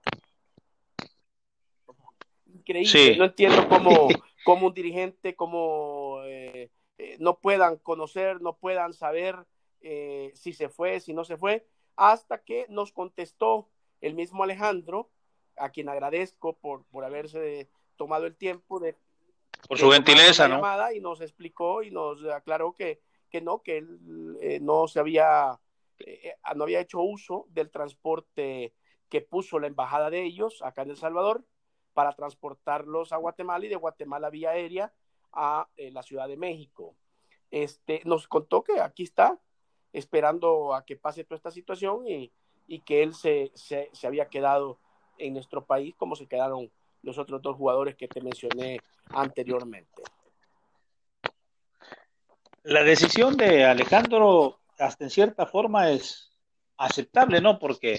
Increíble. 2.45 3.17
No 3.17 3.25
entiendo 3.25 3.67
cómo, 3.69 4.07
cómo, 4.45 4.67
un 4.67 4.73
dirigente, 4.73 5.35
como 5.35 6.21
eh, 6.25 6.71
eh, 6.97 7.17
no 7.19 7.39
puedan 7.39 7.77
conocer, 7.77 8.41
no 8.41 8.57
puedan 8.57 8.93
saber 8.93 9.35
eh, 9.81 10.31
si 10.35 10.53
se 10.53 10.69
fue, 10.69 10.99
si 10.99 11.13
no 11.13 11.23
se 11.23 11.37
fue, 11.37 11.65
hasta 11.95 12.43
que 12.43 12.65
nos 12.69 12.91
contestó 12.91 13.69
el 14.01 14.13
mismo 14.13 14.43
Alejandro, 14.43 15.09
a 15.55 15.69
quien 15.69 15.89
agradezco 15.89 16.53
por, 16.57 16.85
por 16.85 17.03
haberse 17.03 17.69
tomado 17.95 18.25
el 18.25 18.35
tiempo 18.35 18.79
de... 18.79 18.95
Por 19.67 19.77
su 19.77 19.89
gentileza, 19.91 20.47
¿no? 20.47 20.61
Y 20.93 20.99
nos 20.99 21.21
explicó 21.21 21.83
y 21.83 21.91
nos 21.91 22.23
aclaró 22.25 22.73
que, 22.73 23.01
que 23.29 23.41
no, 23.41 23.61
que 23.61 23.77
él 23.77 24.59
no 24.61 24.87
se 24.87 24.99
había 24.99 25.59
eh, 25.99 26.35
no 26.55 26.63
había 26.63 26.79
hecho 26.79 27.01
uso 27.01 27.45
del 27.49 27.71
transporte 27.71 28.73
que 29.09 29.21
puso 29.21 29.59
la 29.59 29.67
embajada 29.67 30.09
de 30.09 30.23
ellos 30.23 30.61
acá 30.61 30.83
en 30.83 30.91
El 30.91 30.97
Salvador 30.97 31.43
para 31.93 32.13
transportarlos 32.13 33.11
a 33.11 33.17
Guatemala 33.17 33.65
y 33.65 33.69
de 33.69 33.75
Guatemala 33.75 34.29
vía 34.29 34.51
aérea 34.51 34.93
a 35.31 35.67
eh, 35.77 35.91
la 35.91 36.03
Ciudad 36.03 36.27
de 36.27 36.37
México. 36.37 36.95
Este, 37.49 38.01
nos 38.05 38.27
contó 38.27 38.63
que 38.63 38.79
aquí 38.79 39.03
está, 39.03 39.39
esperando 39.93 40.75
a 40.75 40.85
que 40.85 40.97
pase 40.97 41.23
toda 41.23 41.37
esta 41.37 41.51
situación 41.51 42.07
y, 42.07 42.31
y 42.67 42.81
que 42.81 43.01
él 43.01 43.15
se, 43.15 43.51
se, 43.55 43.89
se, 43.93 44.05
había 44.05 44.29
quedado 44.29 44.79
en 45.17 45.33
nuestro 45.33 45.65
país 45.65 45.95
como 45.95 46.15
se 46.15 46.27
quedaron 46.27 46.71
los 47.07 47.17
otros 47.17 47.41
dos 47.41 47.55
jugadores 47.55 47.95
que 47.95 48.09
te 48.09 48.19
mencioné 48.21 48.81
anteriormente. 49.11 50.03
La 52.63 52.83
decisión 52.83 53.37
de 53.37 53.63
Alejandro 53.63 54.59
hasta 54.77 55.05
en 55.05 55.09
cierta 55.09 55.45
forma 55.45 55.89
es 55.89 56.37
aceptable, 56.75 57.39
¿no? 57.39 57.59
Porque 57.59 57.97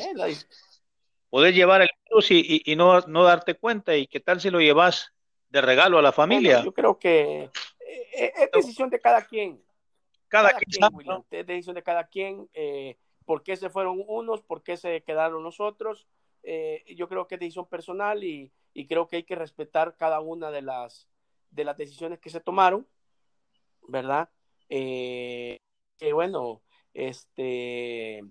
puedes 1.31 1.55
llevar 1.55 1.81
el 1.81 1.89
virus 2.05 2.31
y, 2.31 2.77
no, 2.77 3.01
no, 3.01 3.25
darte 3.25 3.55
cuenta 3.55 3.97
y 3.97 4.07
qué 4.07 4.21
tal 4.21 4.43
si 4.43 4.51
lo 4.51 4.61
llevas 4.61 5.15
de 5.49 5.63
regalo 5.63 5.99
a 5.99 6.03
la 6.03 6.13
familia. 6.13 6.63
yo 6.63 6.75
creo 6.75 6.99
que 6.99 7.45
eh, 7.45 7.51
eh, 8.15 8.33
es 8.37 8.51
decisión 8.53 8.91
de 8.91 9.01
cada 9.01 9.23
quien. 9.23 9.65
Cada, 10.29 10.51
quien, 10.53 10.85
es 11.31 11.47
decisión 11.47 11.75
de 11.75 11.83
cada 11.83 12.07
quien. 12.07 12.47
Eh, 12.53 12.99
¿Por 13.25 13.43
qué 13.43 13.57
se 13.57 13.71
fueron 13.71 14.05
unos? 14.07 14.43
¿Por 14.43 14.63
qué 14.63 14.77
se 14.77 15.03
quedaron 15.03 15.43
los 15.43 15.61
otros? 15.61 16.07
yo 16.97 17.09
creo 17.09 17.27
que 17.27 17.35
es 17.35 17.41
decisión 17.41 17.67
personal 17.67 18.25
y, 18.25 18.51
y, 18.79 18.87
creo 18.87 19.09
que 19.09 19.17
hay 19.17 19.25
que 19.25 19.35
respetar 19.35 19.97
cada 19.97 20.21
una 20.21 20.51
de 20.51 20.63
las, 20.63 21.09
de 21.51 21.65
las 21.65 21.77
decisiones 21.77 22.19
que 22.21 22.31
se 22.31 22.41
tomaron, 22.41 22.87
¿verdad? 23.89 24.29
que 24.69 26.13
bueno, 26.13 26.63
este, 26.95 28.23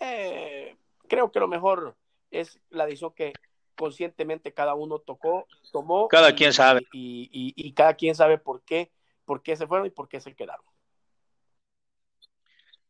eh, 0.00 0.76
creo 1.08 1.30
que 1.30 1.40
lo 1.40 1.48
mejor 1.48 1.96
es 2.30 2.58
la 2.70 2.86
decisión 2.86 3.12
que 3.14 3.32
conscientemente 3.76 4.52
cada 4.52 4.74
uno 4.74 4.98
tocó, 4.98 5.46
tomó. 5.72 6.08
Cada 6.08 6.34
quien 6.34 6.52
sabe. 6.52 6.86
Y, 6.92 7.72
cada 7.74 7.94
quien 7.94 8.14
sabe 8.14 8.38
por 8.38 8.62
qué, 8.62 8.90
por 9.24 9.42
qué 9.42 9.56
se 9.56 9.66
fueron 9.66 9.86
y 9.86 9.90
por 9.90 10.08
qué 10.08 10.20
se 10.20 10.34
quedaron. 10.34 10.64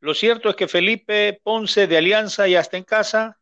Lo 0.00 0.14
cierto 0.14 0.48
es 0.50 0.56
que 0.56 0.68
Felipe 0.68 1.40
Ponce 1.42 1.86
de 1.86 1.96
Alianza 1.96 2.46
ya 2.46 2.60
está 2.60 2.76
en 2.76 2.84
casa, 2.84 3.38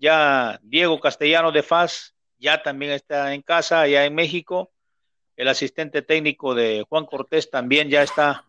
ya 0.00 0.58
Diego 0.62 0.98
Castellano 0.98 1.52
de 1.52 1.62
FAS 1.62 2.14
ya 2.38 2.62
también 2.62 2.92
está 2.92 3.34
en 3.34 3.42
casa, 3.42 3.82
allá 3.82 4.06
en 4.06 4.14
México, 4.14 4.72
el 5.36 5.46
asistente 5.48 6.02
técnico 6.02 6.54
de 6.54 6.84
Juan 6.88 7.04
Cortés 7.04 7.50
también 7.50 7.90
ya 7.90 8.02
está 8.02 8.44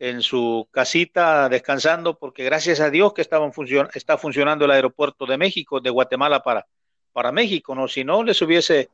en 0.00 0.22
su 0.22 0.68
casita 0.70 1.48
descansando 1.48 2.18
porque 2.18 2.44
gracias 2.44 2.80
a 2.80 2.90
Dios 2.90 3.12
que 3.14 3.22
estaban 3.22 3.52
está 3.94 4.18
funcionando 4.18 4.64
el 4.64 4.72
aeropuerto 4.72 5.24
de 5.26 5.38
México, 5.38 5.80
de 5.80 5.90
Guatemala 5.90 6.42
para, 6.42 6.66
para 7.12 7.32
México, 7.32 7.74
¿no? 7.74 7.88
Si 7.88 8.04
no 8.04 8.22
les 8.22 8.40
hubiese 8.42 8.90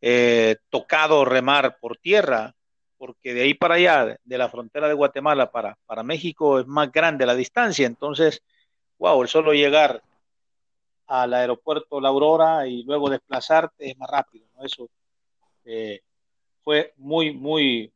eh, 0.00 0.56
tocado 0.70 1.24
remar 1.24 1.78
por 1.78 1.96
tierra, 1.98 2.54
porque 2.98 3.34
de 3.34 3.42
ahí 3.42 3.54
para 3.54 3.76
allá, 3.76 4.16
de 4.22 4.38
la 4.38 4.48
frontera 4.48 4.88
de 4.88 4.94
Guatemala 4.94 5.50
para, 5.50 5.76
para 5.86 6.02
México 6.02 6.58
es 6.58 6.66
más 6.66 6.90
grande 6.90 7.26
la 7.26 7.34
distancia, 7.34 7.86
entonces, 7.86 8.42
wow, 8.98 9.22
el 9.22 9.28
solo 9.28 9.52
llegar 9.52 10.02
al 11.06 11.34
aeropuerto 11.34 12.00
La 12.00 12.08
Aurora 12.08 12.66
y 12.66 12.82
luego 12.82 13.10
desplazarte 13.10 13.90
es 13.90 13.98
más 13.98 14.10
rápido, 14.10 14.46
¿no? 14.54 14.64
Eso 14.64 14.88
eh, 15.64 16.00
fue 16.62 16.92
muy, 16.96 17.32
muy, 17.32 17.92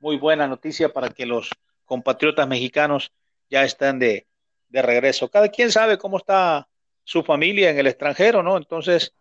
muy 0.00 0.16
buena 0.16 0.46
noticia 0.46 0.92
para 0.92 1.10
que 1.10 1.26
los 1.26 1.50
compatriotas 1.84 2.46
mexicanos 2.48 3.12
ya 3.48 3.64
estén 3.64 3.98
de, 3.98 4.26
regreso. 4.72 5.28
Cada 5.28 5.48
quien 5.48 5.72
sabe 5.72 5.98
cómo 5.98 6.18
está 6.18 6.68
su 7.02 7.24
familia 7.24 7.70
en 7.70 7.78
el 7.78 7.88
extranjero, 7.88 8.42
¿no? 8.42 8.56
Entonces, 8.56 9.12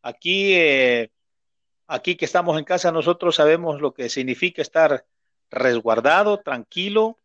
aquí, 0.00 0.54
eh, 0.54 1.10
aquí 1.86 2.16
que 2.16 2.24
estamos 2.24 2.58
en 2.58 2.64
casa, 2.64 2.90
nosotros 2.90 3.36
sabemos 3.36 3.82
lo 3.82 3.92
que 3.92 4.08
significa 4.08 4.62
estar 4.62 5.04
resguardado, 5.50 6.40
tranquilo, 6.40 7.18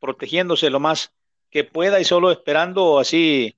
protegiéndose 0.00 0.70
lo 0.70 0.80
más 0.80 1.12
que 1.50 1.64
pueda 1.64 2.00
y 2.00 2.04
solo 2.04 2.30
esperando 2.30 2.98
así 2.98 3.55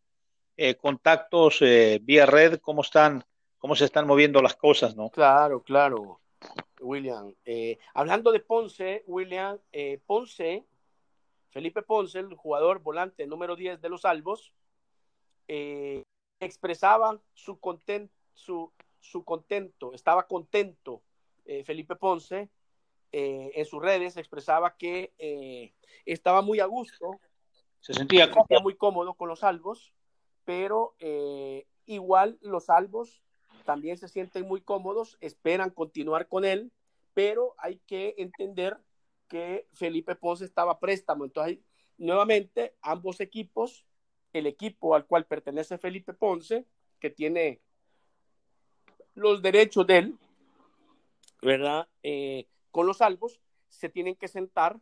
eh, 0.59 0.75
contactos 0.75 1.63
eh, 1.63 1.99
vía 2.03 2.27
red, 2.27 2.61
cómo 2.61 2.83
están, 2.83 3.25
cómo 3.57 3.75
se 3.75 3.87
están 3.87 4.07
moviendo 4.07 4.43
las 4.43 4.55
cosas, 4.55 4.95
¿no? 4.95 5.09
Claro, 5.09 5.63
claro. 5.63 6.21
William. 6.81 7.35
Eh, 7.47 7.79
hablando 7.95 8.31
de 8.31 8.41
Ponce, 8.41 9.03
William, 9.07 9.59
eh, 9.73 9.99
Ponce, 10.05 10.67
Felipe 11.49 11.81
Ponce, 11.81 12.19
el 12.19 12.35
jugador 12.35 12.81
volante 12.81 13.27
número 13.27 13.57
10 13.57 13.81
de 13.81 13.89
los 13.89 14.05
Albos, 14.05 14.53
expresaba 16.41 17.19
su, 17.33 17.59
su, 18.35 18.73
su, 19.01 19.25
contento, 19.25 19.95
estaba 19.95 20.27
contento 20.27 21.01
Felipe 21.65 21.97
Ponce 21.97 22.51
eh, 23.11 23.53
en 23.55 23.65
sus 23.65 23.81
redes 23.81 24.19
expresaba 24.19 24.77
que 24.77 25.15
eh, 25.19 25.73
estaba 26.05 26.43
muy 26.43 26.61
a 26.61 26.67
gusto, 26.67 27.19
se 27.81 27.95
sentía, 27.95 28.27
se 28.27 28.35
sentía 28.35 28.61
muy 28.61 28.77
cómodo 28.77 29.15
con 29.15 29.31
los 29.31 29.43
albos, 29.43 29.95
pero 30.49 30.95
eh, 30.99 31.67
igual 31.85 32.39
los 32.41 32.71
albos 32.71 33.21
también 33.67 33.99
se 33.99 34.09
sienten 34.09 34.49
muy 34.49 34.63
cómodos, 34.63 35.19
esperan 35.21 35.69
continuar 35.69 36.27
con 36.27 36.47
él, 36.47 36.73
pero 37.13 37.55
hay 37.59 37.83
que 37.87 38.15
entender 38.17 38.79
que 39.29 39.69
Felipe 39.75 40.17
Ponce 40.17 40.47
estaba 40.47 40.81
préstamo, 40.81 41.27
entonces 41.27 41.59
nuevamente 41.99 42.75
ambos 42.81 43.21
equipos, 43.21 43.85
el 44.33 44.47
equipo 44.47 44.95
al 44.95 45.05
cual 45.05 45.27
pertenece 45.27 45.77
Felipe 45.77 46.15
Ponce, 46.15 46.65
que 46.99 47.11
tiene 47.11 47.61
los 49.13 49.43
derechos 49.43 49.87
de 49.87 49.99
él, 49.99 50.19
¿verdad? 51.43 51.91
Eh, 52.03 52.49
con 52.71 52.87
los 52.87 52.97
salvos, 52.97 53.39
se 53.69 53.91
tienen 53.91 54.17
que 54.17 54.29
sentar 54.29 54.81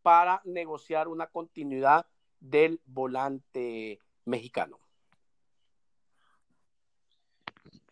para 0.00 0.40
negociar 0.46 1.06
una 1.08 1.26
continuidad 1.26 2.06
del 2.40 2.80
volante 2.86 3.98
mexicano. 4.24 4.81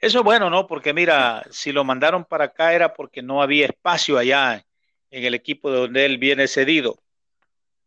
Eso 0.01 0.19
es 0.19 0.25
bueno, 0.25 0.49
¿no? 0.49 0.67
Porque 0.67 0.95
mira, 0.95 1.45
si 1.51 1.73
lo 1.73 1.85
mandaron 1.85 2.25
para 2.25 2.45
acá 2.45 2.73
era 2.73 2.95
porque 2.95 3.23
no 3.23 3.43
había 3.43 3.67
espacio 3.67 4.17
allá 4.17 4.65
en 5.11 5.25
el 5.25 5.35
equipo 5.35 5.71
de 5.71 5.79
donde 5.81 6.05
él 6.07 6.17
viene 6.19 6.49
cedido. 6.49 7.03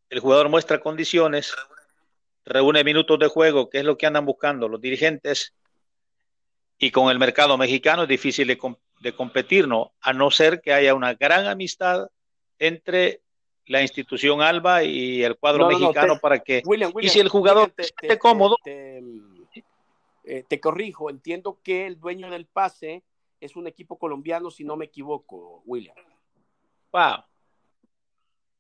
El 0.10 0.19
jugador 0.19 0.49
muestra 0.49 0.80
condiciones, 0.80 1.56
reúne 2.45 2.84
minutos 2.84 3.17
de 3.17 3.28
juego, 3.28 3.69
que 3.69 3.80
es 3.80 3.86
lo 3.86 3.97
que 3.97 4.06
andan 4.06 4.26
buscando 4.26 4.67
los 4.67 4.80
dirigentes, 4.80 5.54
y 6.78 6.91
con 6.91 7.10
el 7.10 7.17
mercado 7.17 7.58
mexicano 7.58 8.04
es 8.04 8.10
difícil 8.10 8.47
de, 8.47 8.60
de 8.99 9.15
competir, 9.15 9.67
¿no? 9.67 9.93
A 10.02 10.13
no 10.13 10.30
ser 10.30 10.62
que 10.62 10.73
haya 10.73 10.93
una 10.93 11.15
gran 11.15 11.47
amistad 11.47 12.08
entre 12.60 13.21
la 13.65 13.82
institución 13.82 14.41
Alba 14.41 14.84
y 14.84 15.23
el 15.23 15.38
cuadro 15.38 15.67
mexicano 15.67 16.19
para 16.19 16.39
que... 16.39 16.62
y 17.02 17.10
si 17.10 17.19
el 17.19 17.30
jugador 17.30 17.73
esté 17.78 18.19
cómodo... 18.19 18.58
Eh, 20.24 20.44
te, 20.48 20.60
corrijo, 20.60 21.10
entiendo 21.10 21.60
que 21.64 21.86
el 21.86 22.00
dueño 22.00 22.30
del 22.30 22.46
pase 22.46 23.04
es 23.40 23.56
un 23.56 23.68
equipo 23.68 23.98
colombiano, 24.00 24.50
si 24.50 24.64
no 24.64 24.78
me 24.78 24.86
equivoco, 24.86 25.62
William. 25.66 25.96
Wow. 26.92 27.26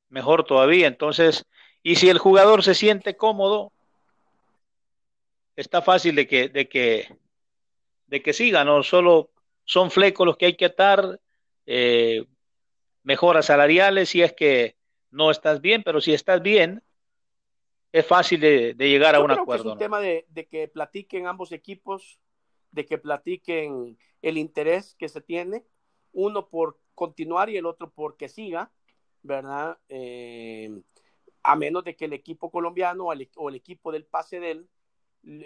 Mejor 0.09 0.43
todavía, 0.43 0.87
entonces, 0.87 1.45
y 1.81 1.95
si 1.95 2.09
el 2.09 2.19
jugador 2.19 2.63
se 2.63 2.75
siente 2.75 3.15
cómodo, 3.15 3.71
está 5.55 5.81
fácil 5.81 6.15
de 6.15 6.27
que, 6.27 6.49
de 6.49 6.67
que, 6.67 7.17
de 8.07 8.21
que 8.21 8.33
siga, 8.33 8.65
no 8.65 8.83
solo 8.83 9.31
son 9.63 9.89
flecos 9.89 10.25
los 10.25 10.37
que 10.37 10.47
hay 10.47 10.57
que 10.57 10.65
atar, 10.65 11.19
eh, 11.65 12.25
mejoras 13.03 13.45
salariales 13.45 14.09
si 14.09 14.21
es 14.21 14.33
que 14.33 14.75
no 15.11 15.31
estás 15.31 15.61
bien, 15.61 15.83
pero 15.83 16.01
si 16.01 16.13
estás 16.13 16.41
bien, 16.41 16.83
es 17.93 18.05
fácil 18.05 18.41
de, 18.41 18.75
llegar 18.77 19.15
a 19.15 19.21
un 19.21 19.31
acuerdo. 19.31 19.69
es 19.69 19.73
un 19.73 19.77
tema 19.77 19.99
de, 19.99 20.25
que 20.51 20.67
platiquen 20.67 21.27
ambos 21.27 21.51
equipos, 21.51 22.19
de 22.71 22.85
que 22.85 22.97
platiquen 22.97 23.97
el 24.21 24.37
interés 24.37 24.95
que 24.95 25.07
se 25.07 25.21
tiene, 25.21 25.63
uno 26.11 26.49
por 26.49 26.79
continuar 26.95 27.49
y 27.49 27.57
el 27.57 27.65
otro 27.65 27.91
por 27.91 28.17
que 28.17 28.27
siga, 28.27 28.71
¿verdad? 29.21 29.77
Eh, 29.89 30.81
a 31.43 31.55
menos 31.55 31.83
de 31.83 31.95
que 31.95 32.05
el 32.05 32.13
equipo 32.13 32.49
colombiano 32.49 33.05
o 33.05 33.13
el, 33.13 33.55
equipo 33.55 33.91
del 33.91 34.05
pase 34.05 34.39
de 34.39 34.51
él 34.51 34.69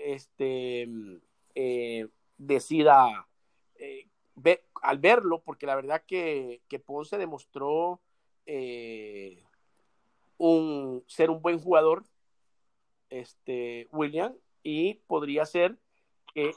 este, 0.06 0.88
eh, 1.54 2.08
decida 2.38 3.28
eh, 3.76 4.08
al 4.82 5.00
verlo, 5.00 5.42
porque 5.44 5.66
la 5.66 5.76
verdad 5.76 6.04
que, 6.08 6.62
que 6.70 6.80
Ponce 6.80 7.18
demostró 7.18 8.00
eh, 8.46 9.44
un, 10.38 11.04
ser 11.08 11.30
un 11.30 11.42
buen 11.42 11.60
jugador, 11.60 12.04
este, 13.10 13.88
William, 13.92 14.36
y 14.64 14.96
podría 15.08 15.46
ser 15.46 15.78
que... 16.34 16.52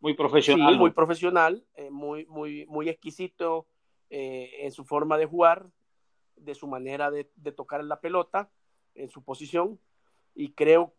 Muy 0.00 0.14
profesional. 0.14 0.76
muy 0.78 0.92
profesional, 0.92 1.64
eh, 1.74 1.90
muy, 1.90 2.24
muy, 2.26 2.66
muy 2.66 2.88
exquisito 2.88 3.66
eh, 4.10 4.50
en 4.60 4.70
su 4.70 4.84
forma 4.84 5.18
de 5.18 5.26
jugar, 5.26 5.70
de 6.36 6.54
su 6.54 6.68
manera 6.68 7.10
de, 7.10 7.28
de, 7.34 7.50
tocar 7.50 7.82
la 7.82 8.00
pelota, 8.00 8.48
en 8.94 9.08
su 9.08 9.22
posición, 9.22 9.80
y 10.34 10.52
creo, 10.52 10.94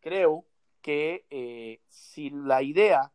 creo 0.00 0.44
que 0.82 1.80
si 1.88 2.30
la 2.30 2.62
idea 2.62 3.12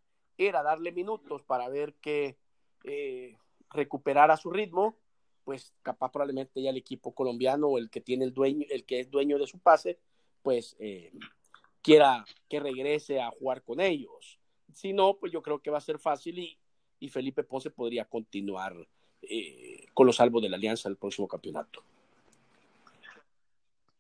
era 0.48 0.64
darle 0.64 0.92
minutos 0.92 1.44
para 1.44 1.70
ver 1.70 1.94
que 1.96 2.38
eh, 2.84 3.38
recuperara 3.70 4.38
su 4.38 4.52
ritmo, 4.52 4.98
pues 5.44 5.74
capaz 5.82 6.12
probablemente 6.12 6.62
ya 6.62 6.70
el 6.70 6.78
equipo 6.78 7.14
colombiano 7.14 7.68
o 7.68 7.78
el 7.78 7.90
que 7.90 8.02
tiene 8.02 8.26
el 8.26 8.34
dueño, 8.34 8.66
el 8.70 8.86
que 8.86 9.00
es 9.00 9.10
dueño 9.10 9.38
de 9.38 9.48
su 9.48 9.60
pase, 9.60 10.00
pues 10.42 10.76
eh, 10.80 11.12
quiera 11.82 12.26
que 12.50 12.60
regrese 12.60 13.22
a 13.22 13.32
jugar 13.32 13.64
con 13.64 13.80
ellos. 13.80 14.40
Si 14.74 14.94
no, 14.94 15.16
pues 15.16 15.32
yo 15.32 15.42
creo 15.42 15.60
que 15.60 15.72
va 15.72 15.78
a 15.78 15.82
ser 15.82 16.00
fácil 16.00 16.40
y, 16.40 16.58
Felipe 17.10 17.44
Ponce 17.44 17.72
podría 17.72 18.06
continuar 18.06 18.76
eh, 19.24 19.86
con 19.94 20.06
los 20.06 20.18
salvos 20.18 20.44
de 20.44 20.50
la 20.50 20.58
Alianza 20.58 20.88
el 20.88 20.98
próximo 20.98 21.28
campeonato. 21.28 21.84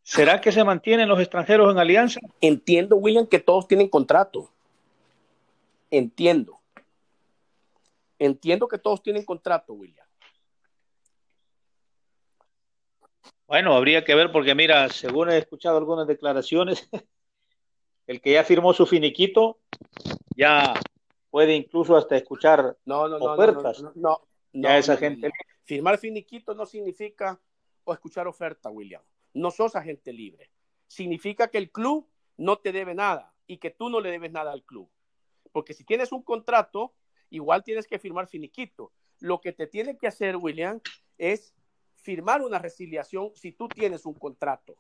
¿Será 0.03 0.39
que 0.39 0.51
se 0.51 0.63
mantienen 0.63 1.07
los 1.07 1.19
extranjeros 1.19 1.71
en 1.71 1.79
Alianza? 1.79 2.19
Entiendo, 2.41 2.97
William, 2.97 3.25
que 3.25 3.39
todos 3.39 3.67
tienen 3.67 3.87
contrato. 3.87 4.51
Entiendo. 5.89 6.59
Entiendo 8.19 8.67
que 8.67 8.77
todos 8.77 9.01
tienen 9.01 9.25
contrato, 9.25 9.73
William. 9.73 10.05
Bueno, 13.51 13.75
habría 13.75 14.05
que 14.05 14.15
ver 14.15 14.31
porque 14.31 14.55
mira, 14.55 14.87
según 14.87 15.29
he 15.29 15.37
escuchado 15.37 15.77
algunas 15.77 16.07
declaraciones, 16.07 16.87
el 18.07 18.21
que 18.21 18.31
ya 18.31 18.45
firmó 18.45 18.71
su 18.71 18.85
finiquito 18.85 19.59
ya 20.37 20.73
puede 21.29 21.53
incluso 21.57 21.97
hasta 21.97 22.15
escuchar 22.15 22.77
no, 22.85 23.09
no, 23.09 23.19
no, 23.19 23.25
ofertas. 23.33 23.83
No, 23.83 23.91
no, 23.93 24.21
no, 24.53 24.69
esa 24.69 24.95
gente. 24.95 25.29
Firmar 25.65 25.97
finiquito 25.97 26.55
no 26.55 26.65
significa 26.65 27.41
o 27.83 27.91
escuchar 27.91 28.25
oferta, 28.25 28.69
William. 28.69 29.01
No 29.33 29.51
sos 29.51 29.75
agente 29.75 30.13
libre. 30.13 30.49
Significa 30.87 31.49
que 31.49 31.57
el 31.57 31.71
club 31.71 32.07
no 32.37 32.59
te 32.59 32.71
debe 32.71 32.95
nada 32.95 33.33
y 33.47 33.57
que 33.57 33.69
tú 33.69 33.89
no 33.89 33.99
le 33.99 34.11
debes 34.11 34.31
nada 34.31 34.53
al 34.53 34.63
club. 34.63 34.89
Porque 35.51 35.73
si 35.73 35.83
tienes 35.83 36.13
un 36.13 36.23
contrato, 36.23 36.93
igual 37.29 37.65
tienes 37.65 37.85
que 37.85 37.99
firmar 37.99 38.27
finiquito. 38.27 38.93
Lo 39.19 39.41
que 39.41 39.51
te 39.51 39.67
tiene 39.67 39.97
que 39.97 40.07
hacer, 40.07 40.37
William, 40.37 40.79
es 41.17 41.53
firmar 42.01 42.41
una 42.41 42.59
resiliación 42.59 43.31
si 43.35 43.51
tú 43.51 43.67
tienes 43.67 44.05
un 44.05 44.13
contrato. 44.13 44.75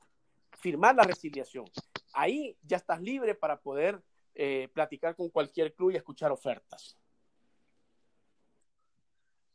Firmar 0.59 0.95
la 0.95 1.03
resiliación. 1.03 1.65
Ahí 2.13 2.57
ya 2.63 2.77
estás 2.77 3.01
libre 3.01 3.35
para 3.35 3.59
poder 3.59 4.01
eh, 4.35 4.69
platicar 4.73 5.15
con 5.15 5.29
cualquier 5.29 5.73
club 5.73 5.91
y 5.91 5.95
escuchar 5.95 6.31
ofertas. 6.31 6.97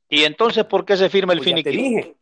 ¿Y 0.09 0.25
entonces 0.25 0.65
por 0.65 0.85
qué 0.85 0.97
se 0.97 1.11
firma 1.11 1.33
el 1.33 1.41
pues 1.41 1.49
finiquito? 1.49 2.17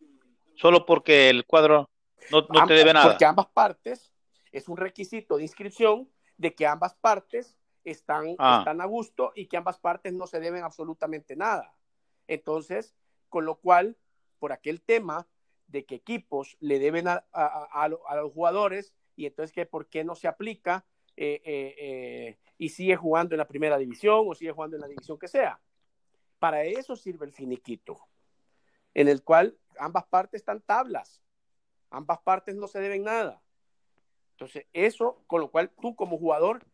Solo 0.56 0.86
porque 0.86 1.28
el 1.28 1.44
cuadro 1.44 1.90
no, 2.30 2.66
te 2.66 2.74
debe 2.74 2.92
nada. 2.92 3.10
Porque 3.10 3.24
ambas 3.24 3.46
partes, 3.46 4.12
es 4.50 4.68
un 4.68 4.76
requisito 4.76 5.36
de 5.36 5.42
inscripción 5.42 6.08
de 6.38 6.54
que 6.54 6.66
ambas 6.66 6.94
partes 6.94 7.58
están, 7.84 8.34
ah. 8.38 8.58
están 8.60 8.80
a 8.80 8.86
gusto 8.86 9.32
y 9.34 9.46
que 9.46 9.56
ambas 9.56 9.78
partes 9.78 10.14
no 10.14 10.26
se 10.26 10.40
deben 10.40 10.62
absolutamente 10.62 11.36
nada. 11.36 11.74
Entonces, 12.28 12.94
con 13.28 13.44
lo 13.44 13.56
cual, 13.56 13.96
por 14.38 14.52
aquel 14.52 14.80
tema 14.80 15.26
de 15.74 15.84
que 15.84 15.96
equipos 15.96 16.56
le 16.60 16.78
deben 16.78 17.08
a, 17.08 17.88
los 17.88 18.32
jugadores 18.32 18.94
y 19.16 19.26
entonces 19.26 19.52
que 19.52 19.66
por 19.66 19.88
qué 19.88 20.04
no 20.04 20.14
se 20.14 20.28
aplica 20.28 20.86
eh, 21.16 21.42
eh, 21.44 21.74
eh, 21.78 22.38
y 22.58 22.68
sigue 22.68 22.94
jugando 22.94 23.34
en 23.34 23.38
la 23.38 23.48
primera 23.48 23.76
división 23.76 24.24
o 24.28 24.34
sigue 24.36 24.52
jugando 24.52 24.76
en 24.76 24.82
la 24.82 24.88
división 24.88 25.18
que 25.18 25.26
sea. 25.26 25.60
Para 26.38 26.62
eso 26.62 26.94
sirve 26.94 27.26
el 27.26 27.32
finiquito, 27.32 27.98
en 28.94 29.08
el 29.08 29.24
cual 29.24 29.58
ambas 29.80 30.04
partes 30.04 30.42
están 30.42 30.60
tablas, 30.60 31.20
ambas 31.90 32.20
partes 32.20 32.54
no 32.54 32.68
se 32.68 32.78
deben 32.78 33.02
nada. 33.02 33.42
Entonces, 34.30 34.66
eso, 34.72 35.24
con 35.26 35.40
lo 35.40 35.50
cual 35.50 35.70
tú 35.80 35.96
como 35.96 36.18
jugador 36.18 36.64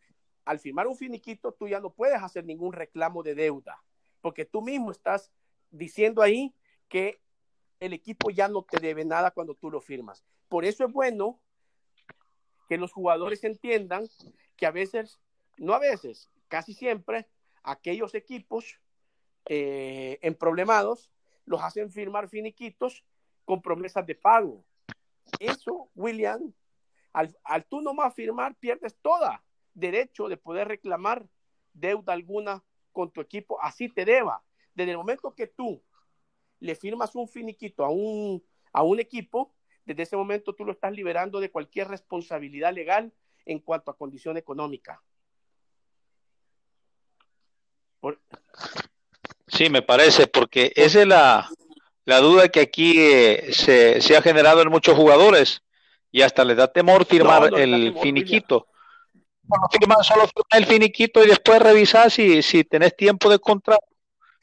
al 0.45 0.59
firmar 0.59 0.87
un 0.89 0.97
finiquito, 0.97 1.53
tú 1.53 1.69
ya 1.69 1.81
no 1.81 1.91
puedes 1.91 2.23
hacer 2.23 2.45
ningún 2.45 2.75
reclamo 2.75 3.23
de 3.23 3.35
deuda, 3.35 3.83
porque 4.21 4.45
tú 4.45 4.61
mismo 4.61 4.91
estás 4.91 5.33
diciendo 5.71 6.21
ahí 6.21 6.55
que 6.89 7.23
el 7.81 7.95
equipo 7.95 8.31
ya 8.31 8.47
no 8.47 8.63
te 8.63 8.79
debe 8.79 9.05
nada 9.05 9.31
cuando 9.31 9.55
tú 9.55 9.71
lo 9.71 9.81
firmas. 9.81 10.23
Por 10.49 10.65
eso 10.65 10.85
es 10.85 10.93
bueno 10.93 11.41
que 12.69 12.77
los 12.77 12.93
jugadores 12.93 13.43
entiendan 13.43 14.07
que 14.57 14.67
a 14.67 14.71
veces, 14.71 15.19
no 15.57 15.75
a 15.75 15.79
veces, 15.79 16.29
casi 16.49 16.75
siempre, 16.75 17.27
aquellos 17.63 18.15
equipos 18.15 18.79
eh, 19.47 20.19
en 20.23 20.35
problemados 20.35 21.11
los 21.47 21.63
hacen 21.63 21.91
firmar 21.91 22.29
finiquitos 22.29 23.03
con 23.45 23.63
promesas 23.63 24.07
de 24.07 24.15
pago. 24.15 24.63
Eso, 25.41 25.91
William, 25.95 26.53
al, 27.13 27.37
al 27.43 27.65
tú 27.65 27.81
nomás 27.81 28.15
firmar, 28.15 28.55
pierdes 28.55 28.95
toda 29.03 29.43
derecho 29.75 30.29
de 30.29 30.37
poder 30.37 30.69
reclamar 30.69 31.27
deuda 31.73 32.13
alguna 32.13 32.63
con 32.93 33.11
tu 33.11 33.21
equipo, 33.21 33.61
así 33.63 33.89
te 33.89 34.05
deba. 34.05 34.43
Desde 34.75 34.93
el 34.93 34.99
momento 34.99 35.35
que 35.35 35.47
tú 35.47 35.83
le 36.61 36.75
firmas 36.75 37.15
un 37.15 37.29
finiquito 37.29 37.85
a 37.85 37.91
un, 37.91 38.43
a 38.73 38.83
un 38.83 39.01
equipo, 39.01 39.55
desde 39.85 40.03
ese 40.03 40.17
momento 40.17 40.55
tú 40.55 40.65
lo 40.65 40.73
estás 40.73 40.93
liberando 40.93 41.41
de 41.41 41.51
cualquier 41.51 41.89
responsabilidad 41.89 42.73
legal 42.73 43.13
en 43.47 43.59
cuanto 43.59 43.91
a 43.91 43.97
condición 43.97 44.37
económica. 44.37 45.03
Sí, 49.49 49.69
me 49.69 49.83
parece, 49.83 50.27
porque 50.27 50.73
esa 50.77 51.01
es 51.01 51.07
la, 51.07 51.49
duda 52.05 52.49
que 52.49 52.61
aquí 52.61 52.95
eh, 52.99 53.53
se, 53.53 54.17
ha 54.17 54.23
generado 54.23 54.63
en 54.63 54.69
muchos 54.69 54.97
jugadores 54.97 55.63
y 56.13 56.23
hasta 56.23 56.45
les 56.45 56.57
da 56.57 56.73
temor 56.73 57.05
firmar 57.05 57.53
el 57.59 57.95
finiquito. 58.01 58.69
solo 60.03 60.27
firma 60.27 60.49
el 60.53 60.67
finiquito 60.67 61.23
y 61.23 61.29
después 61.29 61.61
revisar 61.61 62.11
si, 62.11 62.43
si 62.43 62.65
tenés 62.65 62.97
tiempo 62.97 63.29
de 63.29 63.39
contrato. 63.39 63.85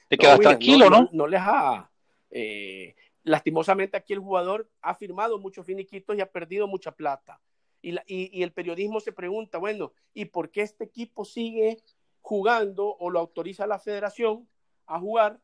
Te 0.07 0.17
quedas 0.17 0.39
tranquilo, 0.39 0.89
¿no? 0.89 1.09
No, 1.11 1.27
les 1.27 1.41
ha. 1.41 1.89
Eh, 2.31 2.95
lastimosamente 3.23 3.97
aquí 3.97 4.13
el 4.13 4.19
jugador 4.19 4.69
ha 4.81 4.95
firmado 4.95 5.37
muchos 5.37 5.65
finiquitos 5.65 6.15
y 6.15 6.21
ha 6.21 6.31
perdido 6.31 6.67
mucha 6.67 6.91
plata. 6.91 7.41
Y, 7.81 7.95
y, 8.07 8.43
el 8.43 8.51
periodismo 8.51 8.99
se 8.99 9.11
pregunta, 9.11 9.59
bueno, 9.59 9.93
¿y 10.13 10.25
por 10.25 10.49
qué 10.49 10.61
este 10.61 10.83
equipo 10.83 11.25
sigue 11.25 11.77
jugando 12.21 12.95
o 12.97 13.09
lo 13.09 13.19
autoriza 13.19 13.67
la 13.67 13.79
federación 13.79 14.47
a 14.87 14.99
jugar 14.99 15.39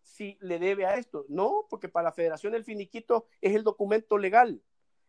si 0.00 0.38
le 0.40 0.58
debe 0.58 0.86
a 0.86 0.94
esto? 0.94 1.26
No, 1.28 1.66
porque 1.68 1.88
para 1.88 2.04
la 2.04 2.12
federación 2.12 2.54
el 2.54 2.64
finiquito 2.64 3.26
es 3.40 3.54
el 3.54 3.64
documento 3.64 4.18
legal. 4.18 4.62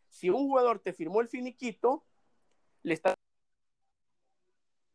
Si 0.10 0.30
un 0.30 0.48
jugador 0.48 0.80
te 0.80 0.92
firmó 0.92 1.22
el 1.22 1.30
finiquito, 1.30 2.04
le 2.84 2.96
está 2.96 3.14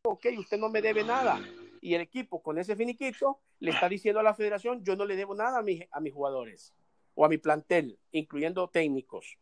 ok, 0.06 0.26
usted 0.38 0.58
no 0.58 0.68
me 0.68 0.82
debe 0.82 1.04
nada. 1.04 1.40
Y 1.86 1.94
el 1.94 2.00
equipo 2.00 2.42
con 2.42 2.58
ese 2.58 2.74
finiquito 2.74 3.38
le 3.60 3.70
está 3.70 3.88
diciendo 3.88 4.18
a 4.18 4.24
la 4.24 4.34
federación, 4.34 4.82
yo 4.82 4.96
no 4.96 5.04
le 5.04 5.14
debo 5.14 5.36
nada 5.36 5.60
a, 5.60 6.00
mis 6.00 6.12
jugadores 6.12 6.74
o 7.14 7.24
a 7.24 7.28
mi 7.28 7.38
plantel, 7.38 7.96
incluyendo 8.10 8.68
técnicos. 8.68 9.38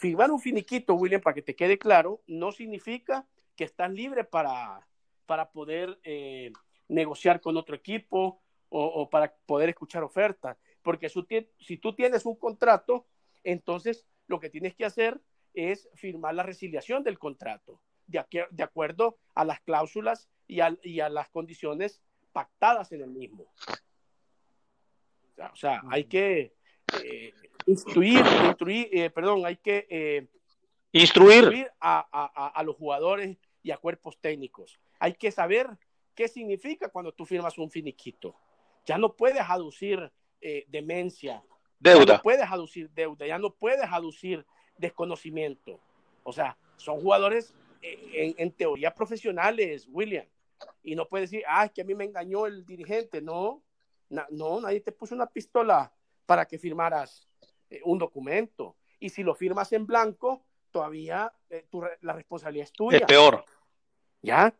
firmar 0.00 0.30
un 0.30 0.40
finiquito, 0.40 0.94
William, 0.94 1.20
para 1.20 1.34
que 1.34 1.42
te 1.42 1.54
quede 1.54 1.78
claro, 1.78 2.22
no 2.26 2.52
significa 2.52 3.26
que 3.54 3.64
estás 3.64 3.92
libre 3.92 4.24
para, 4.24 4.88
para 5.26 5.50
poder 5.52 6.00
eh, 6.04 6.50
negociar 6.88 7.42
con 7.42 7.58
otro 7.58 7.76
equipo 7.76 8.40
o, 8.70 9.10
para 9.10 9.34
poder 9.44 9.68
escuchar 9.68 10.02
ofertas. 10.02 10.56
Porque 10.80 11.10
si 11.10 11.76
tú 11.76 11.94
tienes 11.94 12.24
un 12.24 12.36
contrato, 12.36 13.06
entonces 13.44 14.06
lo 14.26 14.40
que 14.40 14.48
tienes 14.48 14.74
que 14.74 14.86
hacer 14.86 15.20
es 15.52 15.90
firmar 15.96 16.34
la 16.34 16.44
resiliación 16.44 17.04
del 17.04 17.18
contrato 17.18 17.82
de, 18.10 18.62
acuerdo 18.62 19.18
a 19.34 19.44
las 19.44 19.60
cláusulas 19.60 20.28
y 20.46 20.60
a, 20.60 21.08
las 21.08 21.28
condiciones 21.28 22.00
pactadas 22.32 22.92
en 22.92 23.02
el 23.02 23.10
mismo. 23.10 23.46
O 25.52 25.56
sea, 25.56 25.82
hay 25.88 26.04
que 26.04 26.52
eh, 27.02 27.32
instruir, 27.66 28.22
eh, 28.92 29.10
perdón, 29.10 29.46
hay 29.46 29.56
que 29.56 29.86
eh, 29.88 30.26
instruir, 30.92 31.70
a, 31.80 32.62
los 32.64 32.76
jugadores 32.76 33.38
y 33.62 33.70
a 33.70 33.76
cuerpos 33.76 34.18
técnicos. 34.20 34.78
Hay 34.98 35.14
que 35.14 35.30
saber 35.30 35.68
qué 36.14 36.28
significa 36.28 36.88
cuando 36.88 37.12
tú 37.12 37.24
firmas 37.24 37.56
un 37.58 37.70
finiquito. 37.70 38.34
Ya 38.84 38.98
no 38.98 39.14
puedes 39.14 39.42
aducir 39.42 40.10
demencia. 40.68 41.42
Deuda. 41.78 42.04
Ya 42.04 42.16
no 42.16 42.22
puedes 42.22 42.50
aducir 42.50 42.90
deuda, 42.90 43.26
ya 43.26 43.38
no 43.38 43.54
puedes 43.54 43.90
aducir 43.90 44.44
desconocimiento. 44.76 45.80
O 46.22 46.32
sea, 46.32 46.58
son 46.76 47.00
jugadores 47.00 47.54
en, 47.82 48.52
teoría 48.52 48.94
profesionales, 48.94 49.86
William. 49.90 50.26
Y 50.82 50.94
no 50.94 51.06
puedes 51.06 51.30
decir, 51.30 51.44
ah, 51.48 51.68
que 51.68 51.82
a 51.82 51.84
mí 51.84 51.94
me 51.94 52.04
engañó 52.04 52.46
el 52.46 52.64
dirigente. 52.64 53.22
No, 53.22 53.62
no, 54.30 54.60
nadie 54.60 54.80
te 54.80 54.92
puso 54.92 55.14
una 55.14 55.26
pistola 55.26 55.92
para 56.26 56.46
que 56.46 56.58
firmaras 56.58 57.28
eh, 57.70 57.80
un 57.84 57.98
documento. 57.98 58.76
Y 58.98 59.08
si 59.08 59.22
lo 59.22 59.34
firmas 59.34 59.72
en 59.72 59.86
blanco, 59.86 60.44
todavía 60.70 61.32
eh, 61.48 61.66
la 62.02 62.12
responsabilidad 62.12 62.64
es 62.64 62.72
tuya. 62.72 62.98
Es 62.98 63.04
peor. 63.04 63.44
¿Ya? 64.22 64.54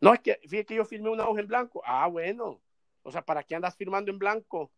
No, 0.00 0.14
es 0.14 0.20
que 0.20 0.40
fíjate 0.42 0.66
que 0.66 0.74
yo 0.76 0.84
firmé 0.84 1.10
una 1.10 1.28
hoja 1.28 1.40
en 1.40 1.48
blanco. 1.48 1.82
Ah, 1.84 2.06
bueno. 2.06 2.60
O 3.02 3.10
sea, 3.10 3.24
¿para 3.24 3.42
qué 3.42 3.54
andas 3.54 3.76
firmando 3.76 4.10
en 4.10 4.18
blanco? 4.18 4.70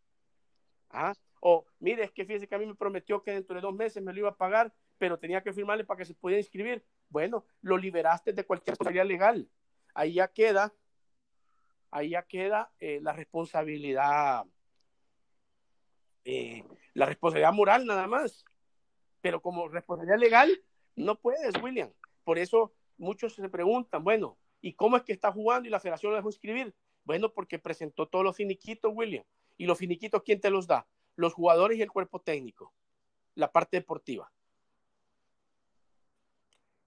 Ah, 0.90 1.14
o 1.40 1.64
mire, 1.78 2.04
es 2.04 2.10
que 2.10 2.24
fíjese 2.24 2.46
que 2.46 2.54
a 2.54 2.58
mí 2.58 2.66
me 2.66 2.74
prometió 2.74 3.22
que 3.22 3.32
dentro 3.32 3.54
de 3.54 3.62
dos 3.62 3.74
meses 3.74 4.02
me 4.02 4.12
lo 4.12 4.18
iba 4.18 4.28
a 4.30 4.36
pagar, 4.36 4.72
pero 4.98 5.18
tenía 5.18 5.42
que 5.42 5.52
firmarle 5.52 5.84
para 5.84 5.98
que 5.98 6.04
se 6.04 6.14
pudiera 6.14 6.40
inscribir. 6.40 6.84
Bueno, 7.10 7.44
lo 7.60 7.76
liberaste 7.76 8.32
de 8.32 8.46
cualquier 8.46 8.72
responsabilidad 8.72 9.06
legal. 9.06 9.48
Ahí 9.94 10.14
ya 10.14 10.28
queda, 10.28 10.72
ahí 11.90 12.10
ya 12.10 12.22
queda 12.22 12.72
eh, 12.78 13.00
la 13.02 13.12
responsabilidad, 13.12 14.44
eh, 16.24 16.64
la 16.94 17.06
responsabilidad 17.06 17.52
moral 17.52 17.84
nada 17.84 18.06
más. 18.06 18.44
Pero 19.20 19.42
como 19.42 19.68
responsabilidad 19.68 20.18
legal, 20.18 20.62
no 20.94 21.16
puedes, 21.16 21.60
William. 21.60 21.92
Por 22.24 22.38
eso 22.38 22.72
muchos 22.96 23.34
se 23.34 23.48
preguntan, 23.48 24.04
bueno, 24.04 24.38
¿y 24.60 24.74
cómo 24.74 24.96
es 24.96 25.02
que 25.02 25.12
está 25.12 25.32
jugando 25.32 25.68
y 25.68 25.70
la 25.70 25.80
federación 25.80 26.12
lo 26.12 26.16
dejó 26.16 26.28
inscribir? 26.28 26.74
Bueno, 27.04 27.32
porque 27.32 27.58
presentó 27.58 28.06
todos 28.06 28.24
los 28.24 28.36
finiquitos, 28.36 28.92
William. 28.94 29.24
¿Y 29.56 29.66
los 29.66 29.78
finiquitos 29.78 30.22
quién 30.22 30.40
te 30.40 30.50
los 30.50 30.68
da? 30.68 30.86
Los 31.16 31.34
jugadores 31.34 31.76
y 31.76 31.82
el 31.82 31.90
cuerpo 31.90 32.20
técnico, 32.20 32.72
la 33.34 33.50
parte 33.50 33.78
deportiva. 33.78 34.32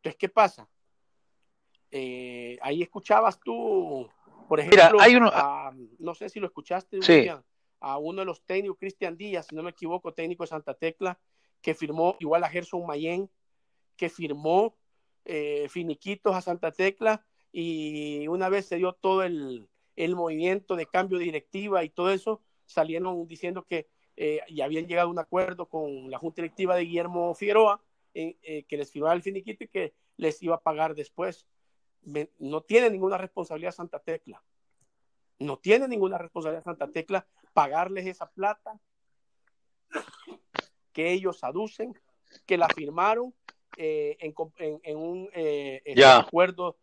Entonces, 0.04 0.20
¿qué 0.20 0.28
pasa? 0.28 0.68
Eh, 1.90 2.60
ahí 2.62 2.82
escuchabas 2.82 3.40
tú, 3.40 4.06
por 4.50 4.60
ejemplo, 4.60 5.00
hay 5.00 5.16
uno... 5.16 5.32
no 6.00 6.14
sé 6.14 6.28
si 6.28 6.42
lo 6.42 6.48
escuchaste, 6.48 7.00
a 7.80 7.98
uno 7.98 8.20
de 8.20 8.26
los 8.26 8.44
técnicos, 8.44 8.78
Cristian 8.80 9.16
Díaz, 9.16 9.48
si 9.48 9.56
no 9.56 9.64
me 9.64 9.70
equivoco, 9.70 10.14
técnico 10.14 10.44
de 10.44 10.48
Santa 10.48 10.74
Tecla, 10.74 11.18
que 11.62 11.74
firmó 11.74 12.18
igual 12.20 12.44
a 12.44 12.50
Gerson 12.50 12.86
Mayen, 12.86 13.30
que 13.96 14.10
firmó 14.10 14.76
eh, 15.24 15.68
finiquitos 15.70 16.36
a 16.36 16.42
Santa 16.42 16.74
Tecla 16.74 17.26
y 17.54 18.28
una 18.28 18.50
vez 18.50 18.66
se 18.66 18.76
dio 18.76 18.92
todo 18.92 19.24
el, 19.24 19.70
movimiento 19.96 20.76
de 20.76 20.86
cambio 20.86 21.18
de 21.18 21.26
directiva 21.26 21.82
y 21.86 21.90
todo 21.90 22.12
eso, 22.12 22.42
salieron 22.66 23.26
diciendo 23.26 23.64
que 23.64 23.88
eh, 24.18 24.42
ya 24.50 24.66
habían 24.66 24.86
llegado 24.86 25.08
a 25.08 25.12
un 25.12 25.20
acuerdo 25.20 25.68
con 25.68 26.12
la 26.12 26.18
Junta 26.18 26.42
Directiva 26.42 26.76
de 26.76 26.84
Guillermo 26.84 27.34
Figueroa 27.36 27.82
eh, 28.14 28.64
que 28.68 28.78
les 28.78 28.92
firmaba 28.92 29.14
el 29.14 29.24
finiquito 29.24 29.64
y 29.64 29.68
que 29.68 29.94
les 30.18 30.42
iba 30.44 30.56
a 30.56 30.62
pagar 30.62 30.96
después. 30.96 31.48
no 32.40 32.62
tiene 32.62 32.90
ninguna 32.90 33.18
responsabilidad 33.18 33.72
Santa 33.72 34.00
Tecla. 34.00 34.44
No 35.40 35.58
tiene 35.58 35.88
ninguna 35.88 36.18
responsabilidad 36.18 36.64
Santa 36.64 36.92
Tecla 36.92 37.28
pagarles 37.54 38.06
esa 38.08 38.30
plata 38.30 38.80
que 40.92 41.12
ellos 41.12 41.44
aducen, 41.44 41.94
que 42.46 42.58
la 42.58 42.68
firmaron 42.70 43.34
eh, 43.78 44.18
en, 44.20 44.98
un 44.98 45.30
eh, 45.34 45.82
acuerdo, 46.06 46.78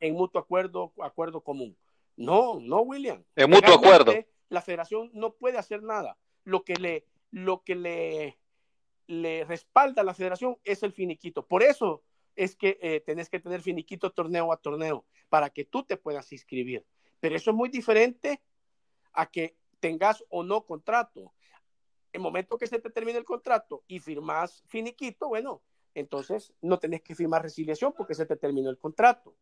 en 0.00 0.14
mutuo 0.14 0.40
acuerdo, 0.40 0.92
acuerdo 1.00 1.42
común. 1.42 1.76
No, 2.16 2.58
no, 2.60 2.80
William. 2.80 3.24
En 3.36 3.50
mutuo 3.50 3.74
acuerdo. 3.74 4.12
La 4.48 4.62
federación 4.62 5.10
no 5.12 5.34
puede 5.34 5.58
hacer 5.58 5.82
nada. 5.82 6.16
Lo 6.44 6.64
que 6.64 6.74
le, 6.74 7.06
lo 7.30 7.62
que 7.62 7.74
le 7.76 8.39
le 9.10 9.44
respalda 9.44 10.02
a 10.02 10.04
la 10.04 10.14
federación 10.14 10.56
es 10.62 10.84
el 10.84 10.92
finiquito. 10.92 11.44
Por 11.44 11.64
eso 11.64 12.04
es 12.36 12.54
que 12.54 12.78
eh, 12.80 13.00
tenés 13.00 13.28
que 13.28 13.40
tener 13.40 13.60
finiquito 13.60 14.12
torneo 14.12 14.52
a 14.52 14.56
torneo 14.56 15.04
para 15.28 15.50
que 15.50 15.64
tú 15.64 15.82
te 15.82 15.96
puedas 15.96 16.30
inscribir. 16.32 16.86
Pero 17.18 17.34
eso 17.34 17.50
es 17.50 17.56
muy 17.56 17.68
diferente 17.68 18.40
a 19.12 19.26
que 19.26 19.56
tengas 19.80 20.24
o 20.28 20.44
no 20.44 20.64
contrato. 20.64 21.34
El 22.12 22.20
momento 22.20 22.56
que 22.56 22.68
se 22.68 22.78
te 22.78 22.88
termine 22.88 23.18
el 23.18 23.24
contrato 23.24 23.82
y 23.88 23.98
firmas 23.98 24.62
finiquito, 24.68 25.28
bueno, 25.28 25.60
entonces 25.94 26.52
no 26.62 26.78
tenés 26.78 27.02
que 27.02 27.16
firmar 27.16 27.42
resiliación 27.42 27.92
porque 27.92 28.14
se 28.14 28.26
te 28.26 28.36
terminó 28.36 28.70
el 28.70 28.78
contrato. 28.78 29.34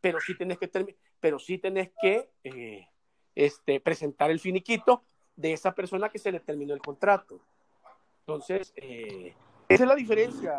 Pero 0.00 0.20
sí 0.20 0.34
tenés 0.38 0.56
que, 0.56 0.96
pero 1.20 1.38
sí 1.38 1.58
tenés 1.58 1.90
que 2.00 2.30
eh, 2.44 2.88
este, 3.34 3.78
presentar 3.78 4.30
el 4.30 4.40
finiquito 4.40 5.04
de 5.36 5.52
esa 5.52 5.74
persona 5.74 6.08
que 6.08 6.18
se 6.18 6.32
le 6.32 6.40
terminó 6.40 6.72
el 6.72 6.80
contrato. 6.80 7.42
Entonces, 8.26 8.72
eh, 8.76 9.34
esa 9.68 9.82
es 9.82 9.88
la 9.88 9.96
diferencia. 9.96 10.52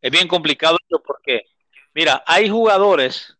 Es 0.00 0.10
bien 0.10 0.26
complicado 0.26 0.78
porque, 1.04 1.42
mira, 1.94 2.22
hay 2.26 2.48
jugadores, 2.48 3.36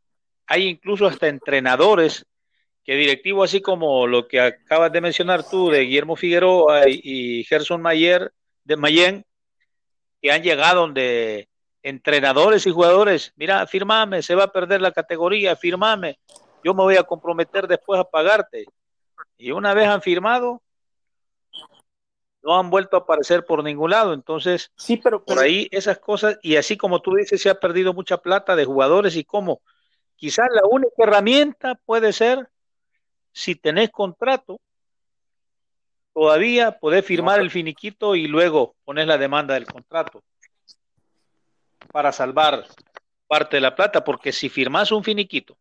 hay 0.46 0.66
incluso 0.68 1.06
hasta 1.06 1.28
entrenadores 1.28 2.26
que 2.84 2.94
directivos 2.94 3.48
así 3.48 3.62
como 3.62 4.06
lo 4.06 4.28
que 4.28 4.40
acabas 4.40 4.92
de 4.92 5.00
mencionar 5.00 5.48
tú 5.48 5.70
de 5.70 5.80
Guillermo 5.80 6.16
Figueroa 6.16 6.88
y, 6.88 7.44
Gerson 7.44 7.80
Mayer 7.80 8.32
de 8.64 8.76
Mayen, 8.76 9.24
que 10.20 10.30
han 10.30 10.42
llegado 10.42 10.80
donde 10.80 11.48
entrenadores 11.82 12.66
y 12.66 12.70
jugadores, 12.70 13.32
mira, 13.36 13.66
firmame, 13.66 14.22
se 14.22 14.34
va 14.34 14.44
a 14.44 14.52
perder 14.52 14.82
la 14.82 14.92
categoría, 14.92 15.56
firmame, 15.56 16.18
yo 16.62 16.74
me 16.74 16.82
voy 16.82 16.96
a 16.96 17.02
comprometer 17.02 17.66
después 17.66 17.98
a 17.98 18.04
pagarte. 18.04 18.66
Y 19.36 19.50
una 19.50 19.74
vez 19.74 19.88
han 19.88 20.02
firmado, 20.02 20.62
no 22.42 22.58
han 22.58 22.70
vuelto 22.70 22.96
a 22.96 23.00
aparecer 23.00 23.44
por 23.44 23.62
ningún 23.62 23.90
lado. 23.90 24.12
Entonces, 24.12 24.72
sí, 24.76 24.96
pero, 24.96 25.24
por 25.24 25.38
ahí 25.38 25.68
esas 25.70 25.98
cosas, 25.98 26.38
y 26.42 26.56
así 26.56 26.76
como 26.76 27.00
tú 27.00 27.14
dices, 27.14 27.42
se 27.42 27.50
ha 27.50 27.60
perdido 27.60 27.92
mucha 27.94 28.18
plata 28.18 28.56
de 28.56 28.64
jugadores 28.64 29.16
y 29.16 29.24
cómo. 29.24 29.60
Quizás 30.16 30.48
la 30.52 30.66
única 30.68 31.04
herramienta 31.04 31.74
puede 31.84 32.12
ser 32.12 32.48
si 33.32 33.54
tenés 33.54 33.90
contrato, 33.90 34.60
todavía 36.12 36.78
podés 36.78 37.04
firmar 37.04 37.38
el 37.38 37.50
finiquito 37.50 38.16
y 38.16 38.26
luego 38.26 38.74
pones 38.84 39.06
la 39.06 39.18
demanda 39.18 39.54
del 39.54 39.66
contrato 39.66 40.24
para 41.92 42.10
salvar 42.10 42.66
parte 43.28 43.58
de 43.58 43.60
la 43.60 43.76
plata, 43.76 44.02
porque 44.02 44.32
si 44.32 44.48
firmas 44.48 44.90
un 44.90 45.04
finiquito, 45.04 45.56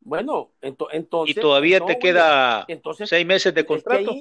bueno, 0.00 0.52
entonces. 0.60 1.36
Y 1.36 1.40
todavía 1.40 1.84
te 1.84 1.98
queda 1.98 2.66
seis 3.04 3.26
meses 3.26 3.54
de 3.54 3.66
contrato. 3.66 4.14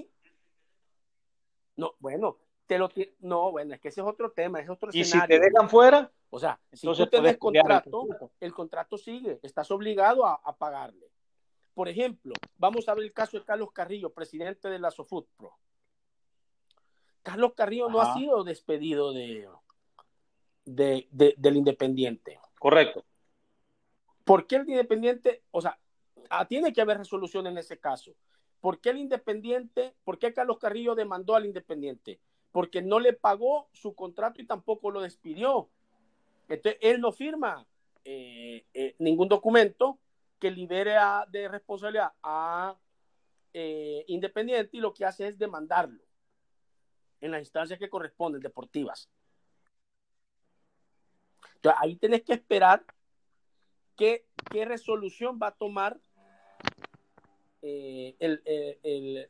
no, 1.76 1.96
bueno, 2.00 2.38
te 2.70 2.78
lo 2.78 2.90
no, 3.22 3.52
bueno, 3.52 3.74
es 3.74 3.82
que 3.82 3.88
ese 3.88 4.02
es 4.02 4.08
otro 4.08 4.32
tema, 4.32 4.60
es 4.60 4.70
otro 4.70 4.92
¿Y 4.94 5.04
si 5.04 5.20
te 5.26 5.40
dejan 5.40 5.70
fuera? 5.70 6.12
O 6.30 6.38
sea, 6.40 6.60
si 6.72 6.86
tú 6.86 7.08
tienes 7.08 7.38
contrato, 7.38 8.08
el 8.40 8.54
contrato. 8.54 8.98
sigue, 8.98 9.40
estás 9.42 9.72
obligado 9.72 10.26
a, 10.26 10.56
pagarle. 10.58 11.10
Por 11.74 11.88
ejemplo, 11.88 12.34
vamos 12.58 12.88
a 12.88 12.94
ver 12.94 13.06
el 13.06 13.14
caso 13.14 13.40
de 13.40 13.46
Carlos 13.46 13.72
Carrillo, 13.72 14.12
presidente 14.14 14.70
de 14.70 14.78
la 14.78 14.92
Sofut 14.92 15.28
Pro. 15.36 15.58
Carlos 17.24 17.54
Carrillo 17.56 17.90
no 17.90 18.02
ha 18.02 18.14
sido 18.14 18.44
despedido 18.44 19.14
de, 19.14 19.48
de, 20.66 21.34
del 21.38 21.58
Independiente. 21.58 22.40
Correcto. 22.60 23.04
¿Por 24.30 24.46
qué 24.46 24.58
el 24.58 24.70
Independiente, 24.70 25.42
o 25.50 25.60
sea, 25.60 25.80
ah, 26.30 26.48
tiene 26.48 26.72
que 26.72 26.82
haber 26.82 27.00
resolución 27.00 27.48
en 27.48 27.58
ese 27.58 27.80
caso? 27.80 28.14
¿Por 28.62 28.80
qué 28.80 28.92
el 28.92 29.00
Independiente, 29.00 29.96
por 30.04 30.20
qué 30.20 30.32
Carlos 30.36 30.60
Carrillo 30.60 30.94
demandó 30.94 31.36
al 31.36 31.48
Independiente? 31.48 32.20
Porque 32.52 32.84
no 32.84 33.00
le 33.00 33.14
pagó 33.14 33.70
su 33.74 33.96
contrato 33.96 34.40
y 34.40 34.46
tampoco 34.46 34.92
lo 34.92 35.02
despidió. 35.02 35.72
Entonces, 36.48 36.80
él 36.84 37.02
no 37.02 37.12
firma 37.12 37.66
eh, 38.06 38.68
eh, 38.76 38.96
ningún 39.00 39.30
documento 39.30 39.98
que 40.38 40.52
libere 40.52 40.94
de 41.30 41.48
responsabilidad 41.48 42.12
a 42.22 42.78
eh, 43.52 44.06
Independiente 44.10 44.78
y 44.78 44.80
lo 44.80 44.94
que 44.94 45.06
hace 45.06 45.30
es 45.30 45.40
demandarlo 45.40 46.04
en 47.20 47.32
las 47.32 47.40
instancias 47.40 47.80
que 47.80 47.90
corresponden, 47.90 48.44
deportivas. 48.44 49.10
Entonces, 51.56 51.82
ahí 51.82 51.96
tenés 51.96 52.22
que 52.22 52.34
esperar 52.34 52.86
¿qué, 54.00 54.66
resolución 54.66 55.40
va 55.42 55.48
a 55.48 55.52
tomar 55.56 56.00
eh, 57.62 58.16
eh, 58.20 59.30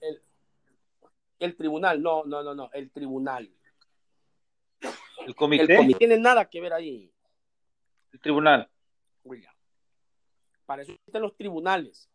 el, 1.40 1.56
tribunal? 1.58 2.02
No, 2.02 2.24
no, 2.26 2.44
no, 2.44 2.54
no, 2.54 2.70
el 2.74 2.92
tribunal. 2.92 3.52
¿El 5.26 5.36
comité? 5.36 5.64
El 5.64 5.78
comité 5.78 6.00
tiene 6.00 6.18
nada 6.18 6.50
que 6.50 6.62
ver 6.62 6.74
ahí. 6.74 7.12
El 8.14 8.20
tribunal. 8.20 8.70
William. 9.24 9.54
Para 10.66 10.84
eso 10.84 10.94
existen 10.94 11.22
los 11.22 11.36
tribunales 11.36 12.10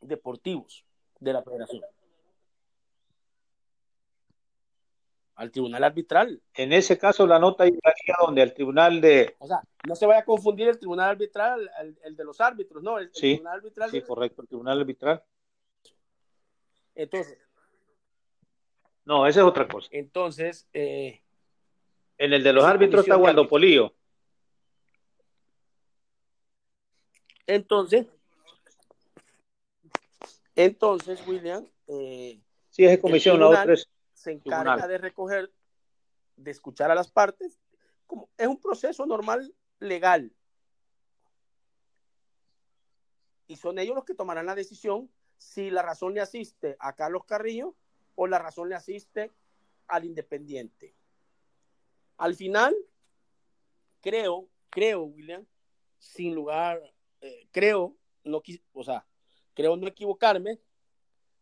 deportivos 0.00 0.84
de 1.18 1.32
la 1.32 1.42
federación. 1.42 1.82
Al 5.36 5.50
tribunal 5.50 5.84
arbitral. 5.84 6.40
En 6.54 6.72
ese 6.72 6.98
caso, 6.98 7.26
la 7.26 7.38
nota 7.38 7.66
iría 7.66 7.80
donde 8.24 8.42
el 8.42 8.54
tribunal 8.54 9.00
de. 9.00 9.34
O 9.38 9.46
sea, 9.46 9.62
no 9.86 9.96
se 9.96 10.06
vaya 10.06 10.20
a 10.20 10.24
confundir 10.24 10.68
el 10.68 10.78
tribunal 10.78 11.10
arbitral, 11.10 11.70
el, 12.04 12.16
de 12.16 12.24
los 12.24 12.40
árbitros, 12.40 12.82
no, 12.82 12.98
el, 12.98 13.10
sí, 13.12 13.34
tribunal 13.34 13.54
arbitral. 13.54 13.90
Sí, 13.90 14.00
correcto, 14.02 14.42
el 14.42 14.48
tribunal 14.48 14.80
arbitral. 14.80 15.22
Entonces. 16.94 17.38
No, 19.04 19.26
esa 19.26 19.40
es 19.40 19.46
otra 19.46 19.68
cosa. 19.68 19.88
Entonces. 19.90 20.68
Eh, 20.72 21.20
en 22.16 22.32
el 22.32 22.44
de 22.44 22.52
los 22.52 22.64
árbitros 22.64 23.02
está 23.02 23.16
Waldo 23.16 23.48
Polío. 23.48 23.92
Entonces. 27.46 28.06
Entonces, 30.54 31.26
William. 31.26 31.66
Eh, 31.88 32.38
sí, 32.70 32.84
es 32.84 32.98
comisión, 33.00 33.40
la 33.40 33.48
otra 33.48 33.74
es 33.74 33.88
se 34.24 34.32
encarga 34.32 34.88
de 34.88 34.96
recoger, 34.96 35.52
de 36.36 36.50
escuchar 36.50 36.90
a 36.90 36.94
las 36.94 37.10
partes, 37.10 37.60
como 38.06 38.30
es 38.38 38.46
un 38.46 38.58
proceso 38.58 39.04
normal 39.04 39.54
legal. 39.80 40.34
Y 43.46 43.56
son 43.56 43.78
ellos 43.78 43.94
los 43.94 44.06
que 44.06 44.14
tomarán 44.14 44.46
la 44.46 44.54
decisión 44.54 45.10
si 45.36 45.70
la 45.70 45.82
razón 45.82 46.14
le 46.14 46.22
asiste 46.22 46.76
a 46.80 46.94
Carlos 46.94 47.26
Carrillo 47.26 47.76
o 48.14 48.26
la 48.26 48.38
razón 48.38 48.70
le 48.70 48.74
asiste 48.74 49.30
al 49.88 50.06
independiente. 50.06 50.94
Al 52.16 52.34
final, 52.34 52.74
creo, 54.00 54.48
creo, 54.70 55.02
William, 55.02 55.44
sin 55.98 56.34
lugar, 56.34 56.80
eh, 57.20 57.46
creo, 57.50 57.94
no, 58.24 58.42
o 58.72 58.84
sea, 58.84 59.06
creo 59.52 59.76
no 59.76 59.86
equivocarme, 59.86 60.60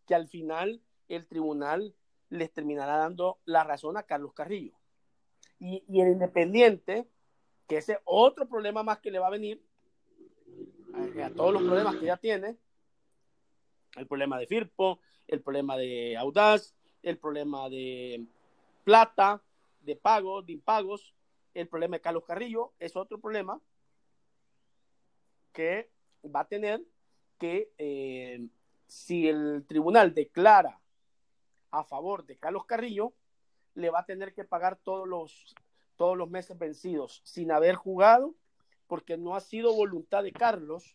que 0.05 0.17
al 0.17 0.27
final 0.27 0.83
el 1.07 1.29
tribunal 1.29 1.95
les 2.33 2.51
terminará 2.51 2.97
dando 2.97 3.41
la 3.45 3.63
razón 3.63 3.99
a 3.99 4.05
Carlos 4.05 4.33
Carrillo. 4.33 4.73
Y, 5.59 5.85
el 6.01 6.13
Independiente, 6.13 7.07
que 7.69 7.77
ese 7.77 8.01
otro 8.05 8.49
problema 8.49 8.83
más 8.83 8.99
que 8.99 9.11
le 9.11 9.19
va 9.19 9.27
a 9.27 9.31
venir, 9.31 9.63
a, 11.23 11.31
todos 11.31 11.53
los 11.53 11.63
problemas 11.63 11.97
que 11.97 12.07
ya 12.07 12.17
tiene, 12.17 12.57
el 13.97 14.07
problema 14.07 14.39
de 14.39 14.47
Firpo, 14.47 15.01
el 15.29 15.43
problema 15.43 15.77
de 15.77 16.17
Audaz, 16.17 16.75
el 17.03 17.19
problema 17.19 17.69
de 17.69 18.25
plata, 18.83 19.43
de 19.83 19.95
pagos, 19.95 20.47
de 20.47 20.55
impagos, 20.55 21.15
el 21.53 21.69
problema 21.69 21.97
de 21.97 22.01
Carlos 22.01 22.25
Carrillo, 22.27 22.73
es 22.79 22.97
otro 22.97 23.21
problema 23.21 23.61
que 25.53 25.91
va 26.25 26.41
a 26.41 26.49
tener 26.49 26.83
que 27.39 27.73
eh, 27.77 28.47
si 28.87 29.29
el 29.29 29.67
tribunal 29.67 30.15
declara 30.15 30.82
a 31.73 31.85
favor 31.85 32.25
de 32.25 32.37
Carlos 32.37 32.67
Carrillo, 32.67 33.13
le 33.75 33.91
va 33.91 34.01
a 34.01 34.07
tener 34.07 34.35
que 34.35 34.45
pagar 34.45 34.77
todos 34.77 35.09
los, 35.09 35.55
todos 35.97 36.17
los 36.17 36.31
meses 36.31 36.59
vencidos 36.59 37.23
sin 37.25 37.51
haber 37.51 37.75
jugado, 37.75 38.35
porque 38.87 39.17
no 39.17 39.35
ha 39.35 39.41
sido 39.41 39.75
voluntad 39.75 40.23
de 40.23 40.33
Carlos 40.33 40.95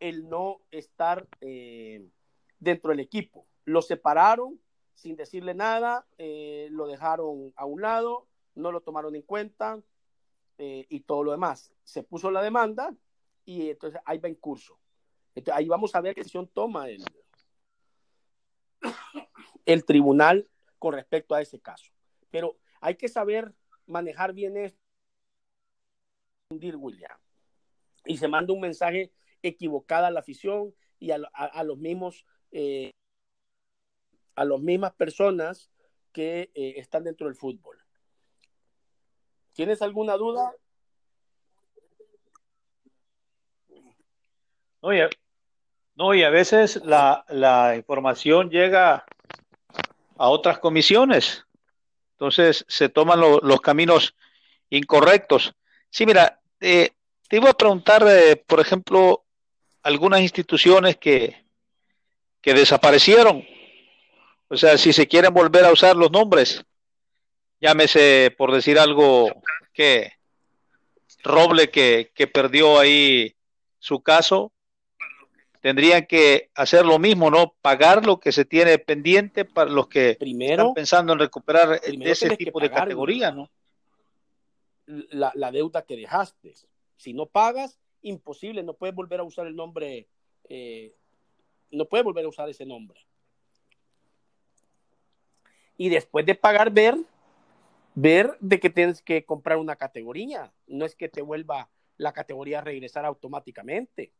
el 0.00 0.28
no 0.28 0.60
estar 0.70 1.26
eh, 1.40 2.06
dentro 2.58 2.90
del 2.90 3.00
equipo. 3.00 3.46
Lo 3.64 3.80
separaron 3.80 4.60
sin 4.94 5.14
decirle 5.14 5.54
nada, 5.54 6.06
eh, 6.18 6.68
lo 6.70 6.86
dejaron 6.86 7.52
a 7.56 7.64
un 7.64 7.82
lado, 7.82 8.26
no 8.54 8.72
lo 8.72 8.80
tomaron 8.80 9.14
en 9.14 9.22
cuenta 9.22 9.80
eh, 10.58 10.86
y 10.88 11.00
todo 11.00 11.22
lo 11.22 11.30
demás. 11.32 11.72
Se 11.84 12.02
puso 12.02 12.30
la 12.30 12.42
demanda 12.42 12.94
y 13.44 13.70
entonces 13.70 14.00
ahí 14.04 14.18
va 14.18 14.28
en 14.28 14.34
curso. 14.34 14.78
Ahí 15.52 15.68
vamos 15.68 15.94
a 15.94 16.00
ver 16.00 16.14
qué 16.14 16.22
decisión 16.22 16.48
toma 16.48 16.88
el, 16.88 17.04
el 19.66 19.84
tribunal 19.84 20.48
con 20.78 20.94
respecto 20.94 21.34
a 21.34 21.42
ese 21.42 21.60
caso. 21.60 21.92
Pero 22.30 22.56
hay 22.80 22.94
que 22.94 23.08
saber 23.08 23.52
manejar 23.86 24.32
bien 24.32 24.56
esto, 24.56 24.80
William. 26.50 27.18
Y 28.04 28.16
se 28.16 28.28
manda 28.28 28.52
un 28.52 28.60
mensaje 28.60 29.12
equivocado 29.42 30.06
a 30.06 30.10
la 30.10 30.20
afición 30.20 30.74
y 30.98 31.10
a, 31.10 31.18
los 31.64 31.78
mismos, 31.78 32.24
eh, 32.52 32.92
a 34.34 34.44
las 34.44 34.60
mismas 34.60 34.94
personas 34.94 35.70
que 36.12 36.50
eh, 36.54 36.74
están 36.76 37.04
dentro 37.04 37.26
del 37.26 37.36
fútbol. 37.36 37.78
¿Tienes 39.52 39.82
alguna 39.82 40.16
duda? 40.16 40.54
No, 45.96 46.14
y 46.14 46.22
a 46.22 46.30
veces 46.30 46.76
la, 46.84 47.24
la 47.28 47.74
información 47.74 48.50
llega 48.50 49.04
a 50.16 50.28
otras 50.28 50.58
comisiones. 50.58 51.44
Entonces 52.12 52.64
se 52.68 52.88
toman 52.88 53.20
los 53.20 53.60
caminos 53.60 54.14
incorrectos. 54.70 55.54
Sí, 55.90 56.06
mira, 56.06 56.40
eh, 56.60 56.90
te 57.28 57.36
iba 57.36 57.50
a 57.50 57.56
preguntar, 57.56 58.04
eh, 58.08 58.36
por 58.36 58.60
ejemplo, 58.60 59.24
algunas 59.82 60.20
instituciones 60.20 60.96
que, 60.96 61.44
que 62.40 62.54
desaparecieron. 62.54 63.44
O 64.48 64.56
sea, 64.56 64.78
si 64.78 64.92
se 64.92 65.06
quieren 65.06 65.34
volver 65.34 65.64
a 65.64 65.72
usar 65.72 65.96
los 65.96 66.10
nombres, 66.10 66.64
llámese 67.60 68.34
por 68.36 68.52
decir 68.52 68.78
algo 68.78 69.30
que 69.72 70.16
Roble 71.26 71.70
que, 71.70 72.12
que 72.14 72.28
perdió 72.28 72.78
ahí 72.78 73.34
su 73.80 74.00
caso, 74.00 74.52
tendrían 75.66 76.06
que 76.06 76.48
hacer 76.54 76.86
lo 76.86 77.00
mismo, 77.00 77.28
¿no? 77.28 77.56
Pagar 77.60 78.06
lo 78.06 78.20
que 78.20 78.30
se 78.30 78.44
tiene 78.44 78.78
pendiente 78.78 79.44
para 79.44 79.68
los 79.68 79.88
que 79.88 80.10
están 80.10 80.74
pensando 80.74 81.12
en 81.12 81.18
recuperar 81.18 81.80
ese 81.82 82.36
tipo 82.36 82.60
de 82.60 82.70
categoría, 82.70 83.32
¿no? 83.32 83.50
La, 84.86 85.50
deuda 85.50 85.82
que 85.82 85.96
dejaste. 85.96 86.54
Si 86.96 87.12
no 87.14 87.26
pagas, 87.26 87.80
imposible, 88.02 88.62
no 88.62 88.74
puedes 88.74 88.94
volver 88.94 89.18
a 89.18 89.24
usar 89.24 89.48
el 89.48 89.56
nombre, 89.56 90.06
eh, 90.48 90.94
no 91.72 91.86
puedes 91.86 92.04
volver 92.04 92.26
a 92.26 92.28
usar 92.28 92.48
ese 92.48 92.64
nombre. 92.64 93.00
Y 95.76 95.88
después 95.88 96.24
de 96.26 96.36
pagar, 96.36 96.70
ver, 96.70 96.96
ver 97.96 98.36
de 98.38 98.60
que 98.60 98.70
tienes 98.70 99.02
que 99.02 99.24
comprar 99.24 99.58
una 99.58 99.74
categoría. 99.74 100.52
No 100.68 100.84
es 100.84 100.94
que 100.94 101.08
te 101.08 101.22
vuelva 101.22 101.68
la 101.96 102.12
categoría 102.12 102.60
regresar 102.60 103.04
automáticamente. 103.04 104.12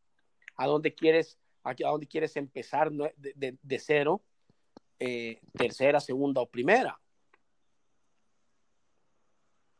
¿A 0.56 0.66
dónde 0.66 0.94
quieres, 0.94 1.38
a 1.62 1.74
dónde 1.74 2.06
quieres 2.06 2.36
empezar 2.36 2.90
de, 2.90 3.78
cero, 3.78 4.22
eh, 4.98 5.40
tercera, 5.52 6.00
segunda 6.00 6.40
o 6.40 6.46
primera? 6.46 6.98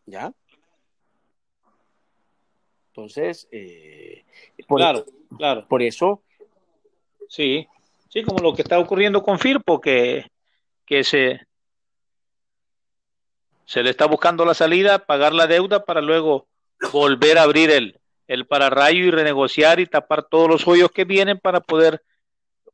¿Ya? 0.06 0.32
Entonces, 2.88 3.48
eh, 3.50 4.24
por 4.66 4.78
claro, 4.80 5.04
claro. 5.36 5.66
Por 5.68 5.82
eso. 5.82 6.22
Sí, 7.28 7.66
sí, 8.08 8.22
como 8.22 8.38
lo 8.38 8.54
que 8.54 8.62
está 8.62 8.78
ocurriendo 8.78 9.22
con 9.22 9.38
Firpo, 9.38 9.80
que, 9.80 10.30
que 10.86 11.04
se, 11.04 11.46
se 13.66 13.82
le 13.82 13.90
está 13.90 14.06
buscando 14.06 14.44
la 14.44 14.54
salida, 14.54 15.04
pagar 15.04 15.34
la 15.34 15.46
deuda 15.46 15.84
para 15.84 16.00
luego 16.00 16.46
volver 16.92 17.38
a 17.38 17.42
abrir 17.42 17.70
el, 17.70 18.00
el 18.26 18.46
pararrayo 18.46 19.04
y 19.04 19.10
renegociar 19.10 19.80
y 19.80 19.86
tapar 19.86 20.24
todos 20.28 20.48
los 20.48 20.66
hoyos 20.66 20.90
que 20.90 21.04
vienen 21.04 21.38
para 21.38 21.60
poder 21.60 22.02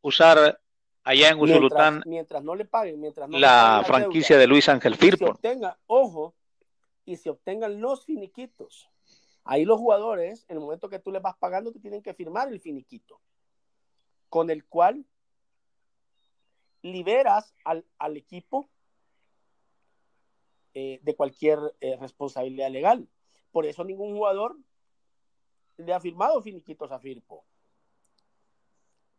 usar 0.00 0.60
allá 1.04 1.28
en 1.30 1.40
Usulután 1.40 2.02
mientras, 2.06 2.42
no 2.42 2.54
le 2.54 2.64
paguen, 2.64 3.00
mientras 3.00 3.28
no 3.28 3.38
la, 3.38 3.82
franquicia 3.86 4.38
de 4.38 4.46
Luis 4.46 4.68
Ángel 4.68 4.96
Firpo. 4.96 5.30
Obtenga, 5.30 5.78
ojo, 5.86 6.34
y 7.04 7.16
se 7.16 7.30
obtengan 7.30 7.80
los 7.80 8.04
finiquitos. 8.04 8.88
Ahí 9.44 9.64
los 9.64 9.78
jugadores, 9.78 10.44
en 10.48 10.56
el 10.56 10.60
momento 10.60 10.88
que 10.88 11.00
tú 11.00 11.10
les 11.10 11.20
vas 11.20 11.36
pagando, 11.36 11.72
te 11.72 11.80
tienen 11.80 12.02
que 12.02 12.14
firmar 12.14 12.48
el 12.48 12.60
finiquito, 12.60 13.20
con 14.28 14.50
el 14.50 14.64
cual 14.64 15.04
liberas 16.82 17.54
al, 17.64 17.84
al 17.98 18.16
equipo 18.16 18.68
eh, 20.74 21.00
de 21.02 21.14
cualquier 21.14 21.58
eh, 21.80 21.96
responsabilidad 22.00 22.70
legal. 22.70 23.06
Por 23.50 23.66
eso 23.66 23.84
ningún 23.84 24.14
jugador 24.14 24.56
le 25.76 25.92
ha 25.92 26.00
firmado 26.00 26.42
finiquitos 26.42 26.90
a 26.90 26.98
Firpo. 26.98 27.44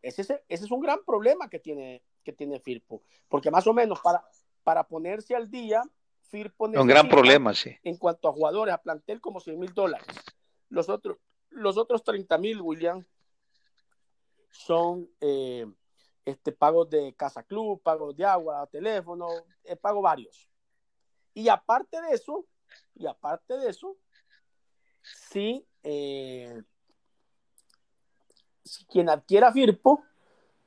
Ese 0.01 0.21
es, 0.21 0.29
ese 0.31 0.65
es 0.65 0.71
un 0.71 0.81
gran 0.81 1.03
problema 1.05 1.49
que 1.49 1.59
tiene, 1.59 2.03
que 2.23 2.33
tiene 2.33 2.59
Firpo, 2.59 3.03
porque 3.29 3.49
más 3.49 3.65
o 3.67 3.73
menos 3.73 3.99
para, 4.01 4.23
para 4.63 4.83
ponerse 4.83 5.35
al 5.35 5.49
día, 5.49 5.81
Firpo 6.21 6.65
un 6.65 6.87
gran 6.87 7.07
problema, 7.07 7.53
sí. 7.53 7.77
En 7.83 7.97
cuanto 7.97 8.27
a 8.27 8.33
jugadores, 8.33 8.73
a 8.73 8.81
plantel, 8.81 9.21
como 9.21 9.39
100 9.39 9.59
mil 9.59 9.73
dólares. 9.73 10.07
Los 10.69 10.89
otros, 10.89 11.17
los 11.49 11.77
otros 11.77 12.03
30 12.03 12.37
mil, 12.39 12.59
William, 12.59 13.05
son 14.49 15.09
eh, 15.21 15.65
este, 16.25 16.51
pagos 16.51 16.89
de 16.89 17.13
casa 17.13 17.43
club, 17.43 17.81
pagos 17.81 18.15
de 18.15 18.25
agua, 18.25 18.67
teléfono, 18.67 19.27
pago 19.81 20.01
varios. 20.01 20.49
Y 21.33 21.49
aparte 21.49 22.01
de 22.01 22.15
eso, 22.15 22.45
y 22.95 23.05
aparte 23.05 23.57
de 23.57 23.69
eso, 23.69 23.97
si, 25.01 25.65
eh, 25.83 26.63
quien 28.89 29.09
adquiera 29.09 29.51
Firpo, 29.51 30.03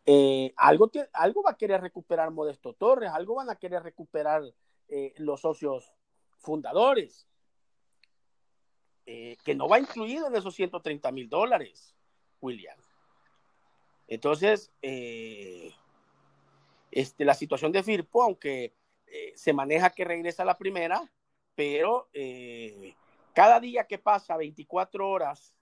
eh, 0.04 0.52
algo, 0.56 0.90
algo 1.12 1.42
va 1.42 1.50
a 1.52 1.56
querer 1.56 1.80
recuperar 1.80 2.30
Modesto 2.30 2.74
Torres, 2.74 3.10
algo 3.10 3.34
van 3.36 3.50
a 3.50 3.56
querer 3.56 3.82
recuperar 3.82 4.42
eh, 4.88 5.14
los 5.16 5.40
socios 5.40 5.92
fundadores, 6.38 7.26
que 9.04 9.54
no 9.54 9.68
va 9.68 9.78
incluido 9.78 10.26
en 10.26 10.34
esos 10.34 10.52
130 10.56 11.12
mil 11.12 11.28
dólares, 11.28 11.94
William. 12.40 12.76
Entonces, 14.08 14.72
este, 16.90 17.24
la 17.24 17.34
situación 17.34 17.70
de 17.70 17.84
Firpo, 17.84 18.24
aunque 18.24 18.74
se 19.36 19.52
maneja 19.52 19.90
que 19.90 20.04
regresa 20.04 20.42
a 20.42 20.46
la 20.46 20.58
primera, 20.58 21.08
pero 21.56 22.08
eh, 22.12 22.94
cada 23.36 23.60
día 23.60 23.86
que 23.86 23.98
pasa, 23.98 24.34
24 24.38 25.06
horas 25.06 25.54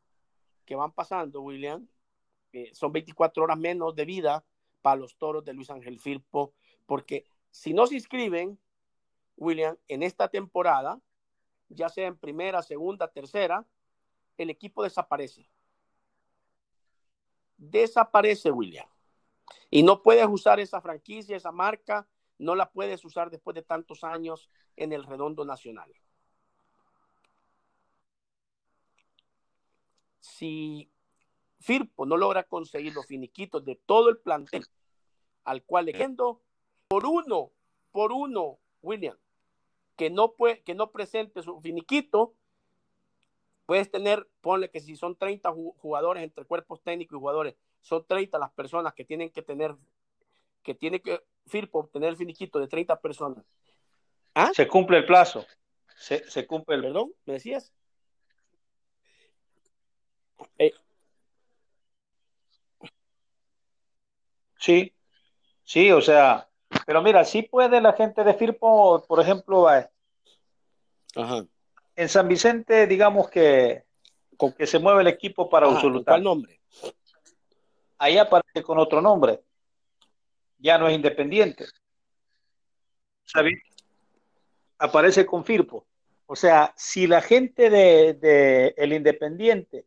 que 0.64 0.76
van 0.76 0.92
pasando, 0.92 1.40
William, 1.40 1.88
eh, 2.52 2.70
son 2.72 2.92
24 2.92 3.42
horas 3.42 3.58
menos 3.58 3.96
de 3.96 4.04
vida 4.04 4.44
para 4.80 4.94
los 4.94 5.16
toros 5.16 5.44
de 5.44 5.54
Luis 5.54 5.70
Ángel 5.70 5.98
Firpo, 5.98 6.54
porque 6.86 7.26
si 7.50 7.74
no 7.74 7.88
se 7.88 7.96
inscriben, 7.96 8.60
William, 9.36 9.76
en 9.88 10.04
esta 10.04 10.28
temporada, 10.28 11.00
ya 11.68 11.88
sea 11.88 12.06
en 12.06 12.16
primera, 12.16 12.62
segunda, 12.62 13.08
tercera, 13.08 13.66
el 14.38 14.50
equipo 14.50 14.84
desaparece. 14.84 15.50
Desaparece, 17.56 18.52
William. 18.52 18.86
Y 19.68 19.82
no 19.82 20.00
puedes 20.00 20.28
usar 20.28 20.60
esa 20.60 20.80
franquicia, 20.80 21.36
esa 21.36 21.50
marca, 21.50 22.06
no 22.38 22.54
la 22.54 22.70
puedes 22.70 23.04
usar 23.04 23.30
después 23.30 23.56
de 23.56 23.62
tantos 23.62 24.04
años 24.04 24.48
en 24.76 24.92
el 24.92 25.02
redondo 25.02 25.44
nacional. 25.44 25.92
Si 30.34 30.90
Firpo 31.60 32.06
no 32.06 32.16
logra 32.16 32.42
conseguir 32.42 32.92
los 32.92 33.06
finiquitos 33.06 33.64
de 33.64 33.76
todo 33.76 34.08
el 34.08 34.18
plantel 34.18 34.66
al 35.44 35.62
cual 35.62 35.86
le 35.86 36.08
por 36.88 37.06
uno, 37.06 37.52
por 37.92 38.10
uno, 38.10 38.58
William, 38.82 39.16
que 39.96 40.10
no, 40.10 40.32
puede, 40.32 40.62
que 40.62 40.74
no 40.74 40.90
presente 40.90 41.40
su 41.42 41.60
finiquito, 41.60 42.34
puedes 43.64 43.90
tener, 43.92 44.28
ponle 44.40 44.70
que 44.70 44.80
si 44.80 44.96
son 44.96 45.16
30 45.16 45.52
jugadores 45.52 46.24
entre 46.24 46.44
cuerpos 46.44 46.82
técnicos 46.82 47.16
y 47.16 47.20
jugadores, 47.20 47.54
son 47.80 48.04
30 48.04 48.36
las 48.38 48.50
personas 48.50 48.92
que 48.94 49.04
tienen 49.04 49.30
que 49.30 49.42
tener, 49.42 49.76
que 50.62 50.74
tiene 50.74 51.00
que 51.00 51.22
Firpo 51.46 51.78
obtener 51.78 52.08
el 52.08 52.16
finiquito 52.16 52.58
de 52.58 52.66
30 52.66 53.00
personas. 53.00 53.44
¿Ah? 54.34 54.50
Se 54.52 54.66
cumple 54.66 54.98
el 54.98 55.06
plazo. 55.06 55.46
Se, 55.96 56.46
cumple 56.46 56.76
el. 56.76 56.82
Perdón, 56.82 57.12
¿me 57.24 57.34
decías? 57.34 57.72
Eh. 60.58 60.72
Sí, 64.58 64.92
sí, 65.62 65.90
o 65.92 66.00
sea, 66.00 66.48
pero 66.86 67.02
mira, 67.02 67.24
sí 67.24 67.42
puede 67.42 67.80
la 67.80 67.92
gente 67.92 68.24
de 68.24 68.34
Firpo, 68.34 69.04
por 69.06 69.20
ejemplo, 69.20 69.66
en 71.96 72.08
San 72.08 72.28
Vicente, 72.28 72.86
digamos 72.86 73.28
que, 73.28 73.84
con 74.36 74.52
que 74.52 74.66
se 74.66 74.78
mueve 74.78 75.02
el 75.02 75.08
equipo 75.08 75.48
para 75.48 75.66
Ajá, 75.66 75.82
¿Cuál 76.04 76.22
nombre? 76.22 76.60
Ahí 77.98 78.18
aparece 78.18 78.62
con 78.62 78.78
otro 78.78 79.00
nombre 79.00 79.42
ya 80.64 80.78
no 80.78 80.88
es 80.88 80.94
independiente. 80.94 81.66
¿Sabes? 83.24 83.54
Aparece 84.78 85.26
con 85.26 85.44
Firpo. 85.44 85.86
O 86.26 86.34
sea, 86.34 86.72
si 86.74 87.06
la 87.06 87.20
gente 87.20 87.68
de, 87.68 88.74
el 88.78 88.94
Independiente 88.94 89.84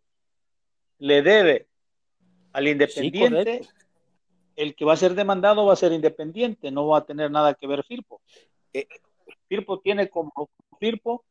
le 0.99 1.21
debe 1.21 1.67
al 2.53 2.67
Independiente, 2.67 3.61
el 4.55 4.75
que 4.75 4.85
va 4.85 4.93
a 4.93 4.97
ser 4.97 5.13
demandado 5.13 5.65
va 5.65 5.73
a 5.73 5.77
ser 5.77 5.91
Independiente, 5.91 6.71
no 6.71 6.87
va 6.87 6.99
a 6.99 7.05
tener 7.05 7.29
nada 7.29 7.53
que 7.53 7.67
ver 7.67 7.83
Firpo. 7.83 8.21
Eh, 8.73 8.87
Firpo 9.47 9.79
tiene 9.79 10.09
como 10.09 10.49
Firpo, 10.79 11.23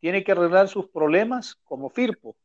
tiene 0.00 0.24
que 0.24 0.32
arreglar 0.32 0.68
sus 0.68 0.88
problemas 0.88 1.54
como 1.64 1.90
Firpo. 1.90 2.36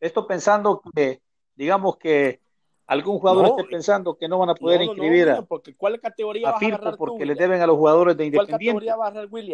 Esto 0.00 0.26
pensando 0.26 0.82
que, 0.94 1.20
digamos 1.54 1.96
que 1.96 2.40
algún 2.86 3.18
jugador 3.18 3.46
esté 3.46 3.64
pensando 3.64 4.16
que 4.16 4.28
no 4.28 4.38
van 4.38 4.50
a 4.50 4.54
poder 4.54 4.82
inscribir 4.82 5.30
a, 5.30 5.42
porque 5.42 5.74
¿cuál 5.74 6.00
categoría 6.00 6.50
a 6.50 6.58
Firpo 6.58 6.96
porque 6.96 7.26
le 7.26 7.34
deben 7.34 7.60
a 7.60 7.66
los 7.66 7.76
jugadores 7.76 8.16
de 8.16 8.26
Independiente. 8.26 8.86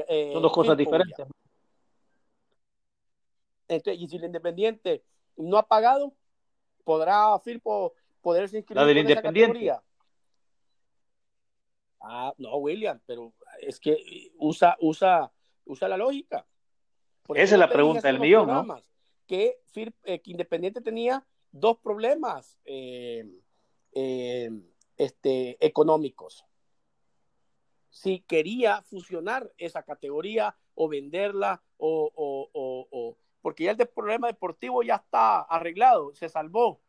Eh, 0.09 0.31
Son 0.33 0.43
dos 0.43 0.53
cosas 0.53 0.77
diferentes. 0.77 1.27
Entonces, 3.69 4.03
y 4.03 4.09
si 4.09 4.17
el 4.17 4.25
Independiente 4.25 5.03
no 5.37 5.57
ha 5.57 5.67
pagado, 5.67 6.13
¿podrá 6.85 7.39
Firpo 7.39 7.95
poderse 8.21 8.59
inscribir 8.59 8.81
La 8.81 8.87
del 8.87 8.99
Independiente. 8.99 9.73
Ah, 12.01 12.35
no, 12.39 12.57
William, 12.57 13.01
pero 13.07 13.33
es 13.61 13.79
que 13.79 14.33
usa, 14.39 14.77
usa, 14.81 15.33
usa 15.65 15.89
la 15.89 15.97
lógica. 15.97 16.47
Esa 17.29 17.55
es 17.55 17.59
la 17.59 17.69
pregunta 17.69 18.09
del 18.09 18.19
millón, 18.19 18.49
¿no? 18.49 18.83
Que, 19.27 19.61
eh, 19.75 20.21
que 20.21 20.31
Independiente 20.31 20.81
tenía 20.81 21.25
dos 21.53 21.79
problemas 21.79 22.59
eh, 22.65 23.25
eh, 23.93 24.51
este, 24.97 25.65
económicos. 25.65 26.45
Si 27.91 28.21
quería 28.21 28.83
fusionar 28.83 29.53
esa 29.59 29.83
categoría 29.83 30.57
o 30.75 30.89
venderla, 30.89 31.63
o, 31.77 32.11
porque 33.43 33.65
ya 33.65 33.73
el 33.73 33.89
problema 33.89 34.29
deportivo 34.29 34.83
ya 34.83 34.97
está 34.97 35.41
arreglado, 35.43 36.15
se 36.15 36.29
salvó. 36.29 36.81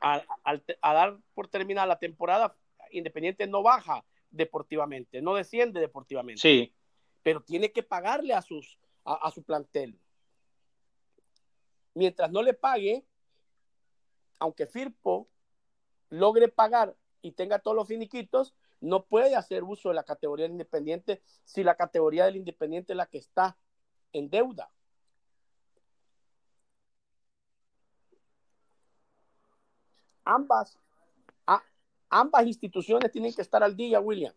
A, 0.00 0.22
dar 0.82 1.18
por 1.34 1.48
terminada 1.48 1.86
la 1.86 1.98
temporada, 1.98 2.56
Independiente 2.90 3.46
no 3.46 3.62
baja 3.62 4.04
deportivamente, 4.30 5.20
no 5.20 5.34
desciende 5.34 5.80
deportivamente. 5.80 6.40
Sí. 6.40 6.72
Pero 7.22 7.40
tiene 7.40 7.72
que 7.72 7.82
pagarle 7.82 8.34
a, 8.34 8.42
sus, 8.42 8.78
a 9.04 9.30
su 9.30 9.42
plantel 9.42 9.98
mientras 11.96 12.30
no 12.30 12.42
le 12.42 12.52
pague, 12.52 13.04
aunque 14.38 14.66
Firpo 14.66 15.28
logre 16.10 16.48
pagar 16.48 16.94
y 17.22 17.32
tenga 17.32 17.58
todos 17.58 17.74
los 17.74 17.88
finiquitos, 17.88 18.54
no 18.80 19.06
puede 19.06 19.34
hacer 19.34 19.64
uso 19.64 19.88
de 19.88 19.94
la 19.94 20.04
categoría 20.04 20.44
del 20.44 20.52
independiente 20.52 21.22
si 21.44 21.64
la 21.64 21.74
categoría 21.74 22.26
del 22.26 22.36
independiente 22.36 22.92
es 22.92 22.98
la 22.98 23.06
que 23.06 23.16
está 23.16 23.56
en 24.18 24.30
deuda. 24.30 24.70
Ambas, 30.24 30.78
ambas 32.10 32.46
instituciones 32.46 33.12
tienen 33.12 33.32
que 33.32 33.42
estar 33.42 33.62
al 33.62 33.76
día, 33.76 34.00
William. 34.00 34.34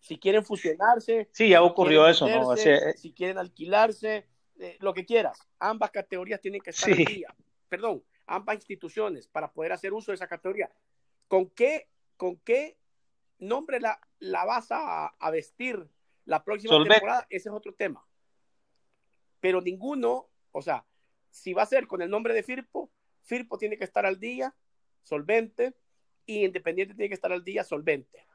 Si 0.00 0.18
quieren 0.18 0.44
fusionarse. 0.44 1.28
Sí, 1.32 1.48
ya 1.48 1.62
ocurrió 1.62 2.06
eso, 2.06 2.28
eh, 2.28 2.94
si 2.96 3.12
quieren 3.12 3.38
alquilarse, 3.38 4.26
eh, 4.58 4.76
lo 4.80 4.94
que 4.94 5.04
quieras. 5.04 5.48
Ambas 5.58 5.90
categorías 5.90 6.40
tienen 6.40 6.60
que 6.60 6.70
estar 6.70 6.90
al 6.90 7.04
día. 7.04 7.34
Perdón, 7.68 8.02
ambas 8.26 8.56
instituciones 8.56 9.26
para 9.26 9.52
poder 9.52 9.72
hacer 9.72 9.92
uso 9.92 10.12
de 10.12 10.16
esa 10.16 10.28
categoría. 10.28 10.70
¿Con 11.26 11.50
qué, 11.50 11.88
con 12.16 12.36
qué 12.38 12.78
nombre 13.38 13.80
la, 13.80 13.98
vas 14.44 14.68
a, 14.70 15.30
vestir 15.30 15.88
la 16.24 16.44
próxima 16.44 16.82
temporada? 16.84 17.26
Ese 17.28 17.48
es 17.48 17.54
otro 17.54 17.74
tema. 17.74 18.04
Pero 19.40 19.60
ninguno, 19.60 20.28
o 20.52 20.62
sea, 20.62 20.84
si 21.30 21.52
va 21.52 21.62
a 21.62 21.66
ser 21.66 21.86
con 21.86 22.02
el 22.02 22.10
nombre 22.10 22.34
de 22.34 22.42
Firpo, 22.42 22.90
Firpo 23.22 23.58
tiene 23.58 23.76
que 23.76 23.84
estar 23.84 24.06
al 24.06 24.18
día, 24.18 24.54
solvente, 25.02 25.74
y 26.26 26.44
Independiente 26.44 26.94
tiene 26.94 27.08
que 27.08 27.14
estar 27.14 27.32
al 27.32 27.44
día, 27.44 27.64
solvente. 27.64 28.26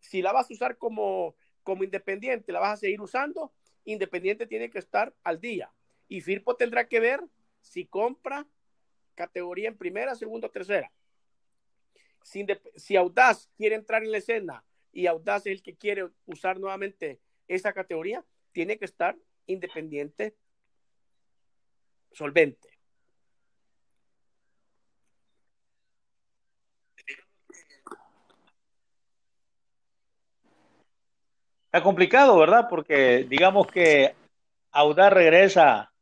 Si 0.00 0.22
la 0.22 0.32
vas 0.32 0.50
a 0.50 0.54
usar 0.54 0.78
como, 0.78 1.36
como 1.62 1.84
Independiente, 1.84 2.52
la 2.52 2.60
vas 2.60 2.74
a 2.74 2.76
seguir 2.76 3.00
usando, 3.00 3.52
Independiente 3.84 4.46
tiene 4.46 4.70
que 4.70 4.78
estar 4.78 5.14
al 5.24 5.40
día. 5.40 5.72
Y 6.08 6.20
Firpo 6.20 6.56
tendrá 6.56 6.88
que 6.88 7.00
ver 7.00 7.20
si 7.60 7.86
compra 7.86 8.46
categoría 9.14 9.68
en 9.68 9.76
primera, 9.76 10.14
segunda 10.14 10.48
o 10.48 10.50
tercera. 10.50 10.92
Si, 12.22 12.46
si 12.76 12.96
Audaz 12.96 13.50
quiere 13.56 13.74
entrar 13.74 14.02
en 14.02 14.12
la 14.12 14.18
escena 14.18 14.64
y 14.92 15.06
Audaz 15.06 15.46
es 15.46 15.52
el 15.52 15.62
que 15.62 15.76
quiere 15.76 16.08
usar 16.26 16.58
nuevamente 16.58 17.20
esa 17.48 17.72
categoría, 17.72 18.24
tiene 18.52 18.78
que 18.78 18.84
estar 18.84 19.16
independiente, 19.46 20.36
solvente. 22.12 22.68
Está 31.66 31.82
complicado, 31.82 32.38
¿verdad? 32.38 32.68
Porque 32.70 33.24
digamos 33.28 33.66
que 33.66 34.14
Audaz 34.70 35.12
regresa 35.12 35.92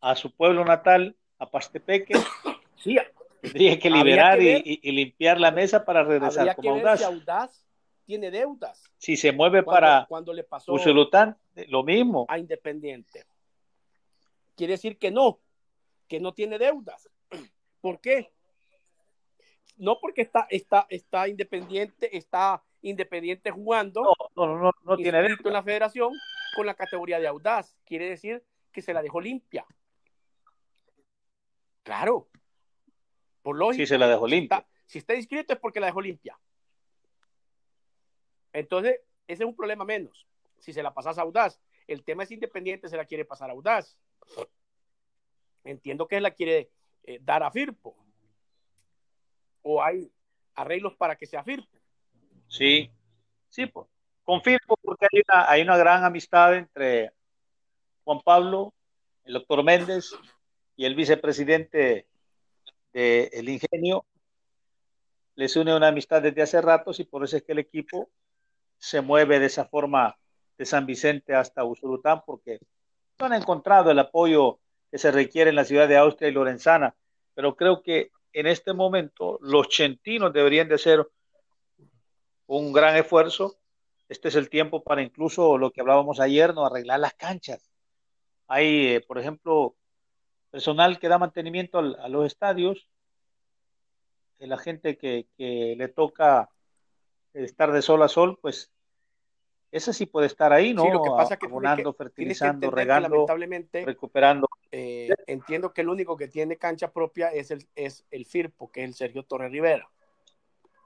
a 0.00 0.14
su 0.14 0.34
pueblo 0.34 0.64
natal, 0.64 1.16
a 1.38 1.50
Pastepeque. 1.50 2.14
Sí, 2.76 2.98
tendría 3.40 3.78
que 3.78 3.88
liberar 3.90 4.40
y, 4.40 4.92
limpiar 4.92 5.40
la 5.40 5.50
mesa 5.50 5.84
para 5.84 6.02
regresar 6.02 6.54
como 6.54 6.72
Audaz. 6.72 6.98
Si 6.98 7.04
Audaz 7.04 7.67
tiene 8.08 8.30
deudas. 8.30 8.90
Si 8.96 9.18
se 9.18 9.32
mueve 9.32 9.62
para 9.62 10.06
cuando 10.08 10.32
le 10.32 10.42
pasó 10.42 10.72
Usulután, 10.72 11.36
lo 11.68 11.84
mismo. 11.84 12.24
A 12.30 12.38
Independiente. 12.38 13.26
Quiere 14.56 14.72
decir 14.72 14.96
que 14.96 15.10
no, 15.10 15.40
que 16.08 16.18
no 16.18 16.32
tiene 16.32 16.58
deudas. 16.58 17.10
¿Por 17.82 18.00
qué? 18.00 18.32
No 19.76 20.00
porque 20.00 20.22
está, 20.22 20.46
está, 20.48 20.86
está 20.88 21.28
independiente, 21.28 22.16
está 22.16 22.64
Independiente 22.80 23.50
jugando. 23.50 24.14
No, 24.34 24.46
no, 24.46 24.56
no, 24.56 24.70
no 24.84 24.96
tiene 24.96 25.18
en 25.18 25.52
la 25.52 25.62
federación 25.62 26.14
con 26.56 26.64
la 26.64 26.72
categoría 26.72 27.20
de 27.20 27.26
audaz. 27.26 27.76
Quiere 27.84 28.08
decir 28.08 28.42
que 28.72 28.80
se 28.80 28.94
la 28.94 29.02
dejó 29.02 29.20
limpia. 29.20 29.66
Claro. 31.82 32.30
Por 33.42 33.58
lógica. 33.58 33.82
Sí, 33.82 33.86
se 33.86 33.98
la 33.98 34.08
dejó 34.08 34.26
limpia. 34.26 34.66
Si 34.86 34.96
está, 34.96 35.14
inscrito 35.14 35.52
es 35.52 35.58
porque 35.58 35.80
la 35.80 35.86
dejó 35.88 36.00
limpia. 36.00 36.38
Entonces, 38.52 39.00
ese 39.26 39.42
es 39.44 39.48
un 39.48 39.56
problema 39.56 39.84
menos. 39.84 40.26
Si 40.58 40.72
se 40.72 40.82
la 40.82 40.94
pasas 40.94 41.18
a 41.18 41.22
audaz. 41.22 41.60
El 41.86 42.02
tema 42.04 42.22
es 42.22 42.30
independiente, 42.30 42.88
se 42.88 42.96
la 42.96 43.04
quiere 43.04 43.24
pasar 43.24 43.50
a 43.50 43.52
audaz. 43.52 43.96
Entiendo 45.64 46.06
que 46.06 46.20
la 46.20 46.30
quiere 46.30 46.70
eh, 47.04 47.18
dar 47.22 47.42
a 47.42 47.50
Firpo. 47.50 47.96
O 49.62 49.82
hay 49.82 50.10
arreglos 50.54 50.94
para 50.96 51.16
que 51.16 51.26
sea 51.26 51.44
Firpo. 51.44 51.78
Sí, 52.48 52.90
sí, 53.48 53.66
pues, 53.66 53.86
confirmo 54.24 54.76
porque 54.80 55.06
hay 55.12 55.22
una, 55.28 55.50
hay 55.50 55.62
una 55.62 55.76
gran 55.76 56.04
amistad 56.04 56.56
entre 56.56 57.12
Juan 58.04 58.20
Pablo, 58.24 58.74
el 59.24 59.34
doctor 59.34 59.62
Méndez 59.62 60.12
y 60.76 60.86
el 60.86 60.94
vicepresidente 60.94 62.06
del 62.92 63.48
Ingenio. 63.48 64.06
Les 65.34 65.54
une 65.56 65.74
una 65.74 65.88
amistad 65.88 66.22
desde 66.22 66.42
hace 66.42 66.60
ratos 66.60 66.98
y 67.00 67.04
por 67.04 67.22
eso 67.24 67.36
es 67.36 67.42
que 67.42 67.52
el 67.52 67.58
equipo 67.58 68.10
se 68.78 69.00
mueve 69.00 69.38
de 69.40 69.46
esa 69.46 69.66
forma 69.66 70.16
de 70.56 70.66
San 70.66 70.86
Vicente 70.86 71.34
hasta 71.34 71.64
Usulután 71.64 72.22
porque 72.26 72.58
no 73.18 73.26
han 73.26 73.34
encontrado 73.34 73.90
el 73.90 73.98
apoyo 73.98 74.60
que 74.90 74.98
se 74.98 75.10
requiere 75.10 75.50
en 75.50 75.56
la 75.56 75.64
ciudad 75.64 75.88
de 75.88 75.96
Austria 75.96 76.28
y 76.28 76.32
Lorenzana. 76.32 76.94
Pero 77.34 77.56
creo 77.56 77.82
que 77.82 78.10
en 78.32 78.46
este 78.46 78.72
momento 78.72 79.38
los 79.42 79.68
chentinos 79.68 80.32
deberían 80.32 80.68
de 80.68 80.78
ser 80.78 81.08
un 82.46 82.72
gran 82.72 82.96
esfuerzo. 82.96 83.56
Este 84.08 84.28
es 84.28 84.36
el 84.36 84.48
tiempo 84.48 84.82
para 84.82 85.02
incluso 85.02 85.58
lo 85.58 85.70
que 85.70 85.80
hablábamos 85.80 86.20
ayer, 86.20 86.54
no 86.54 86.64
arreglar 86.64 87.00
las 87.00 87.14
canchas. 87.14 87.70
Hay, 88.46 88.94
eh, 88.94 89.00
por 89.00 89.18
ejemplo, 89.18 89.76
personal 90.50 90.98
que 90.98 91.08
da 91.08 91.18
mantenimiento 91.18 91.78
a 91.78 92.08
los 92.08 92.26
estadios, 92.26 92.88
la 94.38 94.56
gente 94.56 94.96
que, 94.96 95.26
le 95.38 95.88
toca 95.88 96.48
estar 97.44 97.72
de 97.72 97.82
sol 97.82 98.02
a 98.02 98.08
sol, 98.08 98.38
pues 98.40 98.72
ese 99.70 99.92
sí 99.92 100.06
puede 100.06 100.26
estar 100.26 100.52
ahí, 100.52 100.72
¿no? 100.72 100.84
Sí, 100.84 100.90
lo 100.90 101.02
que 101.02 101.10
pasa 101.10 101.36
que 101.36 101.46
abonando, 101.46 101.92
fertilizando, 101.92 102.70
regando, 102.70 103.08
lamentablemente, 103.08 103.84
recuperando. 103.84 104.48
Eh, 104.72 105.08
entiendo 105.26 105.72
que 105.72 105.82
el 105.82 105.88
único 105.88 106.16
que 106.16 106.28
tiene 106.28 106.56
cancha 106.56 106.90
propia 106.90 107.28
es 107.28 107.50
el, 107.50 107.66
es 107.74 108.04
el 108.10 108.24
FIRPO, 108.24 108.70
que 108.70 108.82
es 108.82 108.88
el 108.88 108.94
Sergio 108.94 109.24
Torres 109.24 109.52
Rivera. 109.52 109.88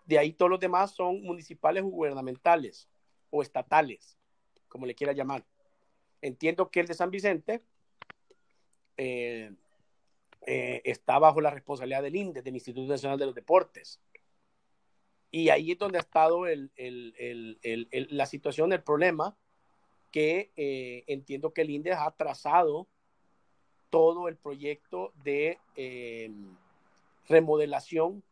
De 0.05 0.19
ahí 0.19 0.33
todos 0.33 0.51
los 0.51 0.61
demás 0.61 0.91
son 0.93 1.23
municipales 1.23 1.85
o 1.85 1.87
gubernamentales 1.87 2.89
o 3.31 3.41
estatales, 3.41 4.19
como 4.69 4.85
le 4.85 4.95
quiera 4.95 5.13
llamar. 5.13 5.45
Entiendo 6.21 6.71
que 6.71 6.81
el 6.81 6.87
de 6.87 6.95
San 6.95 7.11
Vicente 7.11 7.63
eh, 8.97 9.53
eh, 10.45 10.83
está 10.85 11.19
bajo 11.21 11.41
la 11.41 11.51
responsabilidad 11.51 12.03
del 12.03 12.17
INDE, 12.17 12.43
del 12.43 12.55
Instituto 12.55 12.91
Nacional 12.91 13.19
de 13.19 13.27
los 13.27 13.35
Deportes. 13.35 14.01
Y 15.33 15.49
ahí 15.49 15.73
es 15.73 15.79
donde 15.79 15.99
ha 15.99 16.03
estado 16.03 16.45
la 16.47 18.27
situación, 18.27 18.73
el 18.73 18.83
problema, 18.85 19.37
que 20.13 20.53
eh, 20.57 21.03
entiendo 21.09 21.53
que 21.53 21.63
el 21.63 21.71
INDE 21.71 21.93
ha 21.93 22.11
trazado 22.13 22.87
todo 23.91 24.29
el 24.29 24.37
proyecto 24.37 25.13
de 25.25 25.59
remodelación 27.29 28.23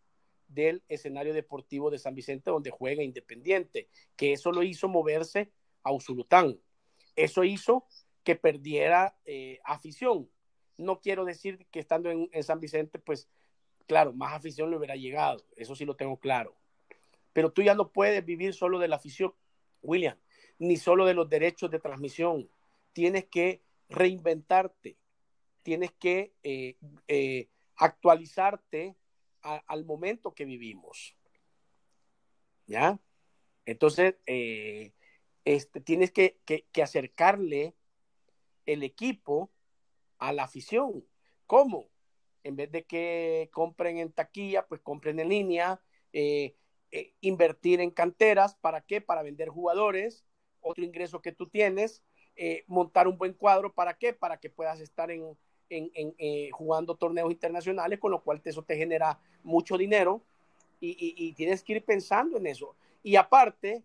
del 0.51 0.82
escenario 0.88 1.32
deportivo 1.32 1.90
de 1.90 1.98
San 1.98 2.14
Vicente 2.14 2.51
donde 2.51 2.70
juega 2.70 3.03
Independiente, 3.03 3.88
que 4.16 4.32
eso 4.32 4.53
lo 4.53 4.62
hizo 4.62 4.88
moverse 4.88 5.51
a 5.82 5.92
Usulután. 5.92 6.59
Eso 7.16 7.44
hizo 7.44 7.86
que 8.24 8.36
perdiera 8.36 9.16
eh, 9.24 9.61
afición. 9.64 10.28
No 10.76 11.01
quiero 11.01 11.24
decir 11.24 11.66
que 11.70 11.80
estando 11.80 12.11
en, 12.11 12.42
San 12.42 12.61
Vicente, 12.61 12.98
pues 12.98 13.28
claro, 13.86 14.12
más 14.12 14.34
afición 14.34 14.70
le 14.70 14.76
hubiera 14.76 14.96
llegado, 14.96 15.44
eso 15.57 15.74
sí 15.74 15.84
lo 15.84 15.96
tengo 15.96 16.18
claro. 16.18 16.55
Pero 17.33 17.53
tú 17.53 17.62
ya 17.62 17.74
no 17.74 17.93
puedes 17.93 18.24
vivir 18.24 18.55
solo 18.55 18.78
de 18.78 18.89
la 18.89 18.97
afición, 18.97 19.35
William, 19.83 20.18
ni 20.59 20.76
solo 20.76 21.07
de 21.07 21.14
los 21.14 21.28
derechos 21.28 21.70
de 21.70 21.78
transmisión. 21.78 22.51
Tienes 22.93 23.26
que 23.26 23.62
reinventarte, 23.89 24.99
tienes 25.62 25.93
que 25.93 26.35
eh, 26.43 26.76
eh, 27.09 27.49
actualizarte 27.76 28.97
al 29.43 29.85
momento 29.85 30.35
que 30.35 30.45
vivimos. 30.45 31.16
¿Ya? 32.66 33.01
Entonces, 33.64 34.16
eh, 34.26 34.93
este, 35.45 35.81
tienes 35.81 36.12
que, 36.12 36.41
acercarle 36.83 37.74
el 38.66 38.83
equipo 38.83 39.51
a 40.18 40.33
la 40.33 40.45
afición. 40.45 41.05
¿Cómo? 41.47 41.89
En 42.45 42.57
vez 42.57 42.70
de 42.70 42.85
que 42.85 43.49
compren 43.53 43.99
en 43.99 44.12
taquilla, 44.12 44.66
pues 44.66 44.81
compren 44.83 45.18
en 45.20 45.28
línea, 45.28 45.81
eh, 46.93 47.14
invertir 47.20 47.80
en 47.80 47.91
canteras, 47.91 48.55
¿para 48.57 48.80
qué? 48.80 49.01
Para 49.01 49.22
vender 49.22 49.49
jugadores, 49.49 50.24
otro 50.61 50.84
ingreso 50.84 51.20
que 51.20 51.32
tú 51.32 51.49
tienes, 51.49 52.03
montar 52.66 53.07
un 53.07 53.18
buen 53.18 53.34
cuadro, 53.34 53.74
¿para 53.74 53.99
qué? 53.99 54.14
Para 54.14 54.38
que 54.38 54.49
puedas 54.49 54.80
estar 54.80 55.11
en, 55.11 55.36
en, 55.70 56.14
eh, 56.18 56.51
jugando 56.53 56.97
torneos 56.97 57.30
internacionales, 57.30 57.99
con 57.99 58.11
lo 58.11 58.22
cual 58.22 58.41
eso 58.45 58.62
te 58.62 58.76
genera 58.76 59.18
mucho 59.43 59.78
dinero 59.78 60.22
y, 60.80 61.32
tienes 61.34 61.62
que 61.62 61.74
ir 61.74 61.84
pensando 61.84 62.38
en 62.38 62.47
eso. 62.47 62.74
Y 63.03 63.16
aparte, 63.16 63.84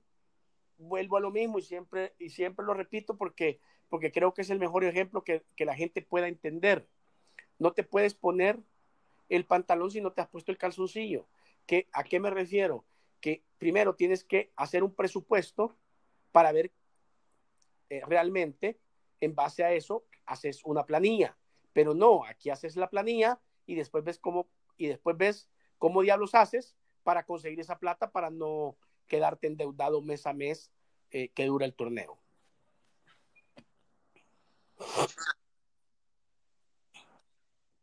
vuelvo 0.78 1.18
a 1.18 1.20
lo 1.20 1.30
mismo 1.30 1.60
y 1.60 1.62
siempre, 1.62 2.14
y 2.20 2.30
siempre 2.30 2.66
lo 2.66 2.74
repito 2.74 3.18
porque, 3.18 3.60
porque 3.89 4.12
creo 4.12 4.34
que 4.34 4.41
es 4.41 4.49
el 4.49 4.60
mejor 4.60 4.86
ejemplo 4.86 5.24
que, 5.24 5.43
que 5.56 5.66
la 5.66 5.76
gente 5.76 6.01
pueda 6.01 6.28
entender. 6.28 6.88
No 7.60 7.74
te 7.74 7.84
puedes 7.84 8.14
poner 8.14 8.60
el 9.28 9.45
pantalón 9.45 9.91
si 9.91 9.99
no 9.99 10.12
te 10.12 10.22
has 10.22 10.30
puesto 10.30 10.51
el 10.51 10.58
calzoncillo. 10.58 11.28
¿Qué, 11.66 11.88
¿A 11.91 12.03
qué 12.03 12.20
me 12.20 12.30
refiero? 12.30 12.86
Que 13.26 13.43
primero 13.57 13.95
tienes 13.95 14.23
que 14.23 14.51
hacer 14.55 14.84
un 14.84 14.93
presupuesto 14.93 15.76
para 16.32 16.51
ver 16.51 16.71
eh, 17.89 18.03
realmente, 18.05 18.80
en 19.19 19.34
base 19.34 19.63
a 19.63 19.73
eso, 19.73 20.05
haces 20.28 20.63
una 20.63 20.86
planilla. 20.86 21.36
Pero 21.73 21.95
no, 21.95 22.23
aquí 22.23 22.51
haces 22.51 22.76
la 22.76 22.88
planilla 22.88 23.39
y 23.65 23.73
después 23.73 24.03
ves 24.03 24.19
cómo, 24.19 24.47
y 24.78 24.86
después 24.86 25.17
ves 25.17 25.49
cómo 25.80 26.03
diablos 26.03 26.36
haces 26.36 26.76
para 27.01 27.26
conseguir 27.26 27.59
esa 27.59 27.80
plata 27.80 28.11
para 28.11 28.30
no 28.30 28.78
quedarte 29.07 29.47
endeudado 29.47 30.03
mes 30.03 30.28
a 30.28 30.34
mes 30.34 30.71
eh, 31.09 31.30
que 31.30 31.47
dura 31.47 31.65
el 31.65 31.73
torneo. 31.73 32.19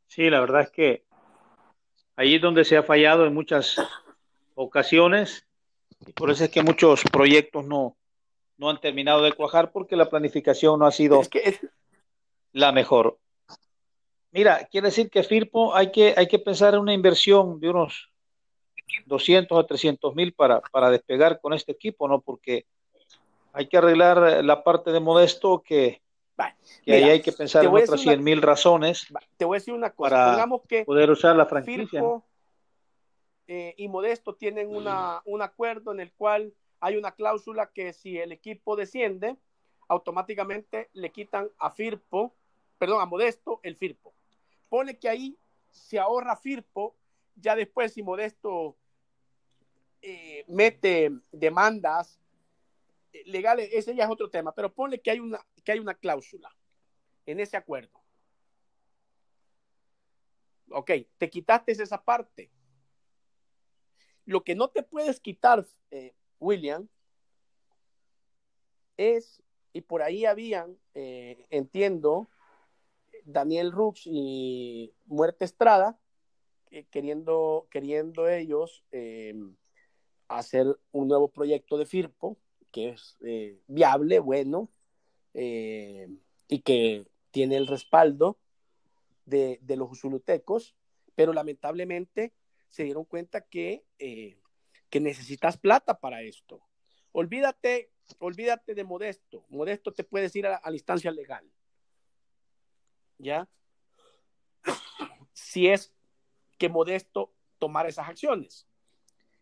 Sí, 0.06 0.30
la 0.30 0.38
verdad 0.38 0.60
es 0.60 0.70
que 0.70 1.04
ahí 2.14 2.36
es 2.36 2.40
donde 2.40 2.64
se 2.64 2.76
ha 2.76 2.84
fallado 2.84 3.26
en 3.26 3.34
muchas 3.34 3.76
ocasiones 4.54 5.46
y 6.06 6.12
por 6.12 6.30
eso 6.30 6.44
es 6.44 6.50
que 6.50 6.62
muchos 6.62 7.02
proyectos 7.12 7.64
no, 7.64 7.96
no 8.56 8.70
han 8.70 8.80
terminado 8.80 9.22
de 9.22 9.32
cuajar 9.32 9.72
porque 9.72 9.96
la 9.96 10.08
planificación 10.08 10.78
no 10.78 10.86
ha 10.86 10.92
sido 10.92 11.20
la 12.52 12.72
mejor. 12.72 13.18
Mira, 14.30 14.66
quiere 14.70 14.88
decir 14.88 15.10
que 15.10 15.22
Firpo 15.22 15.74
hay 15.74 15.92
que, 15.92 16.14
hay 16.16 16.26
que 16.26 16.38
pensar 16.38 16.74
en 16.74 16.80
una 16.80 16.94
inversión 16.94 17.60
de 17.60 17.70
unos 17.70 18.10
200 19.06 19.58
a 19.58 19.66
300 19.66 20.14
mil 20.14 20.32
para, 20.32 20.60
para 20.60 20.90
despegar 20.90 21.40
con 21.40 21.52
este 21.52 21.72
equipo, 21.72 22.08
¿no? 22.08 22.20
Porque 22.20 22.66
hay 23.52 23.68
que 23.68 23.76
arreglar 23.76 24.42
la 24.44 24.64
parte 24.64 24.92
de 24.92 25.00
Modesto 25.00 25.62
que, 25.62 26.00
que 26.84 26.94
ahí 26.94 27.10
hay 27.10 27.20
que 27.20 27.32
pensar 27.32 27.64
en 27.64 27.74
otras 27.74 28.00
100 28.00 28.22
mil 28.24 28.40
razones. 28.40 29.06
Te 29.36 29.44
voy 29.44 29.56
a 29.56 29.58
decir 29.58 29.74
una 29.74 29.90
cosa. 29.90 30.10
Para 30.36 30.46
que 30.66 30.84
poder 30.84 31.10
usar 31.10 31.36
la 31.36 31.46
franquicia. 31.46 32.02
Eh, 33.48 33.74
y 33.76 33.88
Modesto 33.88 34.34
tienen 34.34 34.74
una, 34.74 35.22
un 35.24 35.42
acuerdo 35.42 35.92
en 35.92 36.00
el 36.00 36.12
cual 36.12 36.54
hay 36.80 36.96
una 36.96 37.14
cláusula 37.14 37.70
que 37.72 37.92
si 37.92 38.18
el 38.18 38.32
equipo 38.32 38.76
desciende, 38.76 39.36
automáticamente 39.88 40.90
le 40.92 41.10
quitan 41.12 41.50
a 41.58 41.70
Firpo, 41.70 42.34
perdón, 42.78 43.00
a 43.00 43.06
Modesto 43.06 43.60
el 43.62 43.76
Firpo. 43.76 44.14
Pone 44.68 44.98
que 44.98 45.08
ahí 45.08 45.38
se 45.70 45.98
ahorra 45.98 46.36
Firpo, 46.36 46.96
ya 47.36 47.56
después 47.56 47.92
si 47.92 48.02
Modesto 48.02 48.76
eh, 50.00 50.44
mete 50.48 51.12
demandas 51.30 52.18
eh, 53.12 53.22
legales, 53.26 53.70
ese 53.72 53.94
ya 53.94 54.04
es 54.04 54.10
otro 54.10 54.30
tema, 54.30 54.52
pero 54.52 54.72
pone 54.72 55.00
que 55.00 55.10
hay 55.10 55.20
una, 55.20 55.44
que 55.64 55.72
hay 55.72 55.78
una 55.78 55.94
cláusula 55.94 56.54
en 57.26 57.40
ese 57.40 57.56
acuerdo. 57.56 58.00
Ok, 60.70 60.90
te 61.18 61.30
quitaste 61.30 61.72
esa 61.72 62.02
parte. 62.02 62.50
Lo 64.24 64.44
que 64.44 64.54
no 64.54 64.68
te 64.68 64.82
puedes 64.82 65.20
quitar, 65.20 65.66
eh, 65.90 66.14
William, 66.38 66.88
es, 68.96 69.42
y 69.72 69.80
por 69.80 70.02
ahí 70.02 70.24
habían, 70.24 70.78
eh, 70.94 71.46
entiendo, 71.50 72.28
Daniel 73.24 73.72
Rux 73.72 74.02
y 74.06 74.92
Muerte 75.06 75.44
Estrada, 75.44 75.98
queriendo, 76.90 77.66
queriendo 77.70 78.28
ellos 78.28 78.84
hacer 80.38 80.78
un 80.92 81.08
nuevo 81.08 81.28
proyecto 81.28 81.76
de 81.76 81.86
FIRPO, 81.86 82.38
que 82.70 82.90
es 82.90 83.16
eh, 83.20 83.60
viable, 83.66 84.18
bueno, 84.18 84.70
eh, 85.34 86.08
y 86.48 86.60
que 86.60 87.06
tiene 87.30 87.56
el 87.56 87.66
respaldo 87.66 88.38
de, 89.26 89.60
los 89.76 89.90
usulutecos, 89.90 90.74
pero 91.14 91.32
lamentablemente 91.32 92.32
se 92.72 92.84
dieron 92.84 93.04
cuenta 93.04 93.42
que, 93.42 93.84
eh, 93.98 94.40
que 94.88 94.98
necesitas 94.98 95.58
plata 95.58 96.00
para 96.00 96.22
esto. 96.22 96.62
Olvídate, 97.12 97.92
olvídate 98.18 98.74
de 98.74 98.82
Modesto. 98.82 99.44
Modesto 99.50 99.92
te 99.92 100.04
puedes 100.04 100.34
ir 100.36 100.46
a, 100.46 100.58
la 100.64 100.72
instancia 100.72 101.12
legal. 101.12 101.48
¿Ya? 103.18 103.48
Si 105.34 105.68
es 105.68 105.92
que 106.56 106.68
Modesto 106.68 107.34
tomara 107.58 107.88
esas 107.88 108.08
acciones. 108.08 108.66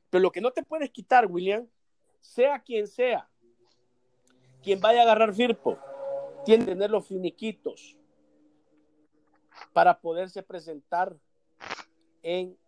Pero 0.08 0.22
lo 0.22 0.32
que 0.32 0.40
no 0.40 0.52
te 0.52 0.64
puedes 0.64 0.90
quitar, 0.90 1.26
William, 1.26 1.68
sea 2.18 2.60
quien 2.60 2.88
sea, 2.88 3.28
quien 4.62 4.80
vaya 4.80 5.00
a 5.00 5.02
agarrar 5.04 5.34
Firpo, 5.34 5.78
tiene 6.44 6.64
que 6.64 6.72
tener 6.72 6.90
los 6.90 7.06
finiquitos 7.06 7.96
para 9.72 10.00
poderse 10.00 10.42
presentar 10.42 11.16
en 12.22 12.58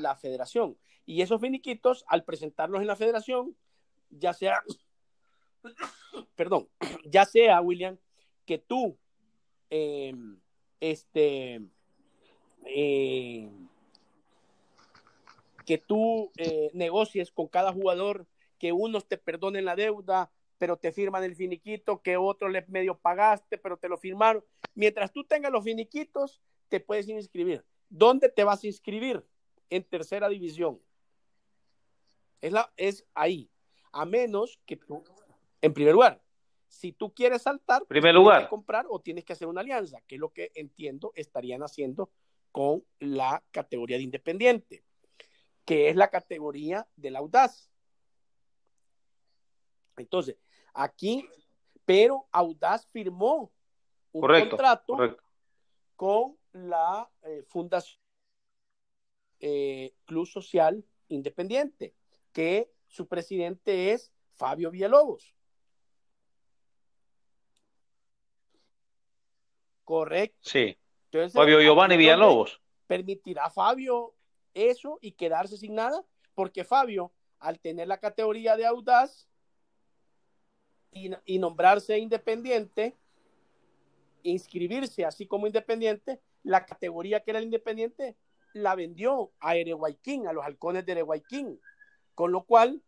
la 0.00 0.16
federación. 0.16 0.78
Y 1.04 1.22
esos 1.22 1.40
finiquitos, 1.40 2.04
al 2.08 2.24
presentarlos 2.24 2.80
en 2.80 2.86
la 2.86 2.96
federación, 2.96 3.56
ya 4.10 4.32
sea, 4.32 4.62
perdón, 6.36 6.68
ya 7.04 7.24
sea, 7.24 7.60
William, 7.60 7.98
que 8.44 8.58
tú, 8.58 8.98
em, 9.70 10.38
este, 10.80 11.60
eh, 12.66 13.50
que 15.64 15.78
tú 15.78 16.30
eh, 16.36 16.70
negocies 16.74 17.30
con 17.30 17.48
cada 17.48 17.72
jugador, 17.72 18.26
que 18.58 18.72
unos 18.72 19.06
te 19.06 19.18
perdonen 19.18 19.64
la 19.64 19.76
deuda, 19.76 20.30
pero 20.58 20.76
te 20.76 20.92
firman 20.92 21.24
el 21.24 21.34
finiquito, 21.34 22.02
que 22.02 22.16
otros 22.16 22.52
le 22.52 22.64
medio 22.68 22.96
pagaste, 22.96 23.58
pero 23.58 23.76
te 23.76 23.88
lo 23.88 23.96
firmaron. 23.96 24.44
Mientras 24.74 25.12
tú 25.12 25.24
tengas 25.24 25.50
los 25.50 25.64
finiquitos, 25.64 26.40
te 26.68 26.78
puedes 26.78 27.08
inscribir. 27.08 27.64
¿Dónde 27.88 28.28
te 28.28 28.44
vas 28.44 28.62
a 28.62 28.66
inscribir? 28.66 29.24
En 29.70 29.84
tercera 29.84 30.28
división. 30.28 30.80
Es, 32.40 32.52
la, 32.52 32.72
es 32.76 33.06
ahí. 33.14 33.50
A 33.92 34.04
menos 34.04 34.58
que 34.66 34.76
tú, 34.76 35.02
en 35.60 35.72
primer 35.74 35.94
lugar, 35.94 36.22
si 36.68 36.92
tú 36.92 37.12
quieres 37.12 37.42
saltar, 37.42 37.84
primer 37.86 38.14
lugar. 38.14 38.36
tienes 38.36 38.46
que 38.46 38.50
comprar 38.50 38.86
o 38.88 39.00
tienes 39.00 39.24
que 39.24 39.34
hacer 39.34 39.48
una 39.48 39.60
alianza, 39.60 40.00
que 40.06 40.16
es 40.16 40.20
lo 40.20 40.32
que 40.32 40.50
entiendo 40.54 41.12
estarían 41.14 41.62
haciendo 41.62 42.10
con 42.50 42.84
la 42.98 43.42
categoría 43.50 43.96
de 43.96 44.02
independiente 44.02 44.82
que 45.64 45.88
es 45.88 45.96
la 45.96 46.08
categoría 46.08 46.86
del 46.96 47.16
audaz. 47.16 47.70
Entonces, 49.96 50.36
aquí, 50.74 51.28
pero 51.84 52.26
Audaz 52.32 52.86
firmó 52.86 53.52
un 54.12 54.20
contrato 54.22 54.96
con 55.96 56.36
la 56.52 57.08
eh, 57.22 57.44
Fundación 57.46 58.01
eh, 59.42 59.92
Club 60.06 60.26
Social 60.26 60.82
Independiente, 61.08 61.94
que 62.32 62.72
su 62.88 63.06
presidente 63.06 63.92
es 63.92 64.10
Fabio 64.32 64.70
Villalobos. 64.70 65.34
Correcto. 69.84 70.48
Sí. 70.48 70.78
Fabio 71.34 71.60
Giovanni 71.60 71.98
Villalobos. 71.98 72.62
¿Permitirá 72.86 73.50
Fabio 73.50 74.14
eso 74.54 74.98
y 75.02 75.12
quedarse 75.12 75.56
sin 75.56 75.74
nada, 75.74 76.04
porque 76.34 76.64
Fabio, 76.64 77.12
al 77.38 77.58
tener 77.58 77.88
la 77.88 77.98
categoría 77.98 78.56
de 78.56 78.66
audaz 78.66 79.28
y, 80.92 81.38
nombrarse 81.38 81.98
independiente, 81.98 82.96
inscribirse 84.22 85.04
así 85.04 85.26
como 85.26 85.46
independiente, 85.46 86.20
la 86.42 86.64
categoría 86.64 87.20
que 87.20 87.30
era 87.30 87.38
el 87.38 87.46
independiente 87.46 88.16
la 88.54 88.74
vendió 88.74 89.32
a 89.40 89.56
Erehuayquín, 89.56 90.26
a 90.26 90.32
los 90.32 90.44
halcones 90.44 90.84
de 90.86 90.92
Erehuayquín, 90.92 91.60
con 92.14 92.32
lo 92.32 92.44
cual 92.44 92.82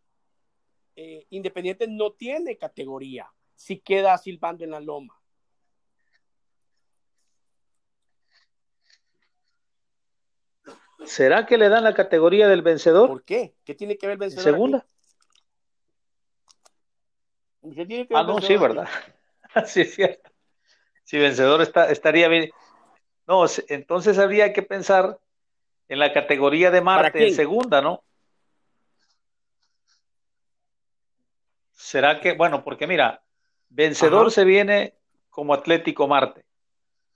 eh, 0.95 1.25
Independiente 1.29 1.87
no 1.87 2.13
tiene 2.13 2.57
categoría 2.57 3.29
si 3.55 3.79
queda 3.79 4.17
silbando 4.17 4.63
en 4.63 4.71
la 4.71 4.79
loma. 4.79 5.19
¿Será 11.05 11.45
que 11.45 11.57
le 11.57 11.69
dan 11.69 11.83
la 11.83 11.93
categoría 11.93 12.47
del 12.47 12.61
vencedor? 12.61 13.09
¿Por 13.09 13.23
qué? 13.23 13.55
¿Qué 13.63 13.75
tiene 13.75 13.97
que 13.97 14.07
ver 14.07 14.13
el 14.13 14.19
vencedor? 14.19 14.43
Segunda. 14.43 14.85
¿Qué 17.61 17.85
tiene 17.85 18.07
que 18.07 18.13
ver 18.13 18.23
ah, 18.23 18.23
no, 18.23 18.41
sí, 18.41 18.57
¿verdad? 18.57 18.87
sí, 19.65 19.81
es 19.81 19.95
cierto. 19.95 20.31
Si 21.03 21.17
vencedor 21.17 21.61
está, 21.61 21.91
estaría 21.91 22.27
bien. 22.27 22.51
No, 23.27 23.45
entonces 23.67 24.17
habría 24.17 24.53
que 24.53 24.63
pensar 24.63 25.19
en 25.87 25.99
la 25.99 26.13
categoría 26.13 26.71
de 26.71 26.81
Marte 26.81 27.27
en 27.27 27.35
segunda, 27.35 27.81
¿no? 27.81 28.03
¿Será 31.71 32.19
que, 32.19 32.33
bueno, 32.33 32.63
porque 32.63 32.87
mira, 32.87 33.23
vencedor 33.69 34.31
se 34.31 34.43
viene 34.43 34.95
como 35.29 35.53
Atlético 35.53 36.07
Marte. 36.07 36.45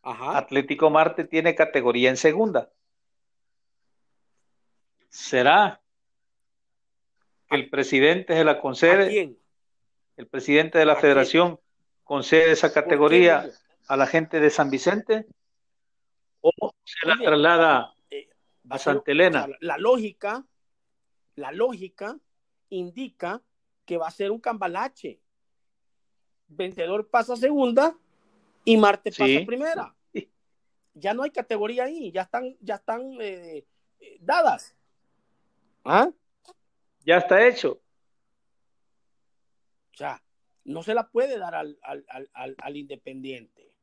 Ajá. 0.02 0.38
Atlético 0.38 0.90
Marte 0.90 1.24
tiene 1.24 1.56
categoría 1.56 2.10
en 2.10 2.18
segunda. 2.18 2.70
¿Será 5.10 5.82
que 7.50 7.56
el 7.56 7.70
presidente 7.70 8.34
se 8.34 8.44
la 8.44 8.60
concede? 8.60 9.38
¿El 10.18 10.28
presidente 10.28 10.78
de 10.78 10.86
la 10.86 10.98
federación 10.98 11.60
concede 12.04 12.52
esa 12.52 12.74
categoría 12.74 13.50
a 13.88 13.98
la 13.98 14.06
gente 14.06 14.40
de 14.40 14.50
San 14.50 14.70
Vicente? 14.70 15.26
¿O 16.42 16.52
se 16.84 17.08
la 17.08 17.16
traslada 17.18 17.94
eh, 18.70 18.76
a 18.76 18.78
Santa 18.78 19.12
Elena? 19.12 19.48
la 19.60 19.78
lógica, 19.78 20.46
la 21.36 21.52
lógica 21.52 22.18
indica 22.70 23.42
que 23.86 23.98
va 23.98 24.08
a 24.08 24.12
ser 24.12 24.32
un 24.32 24.40
cambalache. 24.40 25.20
Vencedor 26.48 27.10
pasa 27.10 27.36
segunda 27.36 27.98
y 28.66 28.78
Marte 28.78 29.12
pasa 29.12 29.46
primera. 29.46 29.96
Ya 30.94 31.14
no 31.14 31.24
hay 31.24 31.32
categoría 31.32 31.86
ahí, 31.86 32.12
ya 32.12 32.24
están, 32.24 32.58
ya 32.60 32.76
están 32.76 33.18
eh, 33.22 33.66
dadas. 34.20 34.76
¿Ah? 35.86 36.10
Ya 37.06 37.18
está 37.18 37.48
hecho. 37.48 37.82
O 39.94 39.98
sea, 39.98 40.22
no 40.66 40.84
se 40.84 40.94
la 40.94 41.08
puede 41.10 41.38
dar 41.38 41.56
al, 41.56 41.80
al, 41.82 42.06
al, 42.34 42.56
al 42.58 42.78
independiente. 42.78 43.74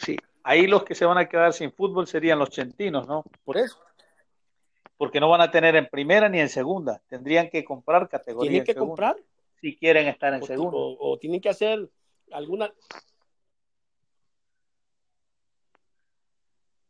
Sí. 0.00 0.16
Ahí 0.42 0.66
los 0.66 0.84
que 0.84 0.94
se 0.94 1.04
van 1.04 1.18
a 1.18 1.28
quedar 1.28 1.52
sin 1.52 1.72
fútbol 1.72 2.06
serían 2.06 2.38
los 2.38 2.50
chentinos, 2.50 3.06
¿no? 3.06 3.24
Por 3.44 3.58
eso. 3.58 3.78
Porque 4.96 5.20
no 5.20 5.28
van 5.28 5.40
a 5.40 5.50
tener 5.50 5.76
en 5.76 5.88
primera 5.88 6.28
ni 6.28 6.40
en 6.40 6.48
segunda. 6.48 7.02
Tendrían 7.08 7.50
que 7.50 7.64
comprar 7.64 8.08
categoría. 8.08 8.50
Tienen 8.50 8.66
que 8.66 8.74
comprar. 8.74 9.16
Si 9.60 9.76
quieren 9.76 10.08
estar 10.08 10.32
en 10.32 10.42
segunda. 10.42 10.76
O, 10.76 11.18
tienen 11.18 11.40
que 11.40 11.48
hacer 11.48 11.88
alguna. 12.32 12.72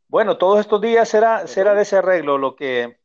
Bueno, 0.07 0.37
todos 0.37 0.59
estos 0.59 0.81
días 0.81 1.07
será, 1.07 1.47
será 1.47 1.73
de 1.73 1.83
ese 1.83 1.97
arreglo 1.97 2.37
lo 2.37 2.55
que. 2.55 2.97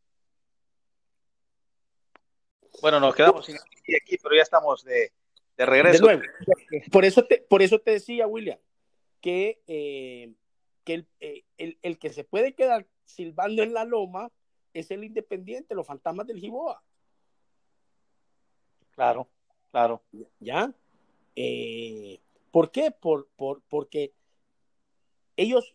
Bueno, 2.82 3.00
nos 3.00 3.14
quedamos 3.14 3.46
sin 3.46 3.56
aquí, 3.56 4.18
pero 4.22 4.34
ya 4.34 4.42
estamos 4.42 4.84
de, 4.84 5.12
regreso. 5.56 6.06
Por 6.92 7.04
eso 7.04 7.24
te, 7.24 7.38
por 7.48 7.62
eso 7.62 7.78
te 7.78 7.92
decía, 7.92 8.26
William, 8.26 8.58
que, 9.20 9.62
eh, 9.66 10.34
que 10.84 11.06
eh, 11.20 11.44
el, 11.58 11.78
el, 11.82 11.98
que 11.98 12.10
se 12.10 12.24
puede 12.24 12.54
quedar 12.54 12.86
silbando 13.04 13.62
en 13.62 13.74
la 13.74 13.84
loma 13.84 14.30
es 14.74 14.90
el 14.90 15.04
independiente, 15.04 15.74
los 15.74 15.86
fantasmas 15.86 16.26
del 16.26 16.40
Giboa. 16.40 16.82
Claro, 18.90 19.28
claro. 19.70 20.02
¿Ya? 20.40 20.72
Eh, 21.34 22.18
¿Por 22.50 22.70
qué? 22.70 22.90
Por, 22.90 23.28
por, 23.36 23.62
porque 23.68 24.14
ellos 25.36 25.74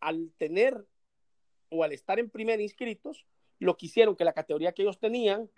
al 0.00 0.32
tener 0.36 0.86
o 1.70 1.84
al 1.84 1.92
estar 1.92 2.18
en 2.18 2.28
primer 2.28 2.60
inscritos, 2.60 3.24
lo 3.58 3.76
que 3.76 3.86
hicieron 3.86 4.16
que 4.16 4.24
la 4.24 4.34
categoría 4.34 4.72
que 4.72 4.82
ellos 4.82 4.98
tenían 4.98 5.48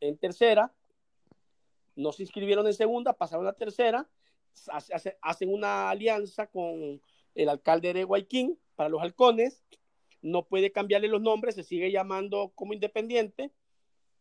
en 0.00 0.18
tercera, 0.18 0.74
no 1.96 2.12
se 2.12 2.22
inscribieron 2.24 2.66
en 2.66 2.74
segunda, 2.74 3.14
pasaron 3.14 3.46
a 3.46 3.52
tercera 3.52 4.06
hacen 5.20 5.52
una 5.52 5.90
alianza 5.90 6.46
con 6.46 7.00
el 7.34 7.48
alcalde 7.48 7.92
de 7.92 8.04
Guayquín 8.04 8.58
para 8.74 8.88
los 8.88 9.02
halcones, 9.02 9.62
no 10.22 10.46
puede 10.46 10.72
cambiarle 10.72 11.08
los 11.08 11.20
nombres, 11.20 11.54
se 11.54 11.64
sigue 11.64 11.90
llamando 11.90 12.52
como 12.54 12.72
independiente 12.72 13.52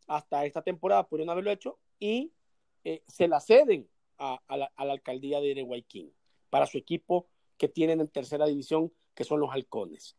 hasta 0.07 0.45
esta 0.45 0.61
temporada, 0.61 1.07
por 1.07 1.21
haberlo 1.29 1.51
hecho, 1.51 1.79
y 1.99 2.34
eh, 2.84 3.03
se 3.07 3.27
la 3.27 3.39
ceden 3.39 3.88
a, 4.17 4.39
la, 4.49 4.71
alcaldía 4.75 5.39
de 5.39 5.61
Guayquín 5.61 6.13
para 6.49 6.65
su 6.65 6.77
equipo 6.77 7.27
que 7.57 7.67
tienen 7.67 8.01
en 8.01 8.07
tercera 8.07 8.45
división, 8.45 8.91
que 9.15 9.23
son 9.23 9.39
los 9.39 9.51
halcones. 9.51 10.17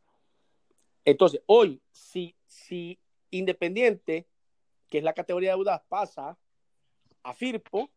Entonces, 1.05 1.43
hoy, 1.47 1.81
si, 1.93 2.35
si 2.47 2.99
Independiente, 3.31 4.29
que 4.89 4.99
es 4.99 5.05
la 5.05 5.13
categoría 5.13 5.51
de 5.51 5.55
Audaz, 5.55 5.83
pasa 5.89 6.39
a 7.25 7.35
Firpo, 7.35 7.91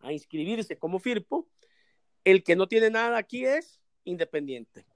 a 0.00 0.12
inscribirse 0.12 0.78
como 0.78 0.98
FIRPO, 0.98 1.46
el 2.24 2.42
que 2.42 2.56
no 2.56 2.66
tiene 2.66 2.90
nada 2.90 3.18
aquí 3.18 3.44
es 3.44 3.80
Independiente. 4.04 4.86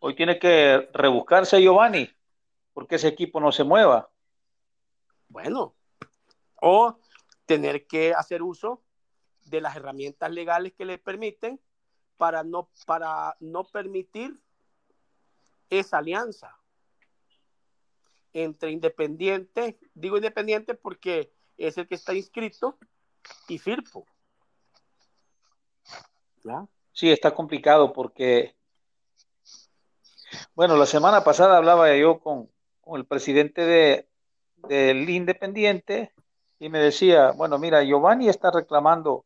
Hoy 0.00 0.16
tiene 0.16 0.38
que 0.40 0.88
rebuscarse 0.92 1.62
Giovanni, 1.62 2.10
porque 2.72 2.96
ese 2.96 3.06
equipo 3.06 3.38
no 3.38 3.52
se 3.52 3.62
mueva. 3.62 4.10
Bueno, 5.28 5.76
o 6.60 6.98
tener 7.46 7.86
que 7.86 8.12
hacer 8.12 8.42
uso 8.42 8.82
de 9.44 9.60
las 9.60 9.76
herramientas 9.76 10.30
legales 10.32 10.72
que 10.72 10.84
le 10.84 10.98
permiten 10.98 11.60
para 12.16 12.42
no, 12.42 12.70
para 12.86 13.36
no 13.40 13.64
permitir 13.64 14.32
esa 15.70 15.98
alianza 15.98 16.56
entre 18.32 18.70
Independiente, 18.70 19.78
digo 19.94 20.16
Independiente 20.16 20.74
porque 20.74 21.32
es 21.66 21.78
el 21.78 21.86
que 21.86 21.94
está 21.94 22.14
inscrito 22.14 22.76
y 23.48 23.58
Firpo. 23.58 24.06
Sí, 26.92 27.10
está 27.10 27.34
complicado 27.34 27.92
porque, 27.92 28.56
bueno, 30.54 30.76
la 30.76 30.86
semana 30.86 31.22
pasada 31.22 31.56
hablaba 31.56 31.94
yo 31.96 32.18
con, 32.20 32.50
el 32.96 33.06
presidente 33.06 33.64
de, 33.64 34.08
del 34.68 35.08
Independiente 35.08 36.12
y 36.58 36.68
me 36.68 36.80
decía, 36.80 37.30
bueno, 37.30 37.58
mira, 37.58 37.82
Giovanni 37.82 38.28
está 38.28 38.50
reclamando 38.50 39.24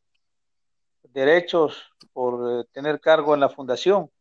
derechos 1.03 1.91
por 2.13 2.61
eh, 2.61 2.65
tener 2.71 2.99
cargo 2.99 3.33
en 3.33 3.39
la 3.39 3.49
fundación, 3.49 4.11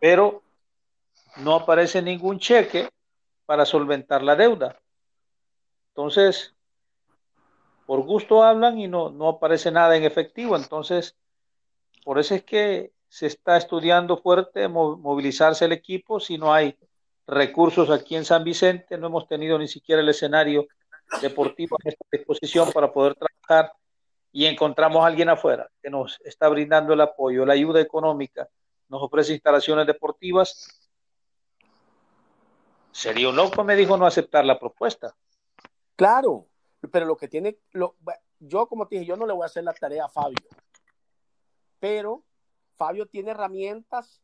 pero 0.00 0.42
no 1.36 1.54
aparece 1.54 2.02
ningún 2.02 2.40
cheque 2.40 2.90
para 3.46 3.64
solventar 3.64 4.22
la 4.22 4.34
deuda. 4.34 4.79
Entonces, 5.90 6.54
por 7.86 8.02
gusto 8.02 8.42
hablan 8.42 8.78
y 8.78 8.88
no, 8.88 9.10
no 9.10 9.28
aparece 9.28 9.70
nada 9.70 9.96
en 9.96 10.04
efectivo. 10.04 10.56
Entonces, 10.56 11.16
por 12.04 12.18
eso 12.18 12.34
es 12.34 12.44
que 12.44 12.92
se 13.08 13.26
está 13.26 13.56
estudiando 13.56 14.16
fuerte 14.16 14.68
movilizarse 14.68 15.64
el 15.64 15.72
equipo 15.72 16.20
si 16.20 16.38
no 16.38 16.52
hay 16.52 16.78
recursos 17.26 17.90
aquí 17.90 18.14
en 18.14 18.24
San 18.24 18.44
Vicente. 18.44 18.96
No 18.96 19.08
hemos 19.08 19.26
tenido 19.26 19.58
ni 19.58 19.66
siquiera 19.66 20.00
el 20.00 20.08
escenario 20.08 20.68
deportivo 21.20 21.76
a 21.84 21.88
esta 21.88 22.04
disposición 22.12 22.70
para 22.72 22.92
poder 22.92 23.16
trabajar 23.16 23.72
y 24.32 24.46
encontramos 24.46 25.02
a 25.02 25.08
alguien 25.08 25.28
afuera 25.28 25.68
que 25.82 25.90
nos 25.90 26.20
está 26.24 26.48
brindando 26.48 26.92
el 26.92 27.00
apoyo, 27.00 27.44
la 27.44 27.54
ayuda 27.54 27.80
económica, 27.80 28.48
nos 28.88 29.02
ofrece 29.02 29.32
instalaciones 29.32 29.86
deportivas. 29.86 30.90
Sería 32.92 33.28
un 33.28 33.36
loco, 33.36 33.64
me 33.64 33.76
dijo, 33.76 33.96
no 33.96 34.06
aceptar 34.06 34.44
la 34.44 34.58
propuesta. 34.58 35.14
Claro, 36.00 36.48
pero 36.90 37.04
lo 37.04 37.14
que 37.14 37.28
tiene, 37.28 37.58
yo 38.38 38.66
como 38.68 38.88
te 38.88 38.94
dije, 38.94 39.04
yo 39.04 39.16
no 39.16 39.26
le 39.26 39.34
voy 39.34 39.42
a 39.42 39.46
hacer 39.46 39.64
la 39.64 39.74
tarea 39.74 40.06
a 40.06 40.08
Fabio, 40.08 40.48
pero 41.78 42.24
Fabio 42.74 43.04
tiene 43.04 43.32
herramientas 43.32 44.22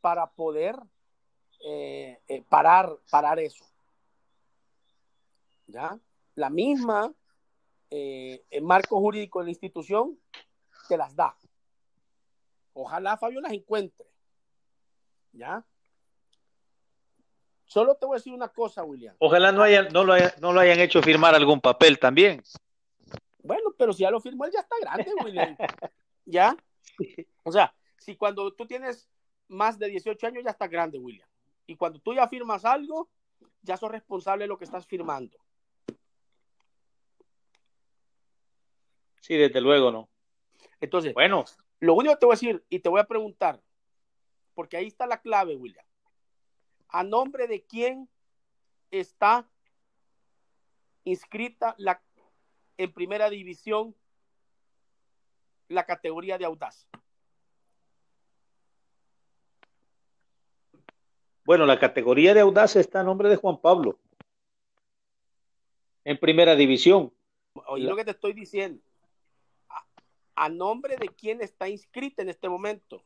para 0.00 0.32
poder 0.32 0.74
eh, 1.64 2.20
eh, 2.26 2.42
parar, 2.48 2.90
parar 3.08 3.38
eso. 3.38 3.64
¿Ya? 5.68 5.96
La 6.34 6.50
misma 6.50 7.14
eh, 7.88 8.44
el 8.50 8.64
marco 8.64 8.98
jurídico 8.98 9.38
de 9.38 9.44
la 9.44 9.50
institución 9.52 10.18
te 10.88 10.96
las 10.96 11.14
da. 11.14 11.36
Ojalá 12.72 13.16
Fabio 13.16 13.40
las 13.40 13.52
encuentre. 13.52 14.08
¿Ya? 15.34 15.64
Solo 17.74 17.96
te 17.96 18.06
voy 18.06 18.14
a 18.14 18.18
decir 18.18 18.32
una 18.32 18.46
cosa, 18.46 18.84
William. 18.84 19.16
Ojalá 19.18 19.50
no, 19.50 19.60
hayan, 19.60 19.88
no, 19.92 20.04
lo, 20.04 20.14
no 20.40 20.52
lo 20.52 20.60
hayan 20.60 20.78
hecho 20.78 21.02
firmar 21.02 21.34
algún 21.34 21.60
papel 21.60 21.98
también. 21.98 22.40
Bueno, 23.42 23.74
pero 23.76 23.92
si 23.92 24.02
ya 24.02 24.12
lo 24.12 24.20
firmó, 24.20 24.44
él 24.44 24.52
ya 24.52 24.60
está 24.60 24.76
grande, 24.80 25.10
William. 25.24 25.56
¿Ya? 26.24 26.56
O 27.42 27.50
sea, 27.50 27.74
si 27.98 28.14
cuando 28.14 28.52
tú 28.52 28.64
tienes 28.64 29.08
más 29.48 29.76
de 29.76 29.88
18 29.88 30.24
años 30.24 30.44
ya 30.44 30.52
está 30.52 30.68
grande, 30.68 31.00
William. 31.00 31.28
Y 31.66 31.74
cuando 31.74 31.98
tú 31.98 32.14
ya 32.14 32.28
firmas 32.28 32.64
algo, 32.64 33.10
ya 33.60 33.76
sos 33.76 33.90
responsable 33.90 34.44
de 34.44 34.48
lo 34.48 34.56
que 34.56 34.66
estás 34.66 34.86
firmando. 34.86 35.36
Sí, 39.20 39.36
desde 39.36 39.60
luego, 39.60 39.90
¿no? 39.90 40.08
Entonces, 40.80 41.12
bueno, 41.12 41.44
lo 41.80 41.94
único 41.94 42.14
que 42.14 42.20
te 42.20 42.26
voy 42.26 42.34
a 42.34 42.38
decir 42.38 42.64
y 42.68 42.78
te 42.78 42.88
voy 42.88 43.00
a 43.00 43.08
preguntar, 43.08 43.60
porque 44.54 44.76
ahí 44.76 44.86
está 44.86 45.08
la 45.08 45.20
clave, 45.20 45.56
William 45.56 45.84
a 46.94 47.02
nombre 47.02 47.48
de 47.48 47.64
quién 47.64 48.08
está 48.92 49.50
inscrita 51.02 51.74
la, 51.76 52.00
en 52.78 52.92
primera 52.92 53.28
división 53.30 53.96
la 55.66 55.84
categoría 55.86 56.38
de 56.38 56.44
audaz. 56.44 56.88
Bueno, 61.44 61.66
la 61.66 61.80
categoría 61.80 62.32
de 62.32 62.40
audaz 62.40 62.76
está 62.76 63.00
a 63.00 63.04
nombre 63.04 63.28
de 63.28 63.36
Juan 63.36 63.60
Pablo. 63.60 63.98
En 66.04 66.16
primera 66.16 66.54
división. 66.54 67.12
Oye, 67.66 67.88
lo 67.88 67.96
que 67.96 68.04
te 68.04 68.12
estoy 68.12 68.34
diciendo. 68.34 68.80
A, 70.36 70.48
nombre 70.48 70.96
de 70.96 71.08
quién 71.08 71.40
está 71.40 71.68
inscrita 71.68 72.22
en 72.22 72.28
este 72.28 72.48
momento. 72.48 73.02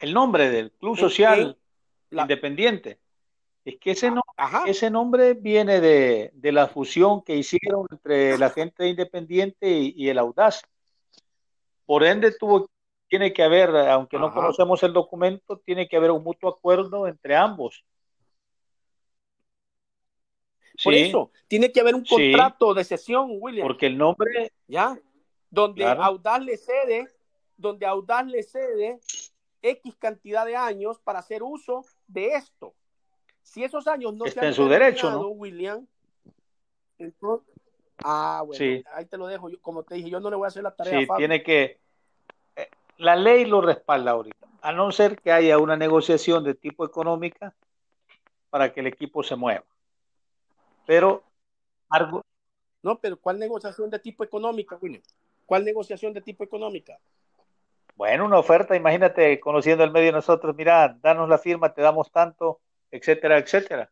El 0.00 0.12
nombre 0.12 0.50
del 0.50 0.72
Club 0.72 0.98
Social 0.98 1.56
Independiente. 2.10 2.98
Es 3.64 3.78
que 3.78 3.90
ese, 3.90 4.10
ah, 4.38 4.64
ese 4.66 4.90
nombre 4.90 5.34
viene 5.34 5.80
de, 5.80 6.32
la 6.52 6.68
fusión 6.68 7.22
que 7.22 7.36
hicieron 7.36 7.86
entre 7.90 8.38
la 8.38 8.50
gente 8.50 8.88
independiente 8.88 9.70
y, 9.70 10.08
el 10.08 10.18
audaz. 10.18 10.62
Por 11.84 12.04
ende, 12.04 12.32
tuvo, 12.32 12.70
tiene 13.08 13.32
que 13.32 13.42
haber, 13.42 13.70
aunque 13.76 14.18
no 14.18 14.32
conocemos 14.32 14.82
el 14.82 14.92
documento, 14.92 15.58
tiene 15.58 15.88
que 15.88 15.96
haber 15.96 16.10
un 16.10 16.24
mutuo 16.24 16.48
acuerdo 16.48 17.06
entre 17.06 17.36
ambos. 17.36 17.84
Por 20.82 20.94
eso, 20.94 21.30
tiene 21.46 21.70
que 21.70 21.80
haber 21.80 21.94
un 21.94 22.04
contrato 22.04 22.72
de 22.72 22.84
cesión, 22.84 23.28
William. 23.32 23.66
Porque 23.66 23.86
el 23.86 23.98
nombre. 23.98 24.52
Ya. 24.66 24.98
Donde 25.50 25.84
Audaz 25.84 26.40
le 26.42 26.56
cede, 26.56 27.08
donde 27.56 27.84
Audaz 27.84 28.24
le 28.24 28.42
cede 28.42 29.00
X 29.60 29.96
cantidad 29.96 30.46
de 30.46 30.56
años 30.56 30.98
para 31.00 31.18
hacer 31.18 31.42
uso 31.42 31.84
de 32.06 32.28
esto. 32.28 32.74
Si 33.42 33.64
esos 33.64 33.86
años 33.86 34.14
no 34.14 34.24
Está 34.24 34.40
se 34.40 34.46
han 34.46 34.50
en 34.52 34.54
su 34.54 34.68
derecho, 34.68 35.10
¿no? 35.10 35.28
William, 35.28 35.86
entonces, 36.98 37.48
ah, 38.04 38.42
bueno, 38.46 38.82
ahí 38.92 39.06
te 39.06 39.16
lo 39.16 39.26
dejo. 39.26 39.50
como 39.62 39.82
te 39.82 39.96
dije, 39.96 40.10
yo 40.10 40.20
no 40.20 40.30
le 40.30 40.36
voy 40.36 40.44
a 40.44 40.48
hacer 40.48 40.62
la 40.62 40.74
tarea. 40.74 41.00
Sí, 41.00 41.06
tiene 41.16 41.42
que. 41.42 41.78
Eh, 42.56 42.70
la 42.98 43.16
ley 43.16 43.46
lo 43.46 43.60
respalda 43.60 44.12
ahorita, 44.12 44.46
a 44.60 44.72
no 44.72 44.92
ser 44.92 45.18
que 45.18 45.32
haya 45.32 45.58
una 45.58 45.76
negociación 45.76 46.44
de 46.44 46.54
tipo 46.54 46.84
económica 46.84 47.54
para 48.50 48.72
que 48.72 48.80
el 48.80 48.86
equipo 48.86 49.22
se 49.22 49.36
mueva. 49.36 49.64
Pero 50.86 51.22
algo. 51.88 52.22
No, 52.82 52.98
pero 52.98 53.16
¿cuál 53.18 53.38
negociación 53.38 53.90
de 53.90 53.98
tipo 53.98 54.24
económica, 54.24 54.76
William? 54.80 55.02
¿Cuál 55.46 55.64
negociación 55.64 56.12
de 56.12 56.20
tipo 56.20 56.44
económica? 56.44 56.98
Bueno, 57.96 58.24
una 58.24 58.38
oferta, 58.38 58.74
imagínate, 58.76 59.38
conociendo 59.40 59.84
el 59.84 59.90
medio 59.90 60.06
de 60.06 60.12
nosotros, 60.12 60.56
mira, 60.56 60.96
danos 61.02 61.28
la 61.28 61.36
firma, 61.36 61.74
te 61.74 61.82
damos 61.82 62.10
tanto, 62.10 62.60
etcétera, 62.90 63.38
etcétera. 63.38 63.90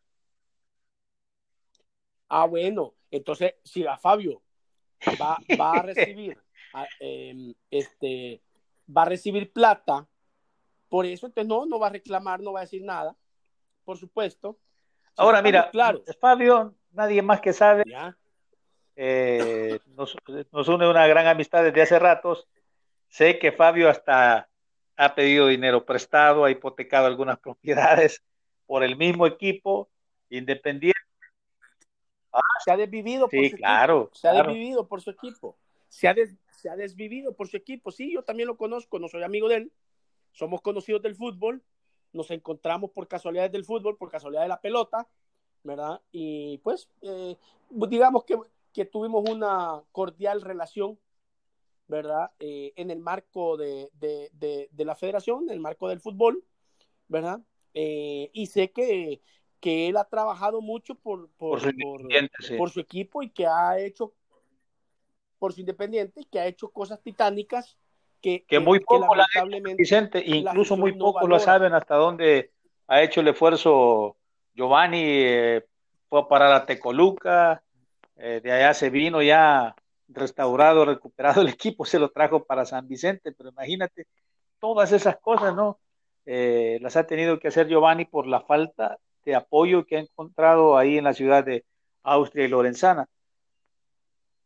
Ah, 2.27 2.45
bueno, 2.45 2.93
entonces, 3.09 3.55
si 3.63 3.85
a 3.85 3.97
Fabio 3.97 4.41
va, 5.19 5.37
a 5.59 5.81
recibir, 5.83 6.37
em, 6.99 7.53
este, 7.71 8.41
va 8.95 9.03
a 9.03 9.05
recibir 9.05 9.51
plata, 9.51 10.07
por 10.89 11.05
eso, 11.05 11.27
entonces 11.27 11.47
no, 11.47 11.65
no 11.65 11.79
va 11.79 11.87
a 11.87 11.91
reclamar, 11.91 12.39
no 12.39 12.53
va 12.53 12.59
a 12.59 12.63
decir 12.63 12.83
nada, 12.83 13.15
por 13.83 13.97
supuesto. 13.97 14.57
Ahora, 15.15 15.41
mira, 15.41 15.69
claro. 15.71 16.03
Fabio, 16.19 16.75
nadie 16.91 17.21
más 17.21 17.41
que 17.41 17.53
sabe, 17.53 17.83
eh, 18.95 19.79
nos, 19.95 20.15
nos, 20.51 20.67
une 20.67 20.89
una 20.89 21.07
gran 21.07 21.25
amistad 21.27 21.63
desde 21.63 21.81
hace 21.81 21.99
ratos. 21.99 22.47
Sé 23.07 23.39
que 23.39 23.51
Fabio 23.51 23.89
hasta 23.89 24.49
ha 24.97 25.15
pedido 25.15 25.47
dinero 25.47 25.85
prestado, 25.85 26.43
ha 26.43 26.51
hipotecado 26.51 27.07
algunas 27.07 27.39
propiedades 27.39 28.23
por 28.69 28.83
el 28.83 28.95
mismo 28.97 29.25
equipo, 29.25 29.89
independiente. 30.29 30.99
se 32.63 32.69
ha 32.69 32.77
desvivido 32.77 33.27
por 33.27 33.39
sí, 33.39 33.51
claro, 33.53 34.11
Se 34.13 34.27
ha 34.27 34.33
desvivido 34.33 34.87
por 34.87 35.01
su 35.01 35.09
equipo. 35.09 35.57
Se 35.87 36.07
ha, 36.07 36.13
se 36.51 36.69
ha 36.69 36.75
desvivido 36.75 37.33
por 37.33 37.47
su 37.47 37.57
equipo. 37.57 37.89
Sí, 37.89 38.13
yo 38.13 38.21
también 38.21 38.45
lo 38.45 38.57
conozco, 38.57 38.99
no 38.99 39.07
soy 39.07 39.23
amigo 39.23 39.49
de 39.49 39.55
él. 39.55 39.71
Somos 40.33 40.61
conocidos 40.61 41.01
del 41.01 41.15
fútbol. 41.15 41.63
Nos 42.13 42.29
encontramos 42.29 42.91
por 42.91 43.07
casualidades 43.07 43.51
del 43.51 43.65
fútbol, 43.65 43.97
por 43.97 44.11
casualidad 44.11 44.43
de 44.43 44.49
la 44.49 44.61
pelota, 44.61 45.07
¿verdad? 45.63 45.99
Y 46.11 46.59
pues, 46.59 46.87
eh, 47.01 47.37
digamos 47.71 48.23
que, 48.23 48.37
que, 48.71 48.85
tuvimos 48.85 49.27
una 49.27 49.81
cordial 49.91 50.43
relación, 50.43 50.99
¿verdad? 51.87 52.29
Eh, 52.37 52.73
en 52.75 52.91
el 52.91 52.99
marco 52.99 53.57
de, 53.57 53.89
de, 53.93 54.29
de, 54.71 54.85
la 54.85 54.93
federación, 54.93 55.45
en 55.45 55.55
el 55.55 55.59
marco 55.59 55.89
del 55.89 56.01
fútbol, 56.01 56.43
¿verdad? 57.07 57.41
Eh, 57.73 58.29
y 58.33 58.47
sé 58.47 58.71
que, 58.71 59.21
que 59.59 59.87
él 59.87 59.97
ha 59.97 60.05
trabajado 60.05 60.61
mucho 60.61 60.95
por, 60.95 61.29
por, 61.31 61.61
por, 62.57 62.69
su 62.69 62.79
equipo 62.79 63.21
y 63.21 63.29
que 63.29 63.45
ha 63.45 63.79
hecho, 63.79 64.13
por 65.37 65.53
su 65.53 65.61
independiente, 65.61 66.25
que 66.31 66.39
ha 66.39 66.47
hecho 66.47 66.69
cosas 66.69 67.01
titánicas 67.01 67.77
que, 68.21 68.43
que 68.45 68.59
muy 68.59 68.79
poco 68.81 69.15
la 69.15 69.27
Vicente, 69.77 70.21
incluso 70.25 70.75
muy 70.75 70.93
poco 70.93 71.27
lo 71.27 71.39
saben 71.39 71.73
hasta 71.73 71.95
dónde 71.95 72.51
ha 72.87 73.01
hecho 73.01 73.21
el 73.21 73.29
esfuerzo 73.29 74.17
Giovanni, 74.53 75.03
eh, 75.03 75.65
fue 76.09 76.27
para 76.27 76.49
la 76.49 76.65
Tecoluca, 76.65 77.63
eh, 78.17 78.41
de 78.43 78.51
allá 78.51 78.73
se 78.73 78.89
vino 78.89 79.21
ya 79.21 79.75
restaurado, 80.09 80.85
recuperado 80.85 81.41
el 81.41 81.49
equipo, 81.49 81.85
se 81.85 81.99
lo 81.99 82.09
trajo 82.09 82.43
para 82.43 82.65
San 82.65 82.87
Vicente, 82.87 83.31
pero 83.31 83.49
imagínate, 83.49 84.07
todas 84.59 84.91
esas 84.91 85.17
cosas, 85.17 85.55
¿no? 85.55 85.79
Eh, 86.25 86.79
las 86.81 86.95
ha 86.95 87.07
tenido 87.07 87.39
que 87.39 87.47
hacer 87.47 87.67
Giovanni 87.67 88.05
por 88.05 88.27
la 88.27 88.41
falta 88.41 88.99
de 89.25 89.35
apoyo 89.35 89.85
que 89.85 89.97
ha 89.97 89.99
encontrado 89.99 90.77
ahí 90.77 90.97
en 90.97 91.03
la 91.03 91.13
ciudad 91.13 91.43
de 91.43 91.65
Austria 92.03 92.45
y 92.45 92.49
Lorenzana. 92.49 93.07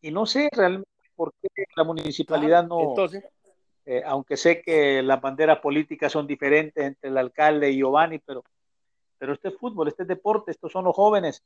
Y 0.02 0.12
no 0.12 0.26
sé 0.26 0.50
realmente 0.52 0.90
por 1.16 1.34
qué 1.42 1.66
la 1.76 1.84
municipalidad 1.84 2.66
no, 2.66 2.90
entonces, 2.90 3.24
eh, 3.86 4.02
aunque 4.06 4.38
sé 4.38 4.62
que 4.62 5.02
las 5.02 5.22
banderas 5.22 5.60
políticas 5.60 6.12
son 6.12 6.28
diferentes 6.28 6.84
entre 6.84 7.10
el 7.10 7.18
alcalde 7.18 7.70
y 7.70 7.78
Giovanni, 7.78 8.20
pero, 8.20 8.44
pero 9.18 9.34
este 9.34 9.50
es 9.50 9.58
fútbol, 9.58 9.88
este 9.88 10.04
es 10.04 10.08
deporte, 10.08 10.52
estos 10.52 10.72
son 10.72 10.86
los 10.86 10.96
jóvenes 10.96 11.44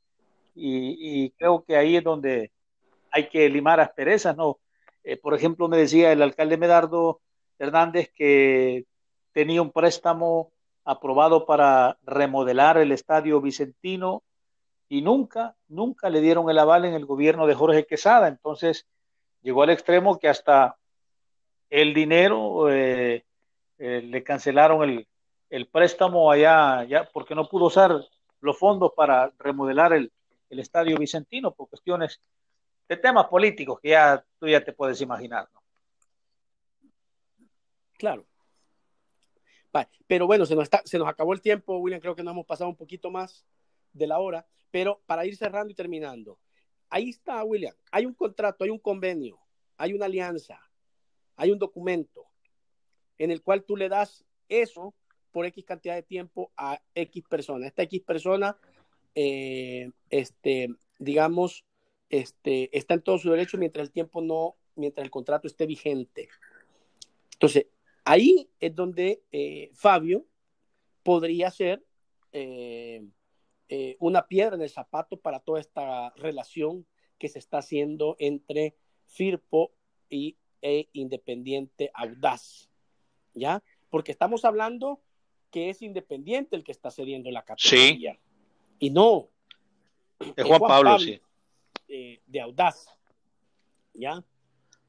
y, 0.54 1.30
creo 1.30 1.64
que 1.64 1.76
ahí 1.76 1.96
es 1.96 2.04
donde 2.04 2.50
hay 3.10 3.28
que 3.28 3.48
limar 3.48 3.80
asperezas, 3.80 4.36
¿no? 4.36 4.58
Eh, 5.04 5.16
por 5.16 5.34
ejemplo, 5.34 5.68
me 5.68 5.76
decía 5.76 6.12
el 6.12 6.20
alcalde 6.20 6.56
Medardo 6.56 7.20
Hernández 7.58 8.10
que 8.14 8.84
tenía 9.38 9.62
un 9.62 9.70
préstamo 9.70 10.50
aprobado 10.84 11.46
para 11.46 11.96
remodelar 12.02 12.76
el 12.76 12.90
estadio 12.90 13.40
Vicentino 13.40 14.24
y 14.88 15.00
nunca, 15.00 15.54
nunca 15.68 16.10
le 16.10 16.20
dieron 16.20 16.50
el 16.50 16.58
aval 16.58 16.86
en 16.86 16.94
el 16.94 17.06
gobierno 17.06 17.46
de 17.46 17.54
Jorge 17.54 17.86
Quesada. 17.86 18.26
Entonces 18.26 18.88
llegó 19.40 19.62
al 19.62 19.70
extremo 19.70 20.18
que 20.18 20.28
hasta 20.28 20.76
el 21.70 21.94
dinero 21.94 22.68
eh, 22.68 23.24
eh, 23.78 24.02
le 24.02 24.24
cancelaron 24.24 25.06
el, 25.50 25.66
préstamo 25.68 26.32
allá, 26.32 26.82
ya, 26.82 27.04
porque 27.04 27.36
no 27.36 27.48
pudo 27.48 27.66
usar 27.66 27.94
los 28.40 28.58
fondos 28.58 28.90
para 28.96 29.32
remodelar 29.38 29.92
el, 29.92 30.10
estadio 30.50 30.98
Vicentino 30.98 31.54
por 31.54 31.68
cuestiones 31.68 32.20
de 32.88 32.96
temas 32.96 33.26
políticos 33.26 33.78
que 33.80 33.90
ya 33.90 34.24
tú 34.40 34.48
ya 34.48 34.64
te 34.64 34.72
puedes 34.72 35.00
imaginar. 35.00 35.48
Claro. 37.96 38.26
Pero 40.06 40.26
bueno, 40.26 40.46
se 40.46 40.54
nos, 40.54 40.64
está, 40.64 40.82
se 40.84 40.98
nos 40.98 41.08
acabó 41.08 41.32
el 41.32 41.40
tiempo, 41.40 41.78
William, 41.78 42.00
creo 42.00 42.16
que 42.16 42.22
nos 42.22 42.32
hemos 42.32 42.46
pasado 42.46 42.70
un 42.70 42.76
poquito 42.76 43.10
más 43.10 43.44
de 43.92 44.06
la 44.06 44.18
hora, 44.18 44.46
pero 44.70 45.02
para 45.06 45.26
ir 45.26 45.36
cerrando 45.36 45.70
y 45.70 45.74
terminando, 45.74 46.38
ahí 46.88 47.10
está, 47.10 47.42
William, 47.44 47.74
hay 47.90 48.06
un 48.06 48.14
contrato, 48.14 48.64
hay 48.64 48.70
un 48.70 48.78
convenio, 48.78 49.38
hay 49.76 49.92
una 49.92 50.06
alianza, 50.06 50.60
hay 51.36 51.50
un 51.50 51.58
documento 51.58 52.26
en 53.18 53.30
el 53.30 53.42
cual 53.42 53.64
tú 53.64 53.76
le 53.76 53.88
das 53.88 54.24
eso 54.48 54.94
por 55.30 55.46
X 55.46 55.64
cantidad 55.64 55.94
de 55.94 56.02
tiempo 56.02 56.52
a 56.56 56.80
X 56.94 57.24
persona. 57.28 57.66
Esta 57.66 57.82
X 57.82 58.02
persona, 58.02 58.56
eh, 59.14 59.90
este, 60.10 60.68
digamos, 60.98 61.64
este, 62.08 62.76
está 62.76 62.94
en 62.94 63.02
todo 63.02 63.18
su 63.18 63.30
derecho 63.30 63.58
mientras 63.58 63.86
el 63.86 63.92
tiempo 63.92 64.22
no, 64.22 64.56
mientras 64.74 65.04
el 65.04 65.10
contrato 65.10 65.46
esté 65.46 65.66
vigente. 65.66 66.28
Entonces, 67.34 67.66
Ahí 68.08 68.48
es 68.58 68.74
donde 68.74 69.22
eh, 69.32 69.70
Fabio 69.74 70.24
podría 71.02 71.50
ser 71.50 71.84
eh, 72.32 73.06
eh, 73.68 73.96
una 74.00 74.26
piedra 74.26 74.56
en 74.56 74.62
el 74.62 74.70
zapato 74.70 75.20
para 75.20 75.40
toda 75.40 75.60
esta 75.60 76.08
relación 76.16 76.86
que 77.18 77.28
se 77.28 77.38
está 77.38 77.58
haciendo 77.58 78.16
entre 78.18 78.74
Firpo 79.04 79.72
y 80.08 80.38
e 80.62 80.88
Independiente 80.94 81.90
Audaz. 81.92 82.70
¿Ya? 83.34 83.62
Porque 83.90 84.12
estamos 84.12 84.46
hablando 84.46 85.02
que 85.50 85.68
es 85.68 85.82
Independiente 85.82 86.56
el 86.56 86.64
que 86.64 86.72
está 86.72 86.90
cediendo 86.90 87.30
la 87.30 87.44
categoría. 87.44 88.14
Sí. 88.14 88.20
Y 88.78 88.88
no. 88.88 89.28
De 90.34 90.44
Juan, 90.44 90.60
Pablo, 90.60 90.98
sí. 90.98 91.20
de 91.86 92.40
Audaz. 92.40 92.88
¿Ya? 93.92 94.24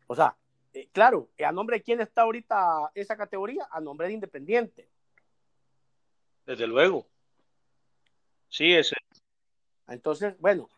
O 0.07 0.15
sea, 0.15 0.37
eh, 0.73 0.87
claro, 0.91 1.29
¿a 1.45 1.51
nombre 1.51 1.77
de 1.77 1.83
quién 1.83 2.01
está 2.01 2.23
ahorita 2.23 2.91
esa 2.93 3.17
categoría? 3.17 3.67
A 3.71 3.79
nombre 3.79 4.07
de 4.07 4.13
Independiente. 4.13 4.89
Desde 6.45 6.67
luego. 6.67 7.07
Sí, 8.49 8.73
ese. 8.73 8.95
Entonces, 9.87 10.35
bueno, 10.39 10.69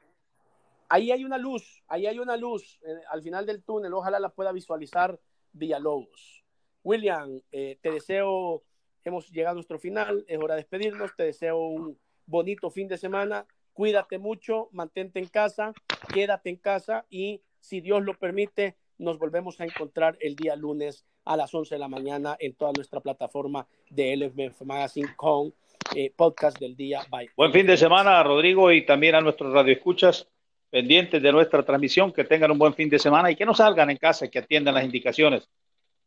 ahí 0.90 1.12
hay 1.12 1.24
una 1.24 1.38
luz, 1.38 1.82
ahí 1.88 2.06
hay 2.06 2.20
una 2.20 2.36
luz 2.38 2.80
eh, 2.86 3.02
al 3.10 3.22
final 3.22 3.46
del 3.46 3.64
túnel, 3.64 3.94
ojalá 3.94 4.20
la 4.20 4.30
pueda 4.30 4.52
visualizar 4.52 5.20
Villalobos. 5.54 6.44
William, 6.84 7.42
eh, 7.52 7.78
te 7.82 7.92
deseo, 7.92 8.64
hemos 9.04 9.30
llegado 9.32 9.52
a 9.52 9.56
nuestro 9.56 9.80
final, 9.80 10.26
es 10.28 10.38
hora 10.38 10.56
de 10.56 10.62
despedirnos, 10.62 11.16
te 11.16 11.24
deseo 11.24 11.58
un 11.58 11.98
bonito 12.26 12.70
fin 12.70 12.88
de 12.88 12.98
semana, 12.98 13.46
cuídate 13.74 14.18
mucho, 14.18 14.70
mantente 14.72 15.20
en 15.20 15.28
casa, 15.28 15.74
quédate 16.14 16.50
en 16.50 16.58
casa 16.58 17.06
y 17.10 17.42
si 17.60 17.82
Dios 17.82 18.04
lo 18.04 18.18
permite, 18.18 18.78
nos 19.02 19.18
volvemos 19.18 19.60
a 19.60 19.66
encontrar 19.66 20.18
el 20.22 20.36
día 20.36 20.56
lunes 20.56 21.04
a 21.26 21.36
las 21.36 21.54
11 21.54 21.76
de 21.76 21.80
la 21.80 21.88
mañana 21.88 22.38
en 22.40 22.54
toda 22.54 22.72
nuestra 22.72 23.00
plataforma 23.02 23.68
de 23.90 24.16
LFB 24.16 24.64
Magazine 24.64 25.10
con 25.16 25.54
eh, 25.96 26.14
podcast 26.16 26.60
del 26.60 26.76
día. 26.76 27.02
Bye. 27.10 27.32
Buen 27.36 27.52
fin 27.52 27.66
de 27.66 27.78
semana, 27.78 28.22
Rodrigo, 28.24 28.72
y 28.72 28.86
también 28.86 29.16
a 29.16 29.22
nuestros 29.22 29.52
radioescuchas 29.52 30.28
pendientes 30.70 31.22
de 31.22 31.32
nuestra 31.32 31.64
transmisión. 31.64 32.14
Que 32.14 32.24
tengan 32.24 32.52
un 32.52 32.60
buen 32.60 32.76
fin 32.76 32.90
de 32.90 33.00
semana 33.00 33.32
y 33.32 33.36
que 33.36 33.46
no 33.46 33.56
salgan 33.56 33.90
en 33.90 33.98
casa, 33.98 34.30
que 34.30 34.40
atiendan 34.40 34.76
las 34.76 34.86
indicaciones. 34.86 35.50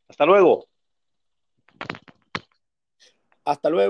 Hasta 0.08 0.24
luego. 0.24 0.66
Hasta 3.44 3.68
luego. 3.70 3.82